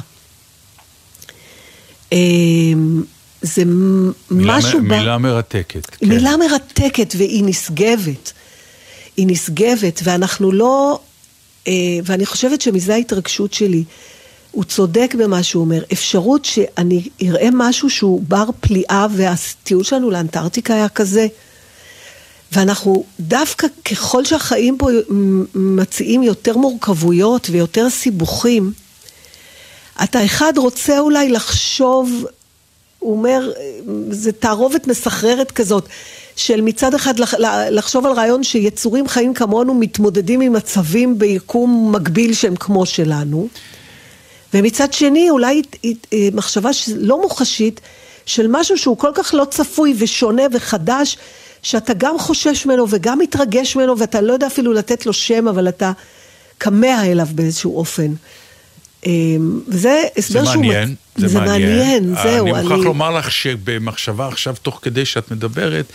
אמ, 2.12 3.02
זה 3.42 3.62
מילה, 3.64 4.56
משהו... 4.58 4.80
מ- 4.80 4.88
ב... 4.88 4.92
מילה 4.92 5.18
מרתקת. 5.18 5.86
כן. 5.86 6.08
מילה 6.08 6.36
מרתקת 6.36 7.14
והיא 7.18 7.44
נשגבת. 7.46 8.32
היא 9.16 9.26
נשגבת, 9.28 10.00
ואנחנו 10.04 10.52
לא... 10.52 11.00
אה, 11.68 11.72
ואני 12.04 12.26
חושבת 12.26 12.60
שמזה 12.60 12.94
ההתרגשות 12.94 13.54
שלי. 13.54 13.84
הוא 14.52 14.64
צודק 14.64 15.14
במה 15.18 15.42
שהוא 15.42 15.60
אומר. 15.64 15.82
אפשרות 15.92 16.44
שאני 16.44 17.08
אראה 17.22 17.48
משהו 17.52 17.90
שהוא 17.90 18.22
בר 18.28 18.48
פליאה, 18.60 19.06
והטיול 19.10 19.84
שלנו 19.84 20.10
לאנטארקטיקה 20.10 20.74
היה 20.74 20.88
כזה. 20.88 21.26
ואנחנו 22.52 23.04
דווקא 23.20 23.66
ככל 23.90 24.24
שהחיים 24.24 24.78
פה 24.78 24.88
מציעים 25.54 26.22
יותר 26.22 26.56
מורכבויות 26.56 27.48
ויותר 27.50 27.90
סיבוכים, 27.90 28.72
אתה 30.04 30.24
אחד 30.24 30.52
רוצה 30.56 30.98
אולי 30.98 31.28
לחשוב, 31.28 32.26
הוא 32.98 33.12
אומר, 33.12 33.50
זה 34.10 34.32
תערובת 34.32 34.86
מסחררת 34.86 35.50
כזאת, 35.50 35.88
של 36.36 36.60
מצד 36.60 36.94
אחד 36.94 37.18
לח- 37.18 37.34
לחשוב 37.70 38.06
על 38.06 38.12
רעיון 38.12 38.42
שיצורים 38.42 39.08
חיים 39.08 39.34
כמונו 39.34 39.74
מתמודדים 39.74 40.40
עם 40.40 40.52
מצבים 40.52 41.18
ביקום 41.18 41.92
מקביל 41.96 42.34
שהם 42.34 42.56
כמו 42.56 42.86
שלנו, 42.86 43.48
ומצד 44.54 44.92
שני 44.92 45.30
אולי 45.30 45.62
אה, 45.84 46.28
מחשבה 46.32 46.70
לא 46.96 47.22
מוחשית 47.22 47.80
של 48.26 48.46
משהו 48.48 48.78
שהוא 48.78 48.98
כל 48.98 49.10
כך 49.14 49.34
לא 49.34 49.44
צפוי 49.44 49.94
ושונה 49.98 50.42
וחדש, 50.52 51.18
שאתה 51.62 51.92
גם 51.94 52.18
חושש 52.18 52.66
ממנו 52.66 52.86
וגם 52.90 53.18
מתרגש 53.18 53.76
ממנו 53.76 53.98
ואתה 53.98 54.20
לא 54.20 54.32
יודע 54.32 54.46
אפילו 54.46 54.72
לתת 54.72 55.06
לו 55.06 55.12
שם, 55.12 55.48
אבל 55.48 55.68
אתה 55.68 55.92
כמה 56.60 57.06
אליו 57.06 57.26
באיזשהו 57.34 57.76
אופן. 57.76 58.12
אמ, 59.06 59.60
וזה 59.68 59.78
זה 59.78 60.00
הסבר 60.16 60.44
שהוא... 60.44 60.64
מעניין, 60.64 60.88
מצ- 60.88 61.20
זה, 61.20 61.28
זה 61.28 61.40
מעניין, 61.40 62.14
זהו. 62.22 62.46
אני 62.46 62.62
מוכרח 62.62 62.78
לומר 62.84 63.10
לך 63.10 63.32
שבמחשבה 63.32 64.28
עכשיו, 64.28 64.54
תוך 64.62 64.78
כדי 64.82 65.04
שאת 65.04 65.30
מדברת, 65.30 65.92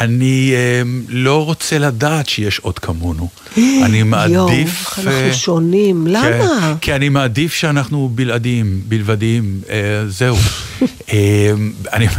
אני 0.00 0.52
אה, 0.54 0.82
לא 1.08 1.44
רוצה 1.44 1.78
לדעת 1.78 2.28
שיש 2.28 2.58
עוד 2.58 2.78
כמונו. 2.78 3.28
אני 3.56 4.02
מעדיף... 4.02 4.34
יואו, 4.34 4.48
אנחנו 4.50 5.10
אה, 5.10 5.30
שונים, 5.34 6.06
למה? 6.06 6.28
כן, 6.28 6.78
כי 6.80 6.94
אני 6.94 7.08
מעדיף 7.08 7.54
שאנחנו 7.54 8.10
בלעדיים, 8.14 8.80
בלבדיים, 8.88 9.60
אה, 9.70 9.76
זהו. 10.08 10.36
אה, 11.12 11.52
אני 11.92 12.06
אומר, 12.08 12.18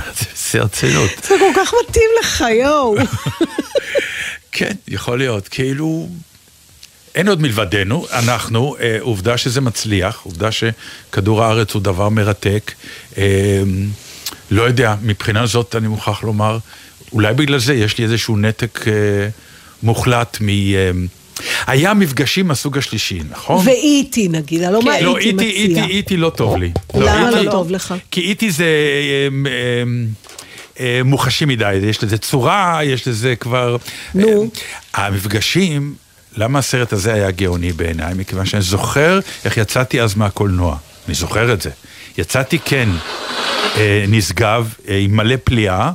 זה 0.52 0.60
הרצינות. 0.60 1.12
זה 1.24 1.36
כל 1.40 1.62
כך 1.62 1.74
מתאים 1.90 2.10
לך, 2.22 2.44
יואו. 2.62 2.96
כן, 4.52 4.72
יכול 4.88 5.18
להיות. 5.18 5.48
כאילו, 5.48 6.10
אין 7.18 7.28
עוד 7.28 7.42
מלבדנו, 7.42 8.06
אנחנו, 8.12 8.76
אה, 8.80 8.98
עובדה 9.00 9.38
שזה 9.38 9.62
מצליח, 9.62 10.20
עובדה 10.24 10.50
שכדור 10.52 11.44
הארץ 11.44 11.74
הוא 11.74 11.82
דבר 11.82 12.10
מרתק. 12.10 12.72
אה, 13.18 13.24
לא 14.52 14.62
יודע, 14.64 14.96
מבחינה 15.02 15.46
זאת 15.46 15.76
אני 15.76 15.88
מוכרח 15.88 16.24
לומר, 16.24 16.58
אולי 17.12 17.34
בגלל 17.34 17.60
זה 17.60 17.74
יש 17.74 17.98
לי 17.98 18.04
איזשהו 18.04 18.38
נתק 18.38 18.88
אה, 18.88 18.94
מוחלט 19.84 20.38
מ... 20.42 20.50
אה, 20.50 20.92
היה 21.68 21.94
מפגשים 21.94 22.48
מהסוג 22.48 22.78
השלישי, 22.78 23.20
נכון? 23.30 23.66
ואיטי 23.68 24.28
נגיד, 24.28 24.64
הלא 24.64 24.82
מה 24.82 25.02
לא, 25.02 25.18
איטי 25.18 25.30
איטי, 25.30 25.46
איטי, 25.50 25.72
מציע. 25.72 25.86
איטי 25.86 26.18
לא 26.18 26.30
טוב 26.30 26.58
לי. 26.58 26.72
למה 26.96 27.30
איטי- 27.30 27.46
לא 27.46 27.52
טוב 27.52 27.72
לך? 27.72 27.94
כי 28.12 28.22
איטי 28.22 28.52
זה 28.52 28.64
אה, 28.66 29.50
אה, 29.52 29.84
אה, 30.80 31.02
מוחשי 31.06 31.46
מדי, 31.46 31.74
יש 31.74 32.04
לזה 32.04 32.18
צורה, 32.18 32.80
יש 32.84 33.08
לזה 33.08 33.36
כבר... 33.36 33.78
נו. 34.16 34.50
המפגשים, 34.94 35.96
למה 36.38 36.60
הסרט 36.60 36.94
הזה 36.94 37.14
היה 37.14 37.32
גאוני 37.32 37.72
בעיניי? 37.72 38.14
מכיוון 38.14 38.46
שאני 38.46 38.62
זוכר 38.62 39.20
איך 39.46 39.58
יצאתי 39.58 40.02
אז 40.02 40.16
מהקולנוע. 40.16 40.78
אני 41.08 41.16
זוכר 41.16 41.54
את 41.54 41.62
זה. 41.62 41.70
יצאתי 42.18 42.60
כן 42.60 42.90
אה, 43.78 44.06
נשגב, 44.08 44.74
אה, 44.88 44.98
עם 44.98 45.16
מלא 45.16 45.36
פליאה, 45.44 45.92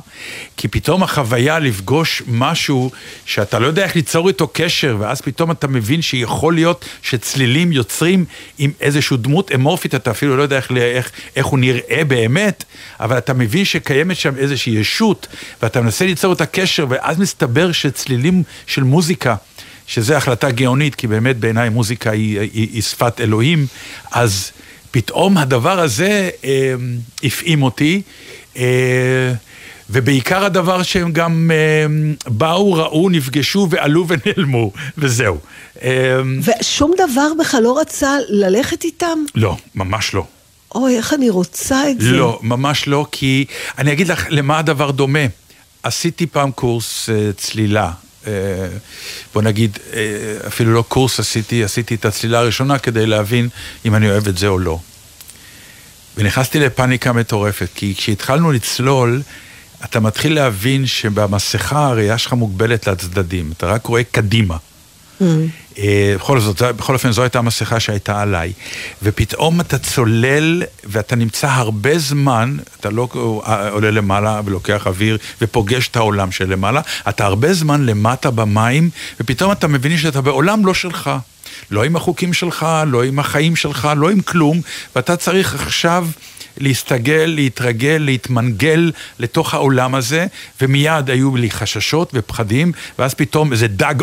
כי 0.57 0.67
פתאום 0.67 1.03
החוויה 1.03 1.59
לפגוש 1.59 2.23
משהו 2.27 2.91
שאתה 3.25 3.59
לא 3.59 3.67
יודע 3.67 3.83
איך 3.83 3.95
ליצור 3.95 4.27
איתו 4.27 4.47
קשר, 4.53 4.97
ואז 4.99 5.21
פתאום 5.21 5.51
אתה 5.51 5.67
מבין 5.67 6.01
שיכול 6.01 6.53
להיות 6.53 6.85
שצלילים 7.01 7.71
יוצרים 7.71 8.25
עם 8.57 8.71
איזושהי 8.81 9.17
דמות 9.17 9.51
אמורפית, 9.51 9.95
אתה 9.95 10.11
אפילו 10.11 10.37
לא 10.37 10.43
יודע 10.43 10.55
איך, 10.55 10.71
איך, 10.71 11.11
איך 11.35 11.45
הוא 11.45 11.59
נראה 11.59 12.01
באמת, 12.07 12.63
אבל 12.99 13.17
אתה 13.17 13.33
מבין 13.33 13.65
שקיימת 13.65 14.17
שם 14.17 14.37
איזושהי 14.37 14.73
ישות, 14.73 15.27
ואתה 15.61 15.81
מנסה 15.81 16.05
ליצור 16.05 16.33
את 16.33 16.41
הקשר, 16.41 16.85
ואז 16.89 17.19
מסתבר 17.19 17.71
שצלילים 17.71 18.43
של 18.67 18.83
מוזיקה, 18.83 19.35
שזו 19.87 20.13
החלטה 20.13 20.51
גאונית, 20.51 20.95
כי 20.95 21.07
באמת 21.07 21.37
בעיניי 21.37 21.69
מוזיקה 21.69 22.11
היא, 22.11 22.39
היא, 22.39 22.49
היא 22.73 22.81
שפת 22.81 23.21
אלוהים, 23.21 23.67
אז 24.11 24.51
פתאום 24.91 25.37
הדבר 25.37 25.79
הזה 25.79 26.29
אה, 26.43 26.73
הפעים 27.23 27.63
אותי, 27.63 28.01
אה, 28.57 29.33
ובעיקר 29.89 30.45
הדבר 30.45 30.83
שהם 30.83 31.11
גם 31.11 31.51
אה, 31.53 31.85
באו, 32.27 32.73
ראו, 32.73 33.09
נפגשו 33.09 33.67
ועלו 33.69 34.05
ונעלמו, 34.09 34.71
וזהו. 34.97 35.37
אה, 35.83 36.21
ושום 36.61 36.91
דבר 36.97 37.27
בכלל 37.39 37.63
לא 37.63 37.79
רצה 37.79 38.15
ללכת 38.29 38.83
איתם? 38.83 39.19
לא, 39.35 39.57
ממש 39.75 40.13
לא. 40.13 40.25
אוי, 40.75 40.97
איך 40.97 41.13
אני 41.13 41.29
רוצה 41.29 41.89
את 41.89 42.01
זה. 42.01 42.11
לא, 42.11 42.39
ממש 42.41 42.87
לא, 42.87 43.05
כי 43.11 43.45
אני 43.77 43.91
אגיד 43.91 44.07
לך 44.07 44.27
למה 44.29 44.59
הדבר 44.59 44.91
דומה. 44.91 45.25
עשיתי 45.83 46.27
פעם 46.27 46.51
קורס 46.51 47.09
uh, 47.09 47.11
צלילה. 47.37 47.91
Uh, 48.23 48.27
בוא 49.33 49.41
נגיד, 49.41 49.77
uh, 49.77 50.47
אפילו 50.47 50.73
לא 50.73 50.83
קורס 50.87 51.19
עשיתי, 51.19 51.63
עשיתי 51.63 51.95
את 51.95 52.05
הצלילה 52.05 52.39
הראשונה 52.39 52.79
כדי 52.79 53.05
להבין 53.05 53.49
אם 53.85 53.95
אני 53.95 54.09
אוהב 54.09 54.27
את 54.27 54.37
זה 54.37 54.47
או 54.47 54.59
לא. 54.59 54.79
ונכנסתי 56.17 56.59
לפאניקה 56.59 57.13
מטורפת, 57.13 57.69
כי 57.75 57.95
כשהתחלנו 57.95 58.51
לצלול, 58.51 59.21
אתה 59.83 59.99
מתחיל 59.99 60.35
להבין 60.35 60.85
שבמסכה 60.85 61.85
הראייה 61.85 62.17
שלך 62.17 62.33
מוגבלת 62.33 62.87
לצדדים, 62.87 63.51
אתה 63.57 63.65
רק 63.67 63.85
רואה 63.85 64.03
קדימה. 64.03 64.57
אה, 65.77 66.15
בכל 66.17 66.39
זאת, 66.39 66.61
בכל 66.61 66.93
אופן 66.93 67.11
זו 67.11 67.21
הייתה 67.21 67.39
המסכה 67.39 67.79
שהייתה 67.79 68.21
עליי. 68.21 68.53
ופתאום 69.03 69.61
אתה 69.61 69.77
צולל 69.77 70.63
ואתה 70.83 71.15
נמצא 71.15 71.47
הרבה 71.49 71.97
זמן, 71.97 72.57
אתה 72.79 72.89
לא 72.89 73.07
אה, 73.47 73.69
עולה 73.69 73.91
למעלה 73.91 74.41
ולוקח 74.45 74.87
אוויר 74.87 75.17
ופוגש 75.41 75.87
את 75.87 75.95
העולם 75.95 76.31
שלמעלה, 76.31 76.81
אתה 77.09 77.25
הרבה 77.25 77.53
זמן 77.53 77.85
למטה 77.85 78.31
במים, 78.31 78.89
ופתאום 79.19 79.51
אתה 79.51 79.67
מבין 79.67 79.97
שאתה 79.97 80.21
בעולם 80.21 80.65
לא 80.65 80.73
שלך. 80.73 81.11
לא 81.71 81.83
עם 81.83 81.95
החוקים 81.95 82.33
שלך, 82.33 82.67
לא 82.87 83.03
עם 83.03 83.19
החיים 83.19 83.55
שלך, 83.55 83.89
לא 83.97 84.09
עם 84.09 84.21
כלום, 84.21 84.61
ואתה 84.95 85.15
צריך 85.15 85.55
עכשיו 85.55 86.07
להסתגל, 86.57 87.25
להתרגל, 87.35 87.97
להתמנגל 87.99 88.91
לתוך 89.19 89.53
העולם 89.53 89.95
הזה, 89.95 90.25
ומיד 90.61 91.09
היו 91.09 91.35
לי 91.35 91.51
חששות 91.51 92.11
ופחדים, 92.13 92.71
ואז 92.99 93.13
פתאום 93.13 93.51
איזה 93.51 93.67
דג 93.67 93.95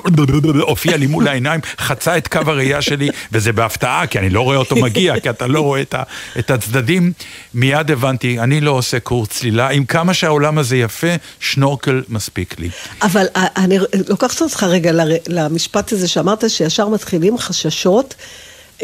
הופיע 0.60 0.96
לי 0.96 1.06
מול 1.06 1.28
העיניים, 1.28 1.60
חצה 1.78 2.16
את 2.16 2.28
קו 2.28 2.38
הראייה 2.46 2.82
שלי, 2.82 3.08
וזה 3.32 3.52
בהפתעה, 3.52 4.06
כי 4.06 4.18
אני 4.18 4.30
לא 4.30 4.40
רואה 4.40 4.56
אותו 4.56 4.76
מגיע, 4.76 5.20
כי 5.20 5.30
אתה 5.30 5.46
לא 5.46 5.60
רואה 5.60 5.82
את, 6.38 6.50
הצדדים. 6.50 7.12
מיד 7.54 7.90
הבנתי, 7.90 8.40
אני 8.40 8.60
לא 8.60 8.70
עושה 8.70 9.00
קורס 9.00 9.28
צלילה, 9.28 9.68
עם 9.68 9.84
כמה 9.84 10.14
שהעולם 10.14 10.58
הזה 10.58 10.76
יפה, 10.76 11.14
שנורקל 11.40 12.02
מספיק 12.08 12.58
לי. 12.58 12.68
אבל 13.02 13.26
אה, 13.36 13.46
אני 13.56 13.78
לוקחת 14.08 14.42
אותך 14.42 14.62
רגע 14.62 14.92
למשפט 15.28 15.92
הזה 15.92 16.08
שאמרת 16.08 16.50
שישר 16.50 16.88
מתחילים 16.88 17.38
חששות 17.38 18.14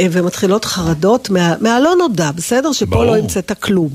ומתחילות 0.01 0.64
חרדות 0.64 1.30
מה, 1.30 1.55
מהלא 1.61 1.94
נודע, 1.99 2.30
בסדר? 2.30 2.72
שפה 2.72 2.86
ברור. 2.86 3.05
לא 3.05 3.16
המצאת 3.16 3.53
כלום. 3.62 3.88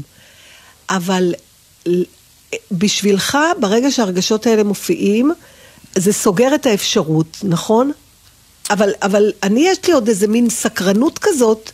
אבל 0.90 1.34
בשבילך, 2.72 3.38
ברגע 3.60 3.92
שהרגשות 3.92 4.48
האלה 4.48 4.64
מופיעים, 4.64 5.32
זה 5.96 6.14
סוגר 6.14 6.56
את 6.56 6.66
האפשרות, 6.66 7.38
נכון? 7.44 7.92
אבל, 8.70 8.90
אבל 9.02 9.32
אני, 9.44 9.68
יש 9.68 9.78
לי 9.88 9.94
עוד 9.94 10.08
איזה 10.08 10.28
מין 10.28 10.50
סקרנות 10.50 11.20
כזאת, 11.20 11.72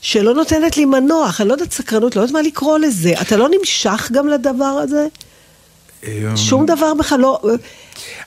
שלא 0.00 0.34
נותנת 0.34 0.76
לי 0.76 0.84
מנוח, 0.84 1.40
אני 1.40 1.48
לא 1.48 1.54
יודעת 1.54 1.72
סקרנות, 1.72 2.16
לא 2.16 2.20
יודעת 2.20 2.34
מה 2.34 2.42
לקרוא 2.42 2.78
לזה. 2.78 3.12
אתה 3.20 3.36
לא 3.36 3.48
נמשך 3.58 4.10
גם 4.12 4.28
לדבר 4.28 4.64
הזה? 4.64 5.06
שום 6.36 6.66
דבר 6.66 6.94
בכלל 6.94 7.20
לא... 7.20 7.40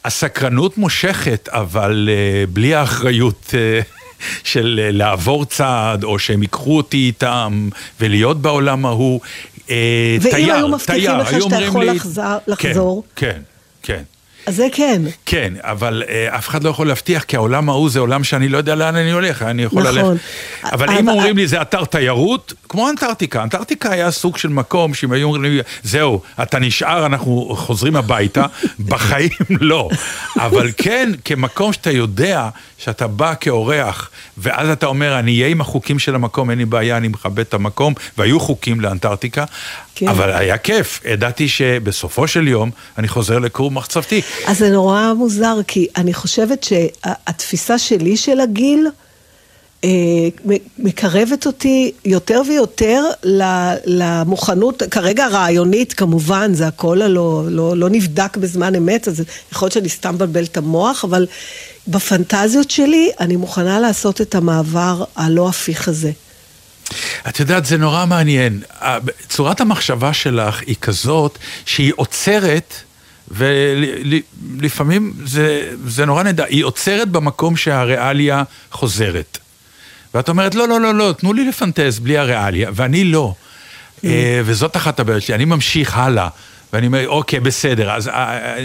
הסקרנות 0.05 0.77
מושכת, 0.77 1.49
אבל 1.51 2.09
uh, 2.09 2.49
בלי 2.53 2.75
האחריות 2.75 3.45
uh, 3.47 3.94
של 4.43 4.79
uh, 4.89 4.95
לעבור 4.95 5.45
צעד, 5.45 6.03
או 6.03 6.19
שהם 6.19 6.41
ייקחו 6.41 6.77
אותי 6.77 6.97
איתם, 6.97 7.69
ולהיות 7.99 8.41
בעולם 8.41 8.85
ההוא. 8.85 9.19
Uh, 9.55 9.69
ואם 10.21 10.31
תייר, 10.31 10.53
היו 10.55 10.67
מבטיחים 10.67 11.11
לך 11.19 11.29
שאתה 11.43 11.61
יכול 11.61 11.85
לי- 11.85 11.95
לחזר- 11.95 12.37
לחזור? 12.47 13.03
כן, 13.15 13.31
כן, 13.31 13.41
כן. 13.83 14.03
אז 14.45 14.55
זה 14.55 14.67
כן. 14.71 15.01
כן, 15.25 15.53
אבל 15.61 16.03
uh, 16.05 16.35
אף 16.35 16.49
אחד 16.49 16.63
לא 16.63 16.69
יכול 16.69 16.87
להבטיח, 16.87 17.23
כי 17.23 17.35
העולם 17.35 17.69
ההוא 17.69 17.89
זה 17.89 17.99
עולם 17.99 18.23
שאני 18.23 18.49
לא 18.49 18.57
יודע 18.57 18.75
לאן 18.75 18.95
אני 18.95 19.11
הולך, 19.11 19.41
אני 19.41 19.63
יכול 19.63 19.83
נכון. 19.83 19.95
ללכת. 19.95 20.23
אבל- 20.73 20.89
אם 20.89 21.09
אומרים 21.09 21.37
לי 21.37 21.47
זה 21.47 21.61
אתר 21.61 21.85
תיירות, 21.85 22.53
כמו 22.69 22.89
אנטארקטיקה, 22.89 23.43
אנטארקטיקה 23.43 23.91
היה 23.91 24.11
סוג 24.11 24.37
של 24.37 24.49
מקום 24.49 24.93
שאם 24.93 25.11
היו 25.11 25.27
אומרים 25.27 25.43
לי, 25.43 25.59
זהו, 25.83 26.21
אתה 26.43 26.59
נשאר, 26.59 27.05
אנחנו 27.05 27.55
חוזרים 27.57 27.95
הביתה, 27.95 28.45
בחיים 28.89 29.29
לא. 29.49 29.89
אבל 30.39 30.71
כן, 30.77 31.11
כמקום 31.25 31.73
שאתה 31.73 31.91
יודע 31.91 32.49
שאתה 32.77 33.07
בא 33.07 33.33
כאורח, 33.39 34.09
ואז 34.37 34.69
אתה 34.69 34.85
אומר, 34.85 35.19
אני 35.19 35.31
אהיה 35.31 35.47
עם 35.47 35.61
החוקים 35.61 35.99
של 35.99 36.15
המקום, 36.15 36.49
אין 36.49 36.57
לי 36.59 36.65
בעיה, 36.65 36.97
אני 36.97 37.07
מכבד 37.07 37.39
את 37.39 37.53
המקום, 37.53 37.93
והיו 38.17 38.39
חוקים 38.39 38.81
לאנטארקטיקה, 38.81 39.45
כן. 39.95 40.07
אבל 40.07 40.31
היה 40.31 40.57
כיף, 40.57 41.01
ידעתי 41.05 41.47
שבסופו 41.47 42.27
של 42.27 42.47
יום 42.47 42.71
אני 42.97 43.07
חוזר 43.07 43.39
לכור 43.39 43.71
מחצבתי. 43.71 44.21
אז 44.45 44.57
זה 44.57 44.69
נורא 44.69 45.13
מוזר, 45.13 45.57
כי 45.67 45.87
אני 45.97 46.13
חושבת 46.13 46.63
שהתפיסה 46.63 47.77
שלי 47.77 48.17
של 48.17 48.39
הגיל 48.39 48.87
אה, 49.83 49.89
מקרבת 50.77 51.45
אותי 51.45 51.91
יותר 52.05 52.41
ויותר 52.47 53.03
למוכנות, 53.85 54.83
כרגע 54.91 55.27
רעיונית 55.27 55.93
כמובן, 55.93 56.53
זה 56.53 56.67
הכל 56.67 57.01
הלא 57.01 57.43
לא, 57.49 57.77
לא 57.77 57.89
נבדק 57.89 58.37
בזמן 58.37 58.75
אמת, 58.75 59.07
אז 59.07 59.23
יכול 59.51 59.65
להיות 59.65 59.73
שאני 59.73 59.89
סתם 59.89 60.15
מבלבל 60.15 60.43
את 60.43 60.57
המוח, 60.57 61.03
אבל 61.03 61.27
בפנטזיות 61.87 62.71
שלי 62.71 63.09
אני 63.19 63.35
מוכנה 63.35 63.79
לעשות 63.79 64.21
את 64.21 64.35
המעבר 64.35 65.03
הלא 65.15 65.49
הפיך 65.49 65.87
הזה. 65.87 66.11
את 67.29 67.39
יודעת, 67.39 67.65
זה 67.65 67.77
נורא 67.77 68.05
מעניין. 68.05 68.61
צורת 69.29 69.61
המחשבה 69.61 70.13
שלך 70.13 70.61
היא 70.65 70.75
כזאת 70.81 71.37
שהיא 71.65 71.93
עוצרת, 71.95 72.73
ולפעמים 73.31 75.13
זה, 75.25 75.71
זה 75.85 76.05
נורא 76.05 76.23
נדע, 76.23 76.45
היא 76.45 76.63
עוצרת 76.63 77.09
במקום 77.09 77.57
שהריאליה 77.57 78.43
חוזרת. 78.71 79.37
ואת 80.13 80.29
אומרת, 80.29 80.55
לא, 80.55 80.67
לא, 80.67 80.81
לא, 80.81 80.93
לא, 80.93 81.13
תנו 81.17 81.33
לי 81.33 81.47
לפנטז 81.47 81.99
בלי 81.99 82.17
הריאליה, 82.17 82.69
ואני 82.73 83.03
לא. 83.03 83.33
אה, 84.03 84.41
וזאת 84.45 84.77
אחת 84.77 84.99
הבעיות 84.99 85.23
שלי, 85.23 85.35
אני 85.35 85.45
ממשיך 85.45 85.97
הלאה. 85.97 86.27
ואני 86.73 86.87
אומר, 86.87 87.09
אוקיי, 87.09 87.39
בסדר, 87.39 87.91
אז 87.91 88.07
אה, 88.07 88.63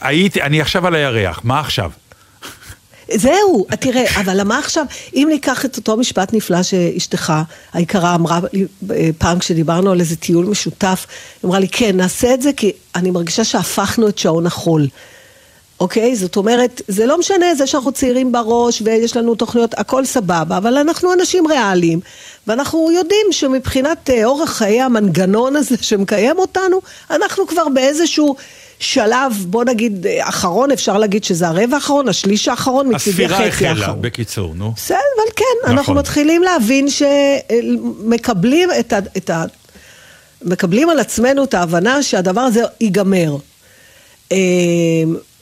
הייתי, 0.00 0.42
אני 0.42 0.60
עכשיו 0.60 0.86
על 0.86 0.94
הירח, 0.94 1.40
מה 1.44 1.60
עכשיו? 1.60 1.90
זהו, 3.16 3.66
תראה, 3.80 4.20
אבל 4.20 4.42
מה 4.42 4.58
עכשיו, 4.58 4.84
אם 5.14 5.26
ניקח 5.30 5.64
את 5.64 5.76
אותו 5.76 5.96
משפט 5.96 6.32
נפלא 6.32 6.62
שאשתך 6.62 7.32
היקרה 7.72 8.14
אמרה 8.14 8.40
לי 8.52 8.66
אה, 8.90 9.10
פעם 9.18 9.38
כשדיברנו 9.38 9.92
על 9.92 10.00
איזה 10.00 10.16
טיול 10.16 10.46
משותף, 10.46 11.06
היא 11.42 11.48
אמרה 11.48 11.58
לי, 11.58 11.68
כן, 11.68 11.96
נעשה 11.96 12.34
את 12.34 12.42
זה 12.42 12.52
כי 12.52 12.72
אני 12.94 13.10
מרגישה 13.10 13.44
שהפכנו 13.44 14.08
את 14.08 14.18
שעון 14.18 14.46
החול. 14.46 14.86
אוקיי? 15.80 16.16
זאת 16.16 16.36
אומרת, 16.36 16.82
זה 16.88 17.06
לא 17.06 17.18
משנה 17.18 17.54
זה 17.54 17.66
שאנחנו 17.66 17.92
צעירים 17.92 18.32
בראש 18.32 18.82
ויש 18.84 19.16
לנו 19.16 19.34
תוכניות, 19.34 19.74
הכל 19.78 20.04
סבבה, 20.04 20.56
אבל 20.56 20.76
אנחנו 20.76 21.12
אנשים 21.12 21.46
ריאליים, 21.46 22.00
ואנחנו 22.46 22.90
יודעים 22.90 23.26
שמבחינת 23.30 24.10
אה, 24.10 24.24
אורח 24.24 24.50
חיי 24.50 24.80
המנגנון 24.80 25.56
הזה 25.56 25.76
שמקיים 25.80 26.38
אותנו, 26.38 26.80
אנחנו 27.10 27.46
כבר 27.46 27.68
באיזשהו 27.68 28.36
שלב, 28.82 29.44
בוא 29.46 29.64
נגיד, 29.64 30.06
אה, 30.06 30.28
אחרון, 30.28 30.70
אפשר 30.70 30.98
להגיד 30.98 31.24
שזה 31.24 31.48
הרבע 31.48 31.74
האחרון, 31.74 32.08
השליש 32.08 32.48
האחרון, 32.48 32.94
מצידי 32.94 33.24
הספירה 33.24 33.36
החצי 33.36 33.48
החלה, 33.48 33.70
האחרון. 33.70 34.02
בקיצור, 34.02 34.54
נו. 34.54 34.72
בסדר, 34.76 34.98
אבל 35.16 35.32
כן, 35.36 35.44
נכון. 35.62 35.78
אנחנו 35.78 35.94
מתחילים 35.94 36.42
להבין 36.42 36.86
שמקבלים 36.90 38.68
את 38.80 38.92
ה... 38.92 38.98
את 39.16 39.30
ה... 39.30 39.44
מקבלים 40.42 40.90
על 40.90 40.98
עצמנו 40.98 41.44
את 41.44 41.54
ההבנה 41.54 42.02
שהדבר 42.02 42.40
הזה 42.40 42.62
ייגמר. 42.80 43.36
אה, 44.32 44.38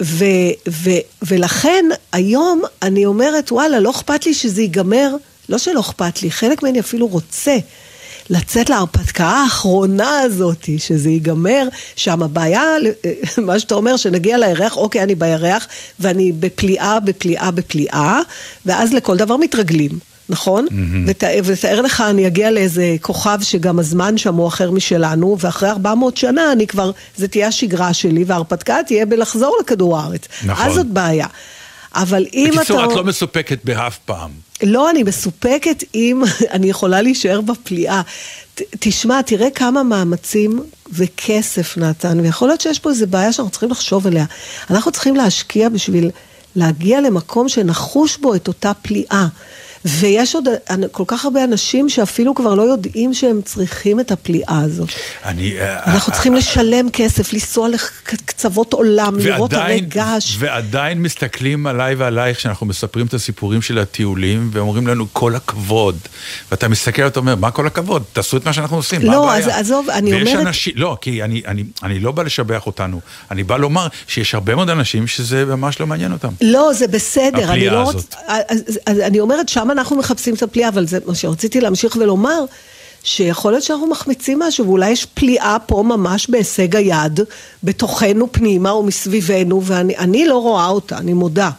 ו, 0.02 0.24
ו, 0.68 0.90
ולכן 1.22 1.84
היום 2.12 2.62
אני 2.82 3.06
אומרת, 3.06 3.52
וואלה, 3.52 3.80
לא 3.80 3.90
אכפת 3.90 4.26
לי 4.26 4.34
שזה 4.34 4.62
ייגמר, 4.62 5.14
לא 5.48 5.58
שלא 5.58 5.80
אכפת 5.80 6.22
לי, 6.22 6.30
חלק 6.30 6.62
ממני 6.62 6.80
אפילו 6.80 7.06
רוצה 7.06 7.56
לצאת 8.30 8.70
להרפתקה 8.70 9.26
האחרונה 9.26 10.18
הזאת, 10.18 10.68
שזה 10.78 11.10
ייגמר, 11.10 11.68
שם 11.96 12.22
הבעיה, 12.22 12.62
מה 13.46 13.58
שאתה 13.58 13.74
אומר, 13.74 13.96
שנגיע 13.96 14.38
לירח, 14.38 14.76
אוקיי, 14.76 15.02
אני 15.02 15.14
בירח, 15.14 15.66
ואני 16.00 16.32
בפליאה, 16.32 17.00
בפליאה, 17.00 17.50
בפליאה, 17.50 18.20
ואז 18.66 18.92
לכל 18.92 19.16
דבר 19.16 19.36
מתרגלים. 19.36 19.90
נכון? 20.28 20.66
ותאר, 21.06 21.40
ותאר 21.44 21.80
לך, 21.80 22.00
אני 22.00 22.26
אגיע 22.26 22.50
לאיזה 22.50 22.96
כוכב 23.00 23.38
שגם 23.42 23.78
הזמן 23.78 24.18
שם 24.18 24.34
הוא 24.34 24.48
אחר 24.48 24.70
משלנו, 24.70 25.36
ואחרי 25.40 25.70
400 25.70 26.16
שנה 26.16 26.52
אני 26.52 26.66
כבר, 26.66 26.90
זה 27.16 27.28
תהיה 27.28 27.48
השגרה 27.48 27.92
שלי, 27.92 28.24
וההרפתקה 28.26 28.76
תהיה 28.86 29.06
בלחזור 29.06 29.56
לכדור 29.60 29.98
הארץ. 29.98 30.28
נכון. 30.44 30.66
אז 30.66 30.74
זאת 30.74 30.86
בעיה. 30.86 31.26
אבל 31.94 32.26
אם 32.32 32.50
בקיצור, 32.56 32.84
אתה... 32.84 32.92
את 32.92 32.96
לא 32.96 33.04
מסופקת 33.04 33.58
באף 33.64 33.98
פעם. 34.04 34.49
לא, 34.62 34.90
אני 34.90 35.02
מסופקת 35.02 35.84
אם 35.94 36.22
אני 36.54 36.70
יכולה 36.70 37.02
להישאר 37.02 37.40
בפליאה. 37.40 38.02
ת- 38.54 38.62
תשמע, 38.80 39.22
תראה 39.22 39.50
כמה 39.50 39.82
מאמצים 39.82 40.60
וכסף 40.92 41.78
נתן, 41.78 42.20
ויכול 42.20 42.48
להיות 42.48 42.60
שיש 42.60 42.78
פה 42.78 42.90
איזו 42.90 43.06
בעיה 43.06 43.32
שאנחנו 43.32 43.50
צריכים 43.50 43.70
לחשוב 43.70 44.06
עליה. 44.06 44.24
אנחנו 44.70 44.92
צריכים 44.92 45.16
להשקיע 45.16 45.68
בשביל 45.68 46.10
להגיע 46.56 47.00
למקום 47.00 47.48
שנחוש 47.48 48.16
בו 48.16 48.34
את 48.34 48.48
אותה 48.48 48.72
פליאה. 48.82 49.26
ויש 49.84 50.34
עוד 50.34 50.44
כל 50.92 51.04
כך 51.06 51.24
הרבה 51.24 51.44
אנשים 51.44 51.88
שאפילו 51.88 52.34
כבר 52.34 52.54
לא 52.54 52.62
יודעים 52.62 53.14
שהם 53.14 53.40
צריכים 53.44 54.00
את 54.00 54.12
הפליאה 54.12 54.60
הזאת. 54.64 54.88
אני... 55.24 55.54
אנחנו 55.86 56.12
צריכים 56.12 56.34
לשלם 56.34 56.90
כסף, 56.90 57.32
לנסוע 57.32 57.68
לקצוות 57.68 58.72
עולם, 58.72 59.18
לראות 59.18 59.52
הרי 59.52 59.62
ועדיין, 59.62 59.84
געש. 59.84 60.36
ועדיין 60.38 61.02
מסתכלים 61.02 61.66
עליי 61.66 61.94
ועלייך 61.94 62.36
כשאנחנו 62.36 62.66
מספרים 62.66 63.06
את 63.06 63.14
הסיפורים 63.14 63.62
של 63.62 63.78
הטיולים 63.78 64.50
ואומרים 64.52 64.86
לנו 64.86 65.06
כל 65.12 65.36
הכבוד. 65.36 65.98
ואתה 66.50 66.68
מסתכל 66.68 67.02
ואתה 67.02 67.20
אומר, 67.20 67.34
מה 67.34 67.50
כל 67.50 67.66
הכבוד? 67.66 68.02
תעשו 68.12 68.36
את 68.36 68.46
מה 68.46 68.52
שאנחנו 68.52 68.76
עושים, 68.76 69.06
מה 69.06 69.12
לא, 69.12 69.24
הבעיה? 69.24 69.46
אז 69.46 69.66
עזוב, 69.66 69.90
אני 69.90 70.14
ויש 70.14 70.28
אומרת- 70.28 70.46
אנשים, 70.46 70.72
לא, 70.76 70.96
כי 71.00 71.22
אני, 71.22 71.42
אני, 71.46 71.64
אני 71.82 72.00
לא 72.00 72.12
בא 72.12 72.22
לשבח 72.22 72.66
אותנו, 72.66 73.00
אני 73.30 73.42
בא 73.44 73.56
לומר 73.56 73.86
שיש 74.06 74.34
הרבה 74.34 74.54
מאוד 74.54 74.70
אנשים 74.70 75.06
שזה 75.06 75.44
ממש 75.44 75.80
לא 75.80 75.86
מעניין 75.86 76.12
אותם. 76.12 76.28
לא, 76.40 76.70
זה 76.72 76.86
בסדר, 76.88 77.28
אני 77.34 77.44
הפליאה 77.44 77.72
לא 77.72 77.82
הזאת. 77.82 77.94
רוצה... 77.94 78.16
אז, 78.48 78.78
אז 78.86 78.98
אני 78.98 79.20
אומרת, 79.20 79.48
שם 79.48 79.69
אנחנו 79.70 79.96
מחפשים 79.96 80.34
את 80.34 80.42
הפליאה, 80.42 80.68
אבל 80.68 80.86
זה 80.86 80.98
מה 81.06 81.14
שרציתי 81.14 81.60
להמשיך 81.60 81.96
ולומר, 81.96 82.44
שיכול 83.04 83.52
להיות 83.52 83.64
שאנחנו 83.64 83.86
מחמיצים 83.86 84.38
משהו, 84.38 84.66
ואולי 84.66 84.90
יש 84.90 85.04
פליאה 85.04 85.56
פה 85.66 85.82
ממש 85.86 86.30
בהישג 86.30 86.76
היד, 86.76 87.20
בתוכנו 87.64 88.32
פנימה 88.32 88.74
ומסביבנו, 88.74 89.62
ואני 89.64 89.96
אני 89.96 90.26
לא 90.26 90.36
רואה 90.38 90.66
אותה, 90.66 90.98
אני 90.98 91.12
מודה. 91.12 91.50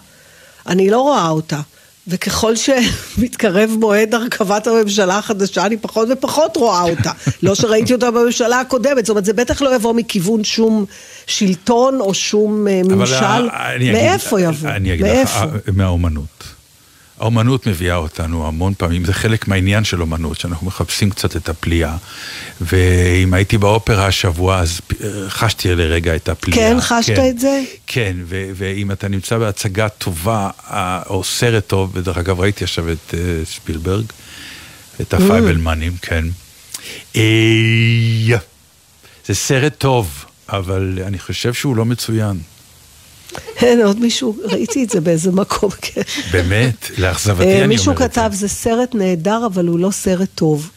אני 0.67 0.89
לא 0.89 1.01
רואה 1.01 1.29
אותה. 1.29 1.59
וככל 2.07 2.53
שמתקרב 2.55 3.69
מועד 3.79 4.13
הרכבת 4.15 4.67
הממשלה 4.67 5.17
החדשה, 5.17 5.65
אני 5.65 5.77
פחות 5.77 6.07
ופחות 6.11 6.57
רואה 6.57 6.81
אותה. 6.83 7.11
לא 7.43 7.55
שראיתי 7.55 7.93
אותה 7.93 8.11
בממשלה 8.11 8.59
הקודמת, 8.59 9.05
זאת 9.05 9.09
אומרת, 9.09 9.25
זה 9.25 9.33
בטח 9.33 9.61
לא 9.61 9.75
יבוא 9.75 9.93
מכיוון 9.93 10.43
שום 10.43 10.85
שלטון 11.27 11.99
או 11.99 12.13
שום 12.13 12.67
אה, 12.67 12.81
ממשל. 12.83 13.49
מאיפה 13.93 14.41
יבוא? 14.41 14.69
אני 14.69 14.93
אגיד 14.93 15.05
לך, 15.05 15.11
מאיפה? 15.11 15.39
ה- 15.39 15.47
מהאומנות. 15.73 16.43
האומנות 17.21 17.67
מביאה 17.67 17.95
אותנו 17.95 18.47
המון 18.47 18.73
פעמים, 18.77 19.05
זה 19.05 19.13
חלק 19.13 19.47
מהעניין 19.47 19.83
של 19.83 20.01
אומנות, 20.01 20.39
שאנחנו 20.39 20.67
מחפשים 20.67 21.09
קצת 21.09 21.35
את 21.35 21.49
הפליאה. 21.49 21.97
ואם 22.61 23.33
הייתי 23.33 23.57
באופרה 23.57 24.07
השבוע, 24.07 24.59
אז 24.59 24.81
חשתי 25.27 25.75
לרגע 25.75 26.15
את 26.15 26.29
הפליאה. 26.29 26.57
כן, 26.57 26.77
חשת 26.79 27.19
את 27.29 27.39
זה? 27.39 27.61
כן, 27.87 28.15
ו- 28.25 28.49
ואם 28.55 28.91
אתה 28.91 29.07
נמצא 29.07 29.37
בהצגה 29.37 29.89
טובה, 29.89 30.49
או 31.09 31.23
סרט 31.23 31.67
טוב, 31.67 31.91
ודרך 31.93 32.17
אגב 32.17 32.39
ראיתי 32.39 32.63
עכשיו 32.63 32.91
את 32.91 33.13
אה, 33.13 33.19
ספילברג, 33.45 34.05
את 35.01 35.13
הפייבלמנים, 35.13 35.93
כן. 36.01 36.25
אה, 37.15 38.37
זה 39.25 39.33
סרט 39.35 39.73
טוב, 39.77 40.25
אבל 40.49 40.99
אני 41.05 41.19
חושב 41.19 41.53
שהוא 41.53 41.75
לא 41.75 41.85
מצוין. 41.85 42.39
אין, 43.61 43.81
עוד 43.81 43.99
מישהו, 43.99 44.37
ראיתי 44.43 44.83
את 44.83 44.89
זה 44.89 45.01
באיזה 45.01 45.31
מקום, 45.31 45.69
כן. 45.81 46.01
באמת, 46.31 46.91
לאכזבתי 46.97 47.43
אה, 47.43 47.47
אני 47.47 47.55
אומר 47.55 47.67
מישהו 47.67 47.91
את 47.91 47.97
זה. 47.97 48.03
כתב, 48.03 48.29
זה 48.33 48.47
סרט 48.47 48.95
נהדר, 48.95 49.45
אבל 49.45 49.67
הוא 49.67 49.79
לא 49.79 49.91
סרט 49.91 50.29
טוב. 50.35 50.69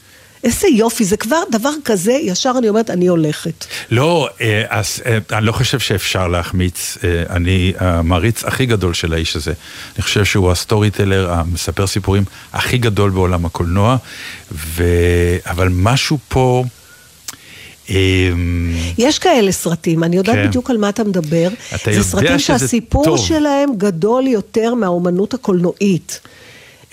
איזה 0.44 0.68
יופי, 0.68 1.04
זה 1.04 1.16
כבר 1.16 1.42
דבר 1.50 1.70
כזה, 1.84 2.12
ישר 2.12 2.52
אני 2.58 2.68
אומרת, 2.68 2.90
אני 2.90 3.06
הולכת. 3.06 3.64
לא, 3.90 4.28
אה, 4.40 4.64
אז 4.68 5.02
אה, 5.06 5.18
אני 5.38 5.46
לא 5.46 5.52
חושב 5.52 5.78
שאפשר 5.78 6.28
להחמיץ. 6.28 6.98
אני 7.30 7.72
המעריץ 7.78 8.44
הכי 8.44 8.66
גדול 8.66 8.94
של 8.94 9.12
האיש 9.12 9.36
הזה. 9.36 9.52
אני 9.96 10.02
חושב 10.02 10.24
שהוא 10.24 10.50
ה 10.50 10.90
storyteller, 10.90 11.32
המספר 11.32 11.86
סיפורים 11.86 12.24
הכי 12.52 12.78
גדול 12.78 13.10
בעולם 13.10 13.46
הקולנוע, 13.46 13.96
ו... 14.52 14.84
אבל 15.46 15.68
משהו 15.72 16.18
פה... 16.28 16.64
אה, 17.90 17.96
יש 18.98 19.18
כאלה 19.18 19.52
סרטים, 19.52 20.04
אני 20.04 20.16
יודעת 20.16 20.36
כן. 20.36 20.48
בדיוק 20.48 20.70
על 20.70 20.76
מה 20.76 20.88
אתה 20.88 21.04
מדבר. 21.04 21.48
אתה 21.74 21.92
זה 21.92 22.02
סרטים 22.02 22.38
שהסיפור 22.38 23.04
טוב. 23.04 23.18
שלהם 23.18 23.70
גדול 23.76 24.26
יותר 24.26 24.74
מהאומנות 24.74 25.34
הקולנועית. 25.34 26.20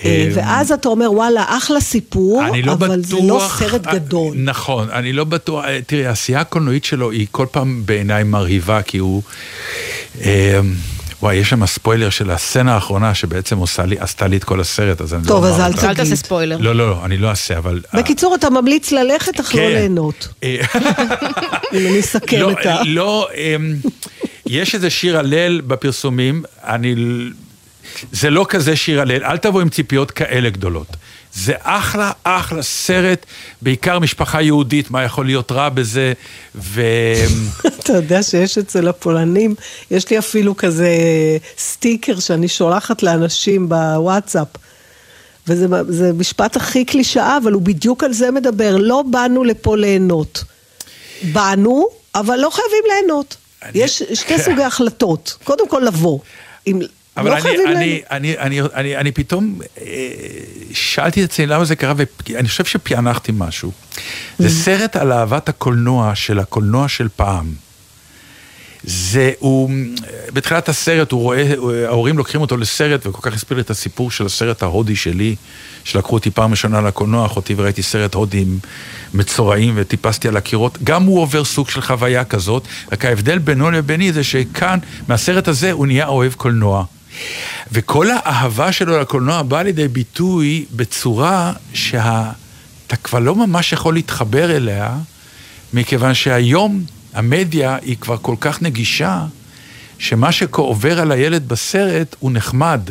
אה, 0.05 0.09
אה, 0.09 0.29
ואז 0.33 0.71
אתה 0.71 0.89
אומר, 0.89 1.11
וואלה, 1.11 1.45
אחלה 1.47 1.79
סיפור, 1.79 2.43
לא 2.63 2.73
אבל 2.73 3.01
בטוח... 3.01 3.19
זה 3.21 3.27
לא 3.27 3.47
סרט 3.59 3.81
גדול. 3.93 4.33
נכון, 4.37 4.89
אני 4.89 5.13
לא 5.13 5.23
בטוח, 5.23 5.65
אה, 5.65 5.79
תראי, 5.87 6.05
העשייה 6.05 6.41
הקולנועית 6.41 6.85
שלו 6.85 7.11
היא 7.11 7.27
כל 7.31 7.45
פעם 7.51 7.81
בעיניי 7.85 8.23
מרהיבה, 8.23 8.81
כי 8.81 8.97
הוא... 8.97 9.21
אה, 11.21 11.25
וואי, 11.25 11.35
יש 11.35 11.49
שם 11.49 11.65
ספוילר 11.65 12.09
של 12.09 12.31
הסצנה 12.31 12.73
האחרונה 12.73 13.13
שבעצם 13.13 13.57
עושה 13.57 13.85
לי, 13.85 13.95
עשתה 13.99 14.27
לי 14.27 14.37
את 14.37 14.43
כל 14.43 14.61
הסרט, 14.61 15.01
אז 15.01 15.13
אני 15.13 15.23
טוב, 15.27 15.43
לא 15.43 15.49
אז 15.49 15.53
אומר 15.53 15.65
אל 15.65 15.71
אותה. 15.71 15.89
אל 15.89 15.95
תעשה. 15.95 16.15
ספוילר. 16.15 16.57
לא, 16.57 16.75
לא, 16.75 16.89
לא, 16.89 17.05
אני 17.05 17.17
לא 17.17 17.29
אעשה, 17.29 17.57
אבל... 17.57 17.81
בקיצור, 17.93 18.35
אתה 18.35 18.49
ממליץ 18.49 18.91
ללכת, 18.91 19.39
אך 19.39 19.55
לא 19.55 19.59
כן. 19.61 19.67
ליהנות. 19.67 20.27
אה, 20.43 20.57
אם 21.73 21.87
אני 21.87 21.99
אסכם 21.99 22.39
לא, 22.39 22.51
את 22.51 22.65
ה... 22.65 22.83
לא, 22.85 23.27
אמ, 23.35 23.75
יש 24.45 24.75
איזה 24.75 24.89
שיר 24.89 25.19
הלל 25.19 25.61
בפרסומים, 25.61 26.43
אני... 26.63 26.95
זה 28.11 28.29
לא 28.29 28.45
כזה 28.49 28.75
שיר 28.75 29.01
הלל, 29.01 29.23
אל 29.23 29.37
תבוא 29.37 29.61
עם 29.61 29.69
ציפיות 29.69 30.11
כאלה 30.11 30.49
גדולות. 30.49 30.87
זה 31.33 31.53
אחלה, 31.59 32.11
אחלה 32.23 32.61
סרט, 32.63 33.25
בעיקר 33.61 33.99
משפחה 33.99 34.41
יהודית, 34.41 34.91
מה 34.91 35.03
יכול 35.03 35.25
להיות 35.25 35.51
רע 35.51 35.69
בזה, 35.69 36.13
ו... 36.55 36.81
אתה 37.79 37.93
יודע 37.93 38.23
שיש 38.23 38.57
אצל 38.57 38.87
הפולנים, 38.87 39.55
יש 39.91 40.09
לי 40.09 40.19
אפילו 40.19 40.57
כזה 40.57 40.89
סטיקר 41.57 42.19
שאני 42.19 42.47
שולחת 42.47 43.03
לאנשים 43.03 43.69
בוואטסאפ. 43.69 44.47
וזה 45.47 45.67
זה 45.87 46.13
משפט 46.13 46.55
הכי 46.55 46.85
קלישאה, 46.85 47.37
אבל 47.37 47.51
הוא 47.51 47.61
בדיוק 47.61 48.03
על 48.03 48.13
זה 48.13 48.31
מדבר. 48.31 48.77
לא 48.77 49.03
באנו 49.11 49.43
לפה 49.43 49.77
ליהנות. 49.77 50.43
באנו, 51.23 51.87
אבל 52.15 52.35
לא 52.39 52.49
חייבים 52.49 52.83
ליהנות. 52.87 53.35
אני- 53.63 53.71
יש 53.79 54.03
שתי 54.13 54.39
סוגי 54.39 54.63
החלטות. 54.63 55.37
קודם 55.43 55.67
כל 55.69 55.81
לבוא. 55.85 56.19
אם... 56.67 56.79
אבל 57.21 57.29
לא 57.29 57.35
אני, 57.35 57.41
חייבים 57.41 57.67
אני. 57.67 58.01
אני, 58.11 58.37
אני, 58.39 58.61
אני, 58.61 58.97
אני 58.97 59.11
פתאום 59.11 59.59
אה, 59.81 59.85
שאלתי 60.73 61.23
את 61.23 61.29
עצמי 61.29 61.45
למה 61.45 61.65
זה 61.65 61.75
קרה, 61.75 61.93
ואני 62.29 62.47
חושב 62.47 62.65
שפענחתי 62.65 63.31
משהו. 63.35 63.71
זה 64.39 64.49
סרט 64.49 64.95
על 64.95 65.11
אהבת 65.11 65.49
הקולנוע 65.49 66.15
של 66.15 66.39
הקולנוע 66.39 66.87
של 66.87 67.07
פעם. 67.15 67.53
זה, 68.83 69.31
הוא, 69.39 69.69
בתחילת 70.33 70.69
הסרט 70.69 71.11
הוא 71.11 71.21
רואה, 71.21 71.53
ההורים 71.87 72.17
לוקחים 72.17 72.41
אותו 72.41 72.57
לסרט, 72.57 73.07
וכל 73.07 73.29
כך 73.29 73.35
הסביר 73.35 73.55
לי 73.55 73.61
את 73.61 73.69
הסיפור 73.69 74.11
של 74.11 74.25
הסרט 74.25 74.63
ההודי 74.63 74.95
שלי, 74.95 75.35
שלקחו 75.83 76.13
אותי 76.13 76.31
פעם 76.31 76.51
ראשונה 76.51 76.81
לקולנוע, 76.81 77.25
אחותי 77.25 77.53
וראיתי 77.57 77.83
סרט 77.83 78.13
הודי 78.13 78.41
עם 78.41 78.59
מצורעים 79.13 79.73
וטיפסתי 79.77 80.27
על 80.27 80.37
הקירות. 80.37 80.77
גם 80.83 81.03
הוא 81.03 81.21
עובר 81.21 81.43
סוג 81.43 81.69
של 81.69 81.81
חוויה 81.81 82.23
כזאת, 82.23 82.67
רק 82.91 83.05
ההבדל 83.05 83.37
בינו 83.37 83.71
לביני 83.71 84.13
זה 84.13 84.23
שכאן, 84.23 84.79
מהסרט 85.07 85.47
הזה, 85.47 85.71
הוא 85.71 85.87
נהיה 85.87 86.07
אוהב 86.07 86.33
קולנוע. 86.33 86.85
וכל 87.71 88.07
האהבה 88.09 88.71
שלו 88.71 88.99
לקולנוע 88.99 89.41
באה 89.41 89.63
לידי 89.63 89.87
ביטוי 89.87 90.65
בצורה 90.71 91.53
שאתה 91.73 92.95
כבר 93.03 93.19
לא 93.19 93.35
ממש 93.35 93.73
יכול 93.73 93.93
להתחבר 93.93 94.55
אליה, 94.55 94.97
מכיוון 95.73 96.13
שהיום 96.13 96.83
המדיה 97.13 97.77
היא 97.81 97.97
כבר 97.97 98.17
כל 98.21 98.35
כך 98.39 98.61
נגישה, 98.61 99.25
שמה 99.99 100.31
שעובר 100.31 100.99
על 100.99 101.11
הילד 101.11 101.47
בסרט 101.47 102.15
הוא 102.19 102.31
נחמד, 102.31 102.81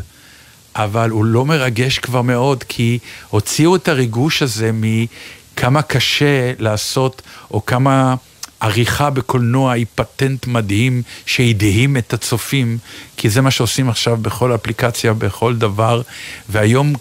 אבל 0.76 1.10
הוא 1.10 1.24
לא 1.24 1.46
מרגש 1.46 1.98
כבר 1.98 2.22
מאוד, 2.22 2.64
כי 2.68 2.98
הוציאו 3.28 3.76
את 3.76 3.88
הריגוש 3.88 4.42
הזה 4.42 4.70
מכמה 4.74 5.82
קשה 5.82 6.52
לעשות, 6.58 7.22
או 7.50 7.66
כמה 7.66 8.14
עריכה 8.60 9.10
בקולנוע 9.10 9.72
היא 9.72 9.86
פטנט 9.94 10.46
מדהים 10.46 11.02
שהדהים 11.26 11.96
את 11.96 12.12
הצופים, 12.12 12.78
כי 13.16 13.30
זה 13.30 13.40
מה 13.40 13.50
שעושים 13.50 13.88
עכשיו 13.88 14.16
בכל 14.16 14.54
אפליקציה, 14.54 15.12
בכל 15.12 15.56
דבר, 15.56 16.02
והיום 16.48 16.94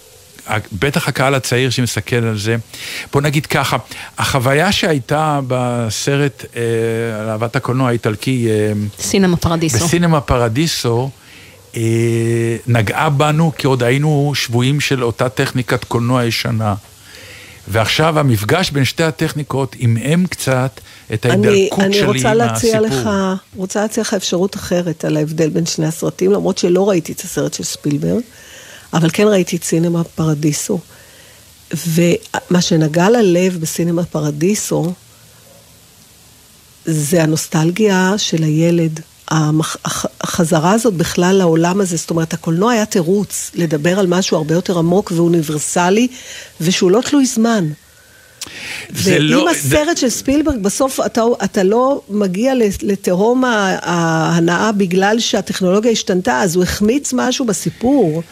בטח 0.72 1.08
הקהל 1.08 1.34
הצעיר 1.34 1.70
שמסתכל 1.70 2.16
על 2.16 2.38
זה. 2.38 2.56
בוא 3.12 3.20
נגיד 3.20 3.46
ככה, 3.46 3.76
החוויה 4.18 4.72
שהייתה 4.72 5.40
בסרט 5.48 6.44
אה, 6.56 6.62
על 7.20 7.28
אהבת 7.28 7.56
הקולנוע 7.56 7.88
האיטלקי, 7.88 8.48
אה, 8.50 8.72
סינמה 8.98 9.36
פרדיסו. 9.36 9.86
בסינמה 9.86 10.20
פרדיסו, 10.20 11.10
אה, 11.76 11.82
נגעה 12.66 13.10
בנו 13.10 13.52
כי 13.58 13.66
עוד 13.66 13.82
היינו 13.82 14.32
שבויים 14.34 14.80
של 14.80 15.04
אותה 15.04 15.28
טכניקת 15.28 15.84
קולנוע 15.84 16.24
ישנה. 16.24 16.74
ועכשיו 17.68 18.18
המפגש 18.18 18.70
בין 18.70 18.84
שתי 18.84 19.02
הטכניקות 19.02 19.76
עמעם 19.78 20.26
קצת 20.26 20.80
את 21.14 21.26
אני, 21.26 21.48
ההידלקות 21.48 21.80
אני 21.80 21.94
שלי 21.94 22.06
רוצה 22.06 22.34
להציע 22.34 22.80
מהסיפור. 22.80 23.00
לך, 23.00 23.10
רוצה 23.56 23.80
להציע 23.80 24.00
לך 24.00 24.14
אפשרות 24.14 24.56
אחרת 24.56 25.04
על 25.04 25.16
ההבדל 25.16 25.48
בין 25.48 25.66
שני 25.66 25.86
הסרטים, 25.86 26.32
למרות 26.32 26.58
שלא 26.58 26.88
ראיתי 26.88 27.12
את 27.12 27.20
הסרט 27.20 27.54
של 27.54 27.64
ספילברג, 27.64 28.22
אבל 28.92 29.10
כן 29.12 29.26
ראיתי 29.26 29.56
את 29.56 29.64
סינמה 29.64 30.04
פרדיסו. 30.04 30.78
ומה 31.86 32.60
שנגע 32.60 33.10
ללב 33.10 33.58
בסינמה 33.60 34.04
פרדיסו, 34.04 34.92
זה 36.84 37.22
הנוסטלגיה 37.22 38.14
של 38.16 38.42
הילד. 38.42 39.00
החזרה 39.30 40.72
הזאת 40.72 40.94
בכלל 40.94 41.36
לעולם 41.36 41.80
הזה, 41.80 41.96
זאת 41.96 42.10
אומרת, 42.10 42.32
הקולנוע 42.32 42.72
היה 42.72 42.86
תירוץ 42.86 43.50
לדבר 43.54 43.98
על 43.98 44.06
משהו 44.06 44.36
הרבה 44.36 44.54
יותר 44.54 44.78
עמוק 44.78 45.12
ואוניברסלי, 45.16 46.08
ושהוא 46.60 46.90
לא 46.90 47.00
תלוי 47.00 47.26
זמן. 47.26 47.68
זה 48.94 49.12
ואם 49.14 49.22
לא- 49.22 49.50
הסרט 49.50 49.96
של 49.96 50.08
ספילברג, 50.08 50.62
בסוף 50.62 51.00
אתה, 51.06 51.22
אתה 51.44 51.62
לא 51.62 52.02
מגיע 52.08 52.52
לתהום 52.82 53.44
ההנאה 53.44 54.72
בגלל 54.72 55.20
שהטכנולוגיה 55.20 55.90
השתנתה, 55.90 56.40
אז 56.40 56.56
הוא 56.56 56.62
החמיץ 56.62 57.12
משהו 57.12 57.46
בסיפור. 57.46 58.22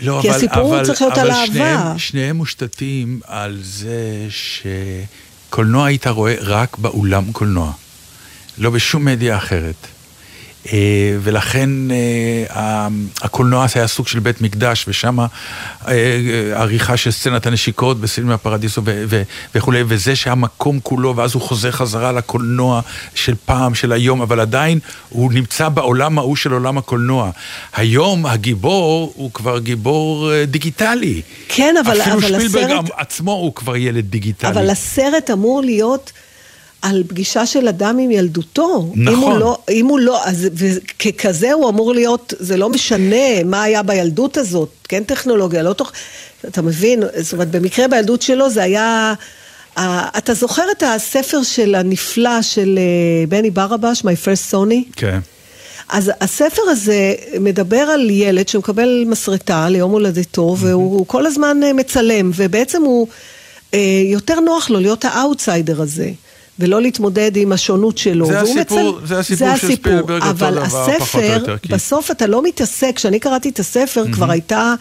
לא, 0.00 0.18
כי 0.22 0.28
אבל, 0.28 0.36
הסיפור 0.36 0.76
אבל, 0.76 0.86
צריך 0.86 1.02
להיות 1.02 1.18
אבל 1.18 1.22
על 1.22 1.30
אהבה. 1.30 1.46
שניהם, 1.52 1.98
שניהם 1.98 2.36
מושתתים 2.36 3.20
על 3.24 3.58
זה 3.62 4.26
שקולנוע 5.48 5.86
היית 5.86 6.06
רואה 6.06 6.34
רק 6.40 6.78
באולם 6.78 7.32
קולנוע, 7.32 7.72
לא 8.58 8.70
בשום 8.70 9.04
מדיה 9.04 9.36
אחרת. 9.36 9.86
אה, 10.72 10.78
ולכן 11.22 11.70
אה, 11.90 12.88
הקולנוע 13.22 13.66
היה 13.74 13.86
סוג 13.86 14.08
של 14.08 14.18
בית 14.18 14.40
מקדש, 14.40 14.84
ושם 14.88 15.18
אה, 15.20 15.26
עריכה 16.54 16.96
של 16.96 17.10
סצנת 17.10 17.46
הנשיקות 17.46 18.00
בסינמה 18.00 18.38
פרדיסו 18.38 18.82
וכולי, 19.54 19.82
וזה 19.88 20.16
שהמקום 20.16 20.80
כולו, 20.82 21.16
ואז 21.16 21.34
הוא 21.34 21.42
חוזר 21.42 21.70
חזרה 21.70 22.12
לקולנוע 22.12 22.80
של 23.14 23.34
פעם, 23.44 23.74
של 23.74 23.92
היום, 23.92 24.22
אבל 24.22 24.40
עדיין 24.40 24.78
הוא 25.08 25.32
נמצא 25.32 25.68
בעולם 25.68 26.18
ההוא 26.18 26.36
של 26.36 26.52
עולם 26.52 26.78
הקולנוע. 26.78 27.30
היום 27.76 28.26
הגיבור 28.26 29.12
הוא 29.16 29.30
כבר 29.32 29.58
גיבור 29.58 30.30
דיגיטלי. 30.44 31.22
כן, 31.48 31.74
אבל- 31.84 32.00
אפילו 32.00 32.16
אבל 32.18 32.28
שפילברג 32.28 32.70
הסרט- 32.70 32.90
עצמו 32.96 33.32
הוא 33.32 33.54
כבר 33.54 33.76
ילד 33.76 34.04
דיגיטלי. 34.04 34.50
אבל 34.50 34.70
הסרט 34.70 35.30
אמור 35.32 35.62
להיות 35.62 36.12
על 36.88 37.02
פגישה 37.08 37.46
של 37.46 37.68
אדם 37.68 37.98
עם 37.98 38.10
ילדותו. 38.10 38.92
אם 38.96 39.06
הוא 39.06 39.16
נכון. 39.16 39.38
לא, 39.38 39.58
אם 39.70 39.86
הוא 39.86 40.00
לא, 40.00 40.24
אז 40.24 40.48
וככזה 40.54 41.52
הוא 41.52 41.68
אמור 41.68 41.94
להיות, 41.94 42.34
זה 42.38 42.56
לא 42.56 42.68
משנה 42.68 43.44
מה 43.44 43.62
היה 43.62 43.82
בילדות 43.82 44.36
הזאת, 44.36 44.68
כן 44.88 45.04
טכנולוגיה, 45.04 45.62
לא 45.62 45.72
תוך... 45.72 45.92
אתה 46.48 46.62
מבין? 46.62 47.02
זאת 47.16 47.32
אומרת, 47.32 47.50
במקרה 47.50 47.88
בילדות 47.88 48.22
שלו 48.22 48.50
זה 48.50 48.62
היה... 48.62 49.14
אתה 50.18 50.34
זוכר 50.34 50.62
את 50.76 50.82
הספר 50.86 51.42
של 51.42 51.74
הנפלא 51.74 52.42
של 52.42 52.78
אה, 52.78 53.26
בני 53.26 53.50
ברבש, 53.50 54.00
My 54.00 54.24
First 54.24 54.52
Sony? 54.54 54.92
כן. 54.96 55.18
אז 55.88 56.10
הספר 56.20 56.62
הזה 56.68 57.14
מדבר 57.40 57.76
על 57.76 58.10
ילד 58.10 58.48
שמקבל 58.48 59.04
מסרטה 59.06 59.68
ליום 59.68 59.90
הולדתו, 59.90 60.56
והוא 60.58 61.06
כל 61.06 61.26
הזמן 61.26 61.60
אה, 61.64 61.72
מצלם, 61.72 62.30
ובעצם 62.34 62.82
הוא, 62.82 63.08
אה, 63.74 64.02
יותר 64.04 64.40
נוח 64.40 64.70
לו 64.70 64.80
להיות 64.80 65.04
האאוטסיידר 65.04 65.82
הזה. 65.82 66.10
ולא 66.58 66.82
להתמודד 66.82 67.36
עם 67.36 67.52
השונות 67.52 67.98
שלו. 67.98 68.26
זה 68.26 68.40
הסיפור- 68.40 68.98
זה 69.04 69.18
הסיפור 69.18 69.48
של 69.56 69.66
ספילברג, 69.76 70.10
אותו 70.10 70.30
אבל 70.30 70.54
דבר, 70.54 70.66
פחות 70.68 70.88
או 70.88 71.02
הספר, 71.02 71.22
יותר, 71.40 71.58
כי- 71.58 71.68
בסוף 71.68 72.10
אתה 72.10 72.26
לא 72.26 72.42
מתעסק, 72.42 72.92
כשאני 72.96 73.18
קראתי 73.20 73.48
את 73.48 73.58
הספר, 73.58 74.04
כבר 74.12 74.30
הייתה, 74.30 74.74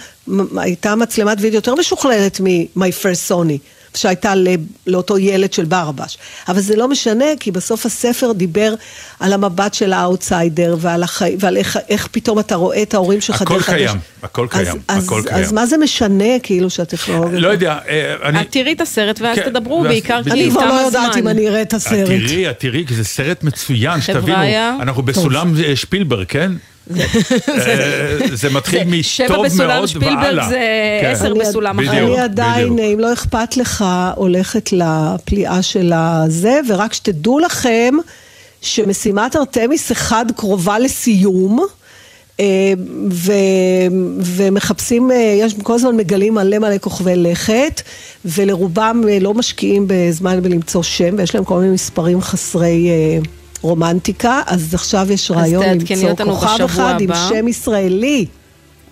הייתה 0.57 0.95
מצלמת 0.95 1.37
וידאו 1.41 1.55
יותר 1.57 1.75
משוכללת 1.75 2.39
מ-My 2.43 2.79
First 3.03 3.31
Sony. 3.31 3.57
שהייתה 3.95 4.35
ל- 4.35 4.47
לאותו 4.87 5.17
ילד 5.17 5.53
של 5.53 5.65
ברבש. 5.65 6.17
אבל 6.47 6.59
זה 6.59 6.75
לא 6.75 6.87
משנה, 6.87 7.25
כי 7.39 7.51
בסוף 7.51 7.85
הספר 7.85 8.31
דיבר 8.31 8.73
על 9.19 9.33
המבט 9.33 9.73
של 9.73 9.93
האאוטסיידר, 9.93 10.75
ועל, 10.79 11.03
החי... 11.03 11.35
ועל 11.39 11.57
איך, 11.57 11.79
איך 11.89 12.07
פתאום 12.11 12.39
אתה 12.39 12.55
רואה 12.55 12.81
את 12.81 12.93
ההורים 12.93 13.21
שלך 13.21 13.41
הכל 13.41 13.53
דרך 13.53 13.69
קיים, 13.69 13.89
הדשא. 13.89 13.97
הכל 14.23 14.47
קיים, 14.49 14.77
אז, 14.87 15.05
הכל 15.05 15.19
אז, 15.19 15.25
קיים. 15.25 15.43
אז 15.43 15.51
מה 15.51 15.65
זה 15.65 15.77
משנה, 15.77 16.39
כאילו, 16.43 16.69
שהטכנולוגיה... 16.69 17.39
לא 17.39 17.47
יודע, 17.47 17.77
אה, 17.87 18.15
אני... 18.23 18.41
את 18.41 18.47
תראי 18.51 18.73
את 18.73 18.81
הסרט 18.81 19.21
ואז 19.21 19.35
כן, 19.37 19.49
תדברו, 19.49 19.77
ואז- 19.77 19.87
בעיקר 19.87 20.23
כי 20.23 20.29
בדיוק. 20.29 20.45
אני 20.45 20.51
כבר 20.51 20.61
תם 20.61 20.67
לא 20.67 20.73
יודעת 20.73 21.09
הזמן. 21.09 21.19
אם 21.19 21.27
אני 21.27 21.47
אראה 21.47 21.61
את 21.61 21.67
את 21.67 21.73
הסרט. 21.73 22.07
תראי, 22.07 22.49
את 22.49 22.59
תראי, 22.59 22.85
כי 22.87 22.95
זה 22.95 23.03
סרט 23.03 23.43
מצוין, 23.43 24.01
שתבינו. 24.01 24.37
אנחנו 24.81 25.03
בסולם 25.03 25.53
אה, 25.63 25.75
שפילברג, 25.75 26.25
כן? 26.27 26.51
אה, 26.97 28.17
זה 28.33 28.49
מתחיל 28.49 28.79
זה 28.97 29.03
שבע 29.03 29.27
מטוב 29.33 29.45
בסולם 29.45 29.67
מאוד 29.67 29.87
שפילברג 29.87 30.17
והלאה. 30.23 30.49
זה 30.49 30.59
כן. 31.01 31.07
עשר 31.11 31.27
אני- 31.31 31.39
בסולם. 31.39 31.79
אחר. 31.79 31.91
אני 32.05 32.19
עדיין. 32.19 32.79
אם 32.79 32.99
לא 32.99 33.13
אכפת 33.13 33.57
לך, 33.57 33.85
הולכת 34.15 34.69
לפליאה 34.71 35.61
של 35.61 35.91
הזה, 35.95 36.59
ורק 36.69 36.93
שתדעו 36.93 37.39
לכם 37.39 37.93
שמשימת 38.61 39.35
ארתמיס 39.35 39.91
אחד 39.91 40.25
קרובה 40.35 40.79
לסיום. 40.79 41.65
אה, 42.39 42.45
ו, 43.11 43.31
ומחפשים, 44.19 45.11
אה, 45.11 45.15
יש 45.39 45.55
כל 45.63 45.73
הזמן 45.73 45.95
מגלים 45.97 46.33
מלא 46.33 46.59
מלא 46.59 46.77
כוכבי 46.81 47.15
לכת, 47.15 47.81
ולרובם 48.25 49.01
לא 49.21 49.33
משקיעים 49.33 49.85
בזמן 49.87 50.41
בלמצוא 50.41 50.83
שם, 50.83 51.15
ויש 51.17 51.35
להם 51.35 51.43
כל 51.43 51.59
מיני 51.59 51.73
מספרים 51.73 52.21
חסרי 52.21 52.87
רומנטיקה, 53.65 54.41
אז 54.47 54.73
עכשיו 54.73 55.07
יש 55.11 55.31
רעיון 55.31 55.65
למצוא 55.65 56.25
כוכב 56.25 56.47
בשבוע 56.47 56.65
אחד 56.65 57.01
עם. 57.01 57.09
שם 57.29 57.47
ישראלי. 57.47 58.25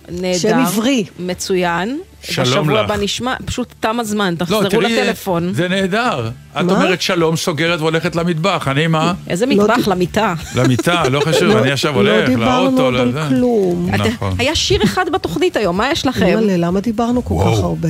נהדר. 0.08 0.38
שם 0.38 0.58
עברי. 0.58 1.04
מצוין. 1.18 1.98
שלום 2.22 2.44
בשבוע 2.66 2.82
לך. 2.82 2.90
הבא 2.90 3.02
נשמע, 3.02 3.34
פשוט 3.44 3.74
תם 3.80 4.00
הזמן, 4.00 4.34
לא, 4.34 4.38
תחזרו 4.44 4.62
תראי, 4.70 5.00
לטלפון. 5.02 5.52
זה 5.54 5.68
נהדר. 5.68 6.30
את 6.58 6.64
מה? 6.64 6.72
אומרת 6.72 7.02
שלום, 7.02 7.36
סוגרת 7.36 7.80
והולכת 7.80 8.16
למטבח, 8.16 8.68
אני 8.68 8.86
מה? 8.86 9.14
איזה 9.28 9.46
לא 9.46 9.64
מטבח 9.64 9.86
ד- 9.86 9.90
למיטה. 9.90 10.34
למיטה, 10.54 11.08
לא 11.08 11.20
חשוב, 11.26 11.56
אני 11.56 11.70
עכשיו 11.72 11.94
הולך 11.94 12.12
לא 12.20 12.26
דיברנו 12.26 12.64
לאוטו, 12.70 12.82
עוד 12.84 12.94
על. 13.16 13.28
כלום. 13.28 13.88
את- 13.94 14.00
נכון. 14.00 14.34
היה 14.38 14.54
שיר 14.54 14.84
אחד 14.84 15.04
בתוכנית 15.12 15.56
היום, 15.56 15.76
מה 15.76 15.90
יש 15.90 16.06
לכם? 16.06 16.38
למה 16.42 16.80
דיברנו 16.80 17.24
כל 17.24 17.34
כך. 17.40 17.58
הרבה? 17.58 17.88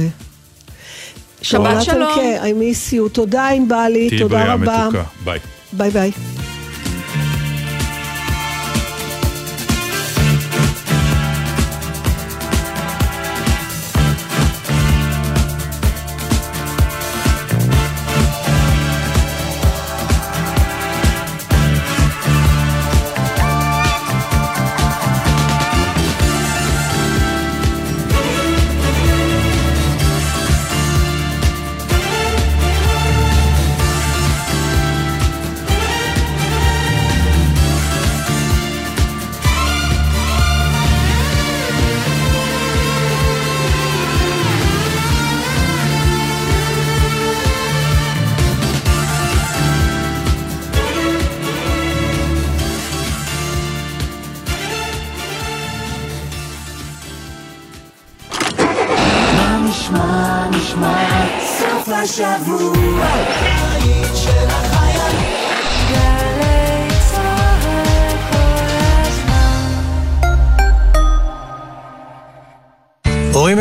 שבת 1.42 1.82
שלום. 1.82 2.12
I 2.42 2.46
miss 2.46 2.92
you, 2.92 3.08
תודה 3.12 3.48
ענבלי, 3.48 4.08
תהיי 4.08 4.20
תודה 4.20 4.36
בריאה 4.38 4.54
רבה. 4.54 4.84
מתוקה, 4.88 5.02
ביי. 5.24 5.38
ביי 5.72 5.90
ביי. 5.90 6.10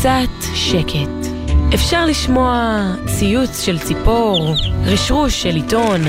קצת 0.00 0.54
שקט. 0.54 1.28
אפשר 1.74 2.06
לשמוע 2.06 2.82
ציוץ 3.06 3.60
של 3.60 3.78
ציפור, 3.78 4.54
רשרוש 4.84 5.42
של 5.42 5.54
עיתון, 5.54 6.00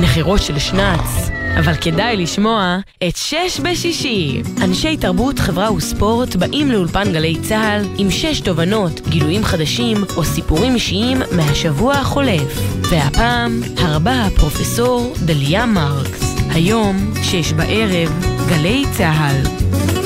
נחירות 0.00 0.42
של 0.42 0.58
שנץ, 0.58 1.30
אבל 1.58 1.74
כדאי 1.74 2.16
לשמוע 2.16 2.78
את 3.08 3.16
שש 3.16 3.60
בשישי. 3.62 4.42
אנשי 4.64 4.96
תרבות, 4.96 5.38
חברה 5.38 5.72
וספורט 5.72 6.36
באים 6.36 6.70
לאולפן 6.70 7.12
גלי 7.12 7.36
צה"ל 7.42 7.84
עם 7.98 8.10
שש 8.10 8.40
תובנות, 8.40 9.00
גילויים 9.08 9.44
חדשים 9.44 9.96
או 10.16 10.24
סיפורים 10.24 10.74
אישיים 10.74 11.18
מהשבוע 11.32 11.94
החולף. 11.94 12.58
והפעם, 12.90 13.60
הרבה 13.78 14.24
הפרופסור 14.24 15.14
דליה 15.24 15.66
מרקס. 15.66 16.36
היום, 16.50 17.14
שש 17.22 17.52
בערב, 17.52 18.24
גלי 18.48 18.84
צה"ל. 18.92 20.03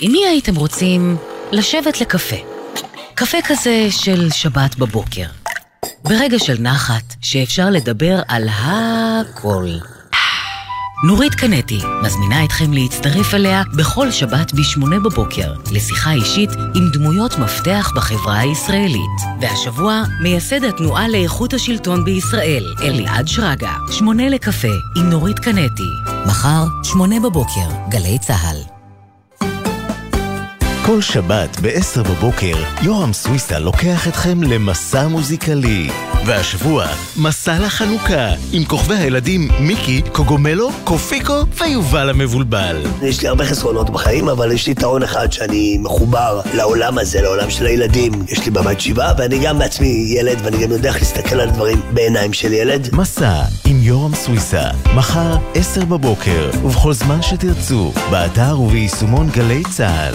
עם 0.00 0.12
מי 0.12 0.26
הייתם 0.26 0.56
רוצים 0.56 1.16
לשבת 1.52 2.00
לקפה? 2.00 2.36
קפה 3.14 3.38
כזה 3.44 3.86
של 3.90 4.30
שבת 4.30 4.76
בבוקר. 4.76 5.26
ברגע 6.04 6.38
של 6.38 6.56
נחת, 6.58 7.14
שאפשר 7.20 7.70
לדבר 7.70 8.20
על 8.28 8.48
הכל. 8.48 9.66
נורית 11.06 11.34
קנטי 11.34 11.78
מזמינה 12.02 12.44
אתכם 12.44 12.72
להצטרף 12.72 13.34
אליה 13.34 13.62
בכל 13.76 14.10
שבת 14.10 14.52
ב-8 14.52 14.80
בבוקר 15.04 15.54
לשיחה 15.72 16.12
אישית 16.12 16.50
עם 16.74 16.90
דמויות 16.92 17.38
מפתח 17.38 17.92
בחברה 17.96 18.38
הישראלית. 18.38 19.20
והשבוע 19.40 20.02
מייסד 20.22 20.64
התנועה 20.64 21.08
לאיכות 21.08 21.54
השלטון 21.54 22.04
בישראל, 22.04 22.64
אליעד 22.82 23.28
שרגא. 23.28 23.72
שמונה 23.90 24.28
לקפה 24.28 24.74
עם 24.96 25.10
נורית 25.10 25.38
קנטי. 25.38 25.90
מחר, 26.26 26.64
8 26.82 27.20
בבוקר, 27.20 27.68
גלי 27.88 28.18
צה"ל. 28.18 28.75
כל 30.86 31.00
שבת 31.00 31.60
ב-10 31.62 32.02
בבוקר, 32.02 32.56
יורם 32.82 33.12
סוויסה 33.12 33.58
לוקח 33.58 34.08
אתכם 34.08 34.42
למסע 34.42 35.08
מוזיקלי. 35.08 35.90
והשבוע, 36.26 36.86
מסע 37.16 37.58
לחנוכה, 37.58 38.28
עם 38.52 38.64
כוכבי 38.64 38.94
הילדים 38.94 39.48
מיקי, 39.60 40.02
קוגומלו, 40.12 40.70
קופיקו 40.84 41.34
ויובל 41.58 42.10
המבולבל. 42.10 42.82
יש 43.02 43.22
לי 43.22 43.28
הרבה 43.28 43.44
חסרונות 43.44 43.90
בחיים, 43.90 44.28
אבל 44.28 44.52
יש 44.52 44.66
לי 44.66 44.72
יתרון 44.72 45.02
אחד 45.02 45.32
שאני 45.32 45.78
מחובר 45.78 46.40
לעולם 46.54 46.98
הזה, 46.98 47.22
לעולם 47.22 47.50
של 47.50 47.66
הילדים. 47.66 48.12
יש 48.28 48.44
לי 48.44 48.50
בבית 48.50 48.80
שבעה, 48.80 49.12
ואני 49.18 49.38
גם 49.38 49.58
בעצמי 49.58 50.14
ילד, 50.18 50.38
ואני 50.44 50.64
גם 50.64 50.70
יודע 50.70 50.88
איך 50.88 50.96
להסתכל 50.96 51.40
על 51.40 51.50
דברים 51.50 51.80
בעיניים 51.92 52.32
של 52.32 52.52
ילד. 52.52 52.88
מסע 52.92 53.42
עם 53.64 53.76
יורם 53.80 54.14
סוויסה, 54.14 54.64
מחר, 54.94 55.36
10 55.54 55.84
בבוקר, 55.84 56.50
ובכל 56.64 56.92
זמן 56.92 57.22
שתרצו, 57.22 57.92
באתר 58.10 58.60
וביישומון 58.60 59.28
גלי 59.30 59.62
צה"ל. 59.70 60.14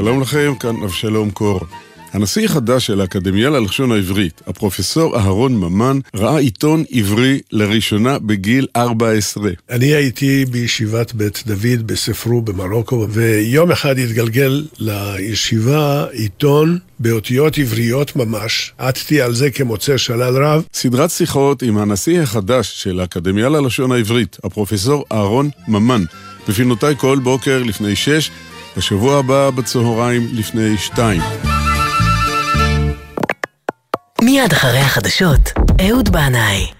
שלום 0.00 0.20
לכם, 0.20 0.52
כאן 0.60 0.82
אבשלום 0.84 1.30
קור. 1.30 1.60
הנשיא 2.12 2.44
החדש 2.44 2.86
של 2.86 3.00
האקדמיה 3.00 3.50
ללשון 3.50 3.92
העברית, 3.92 4.42
הפרופסור 4.46 5.16
אהרון 5.16 5.56
ממן, 5.56 5.98
ראה 6.14 6.38
עיתון 6.38 6.84
עברי 6.90 7.40
לראשונה 7.52 8.18
בגיל 8.18 8.66
14. 8.76 9.50
אני 9.70 9.86
הייתי 9.86 10.44
בישיבת 10.44 11.12
בית 11.12 11.42
דוד 11.46 11.86
בספרו 11.86 12.42
במרוקו, 12.42 13.06
ויום 13.10 13.70
אחד 13.70 13.98
התגלגל 13.98 14.66
לישיבה 14.78 16.06
עיתון 16.10 16.78
באותיות 16.98 17.58
עבריות 17.58 18.16
ממש. 18.16 18.72
עטתי 18.78 19.20
על 19.20 19.34
זה 19.34 19.50
כמוצא 19.50 19.96
שלל 19.96 20.44
רב. 20.44 20.64
סדרת 20.74 21.10
שיחות 21.10 21.62
עם 21.62 21.78
הנשיא 21.78 22.20
החדש 22.20 22.82
של 22.82 23.00
האקדמיה 23.00 23.48
ללשון 23.48 23.92
העברית, 23.92 24.36
הפרופסור 24.44 25.04
אהרון 25.12 25.50
ממן, 25.68 26.04
בפינותיי 26.48 26.94
כל 26.96 27.18
בוקר 27.22 27.62
לפני 27.62 27.96
שש, 27.96 28.30
בשבוע 28.76 29.18
הבא 29.18 29.50
בצהריים 29.50 30.28
לפני 30.32 30.78
שתיים. 30.78 31.22
מיד 34.22 34.52
אחרי 34.52 34.78
החדשות, 34.78 35.40
אהוד 35.80 36.08
בנאי. 36.08 36.77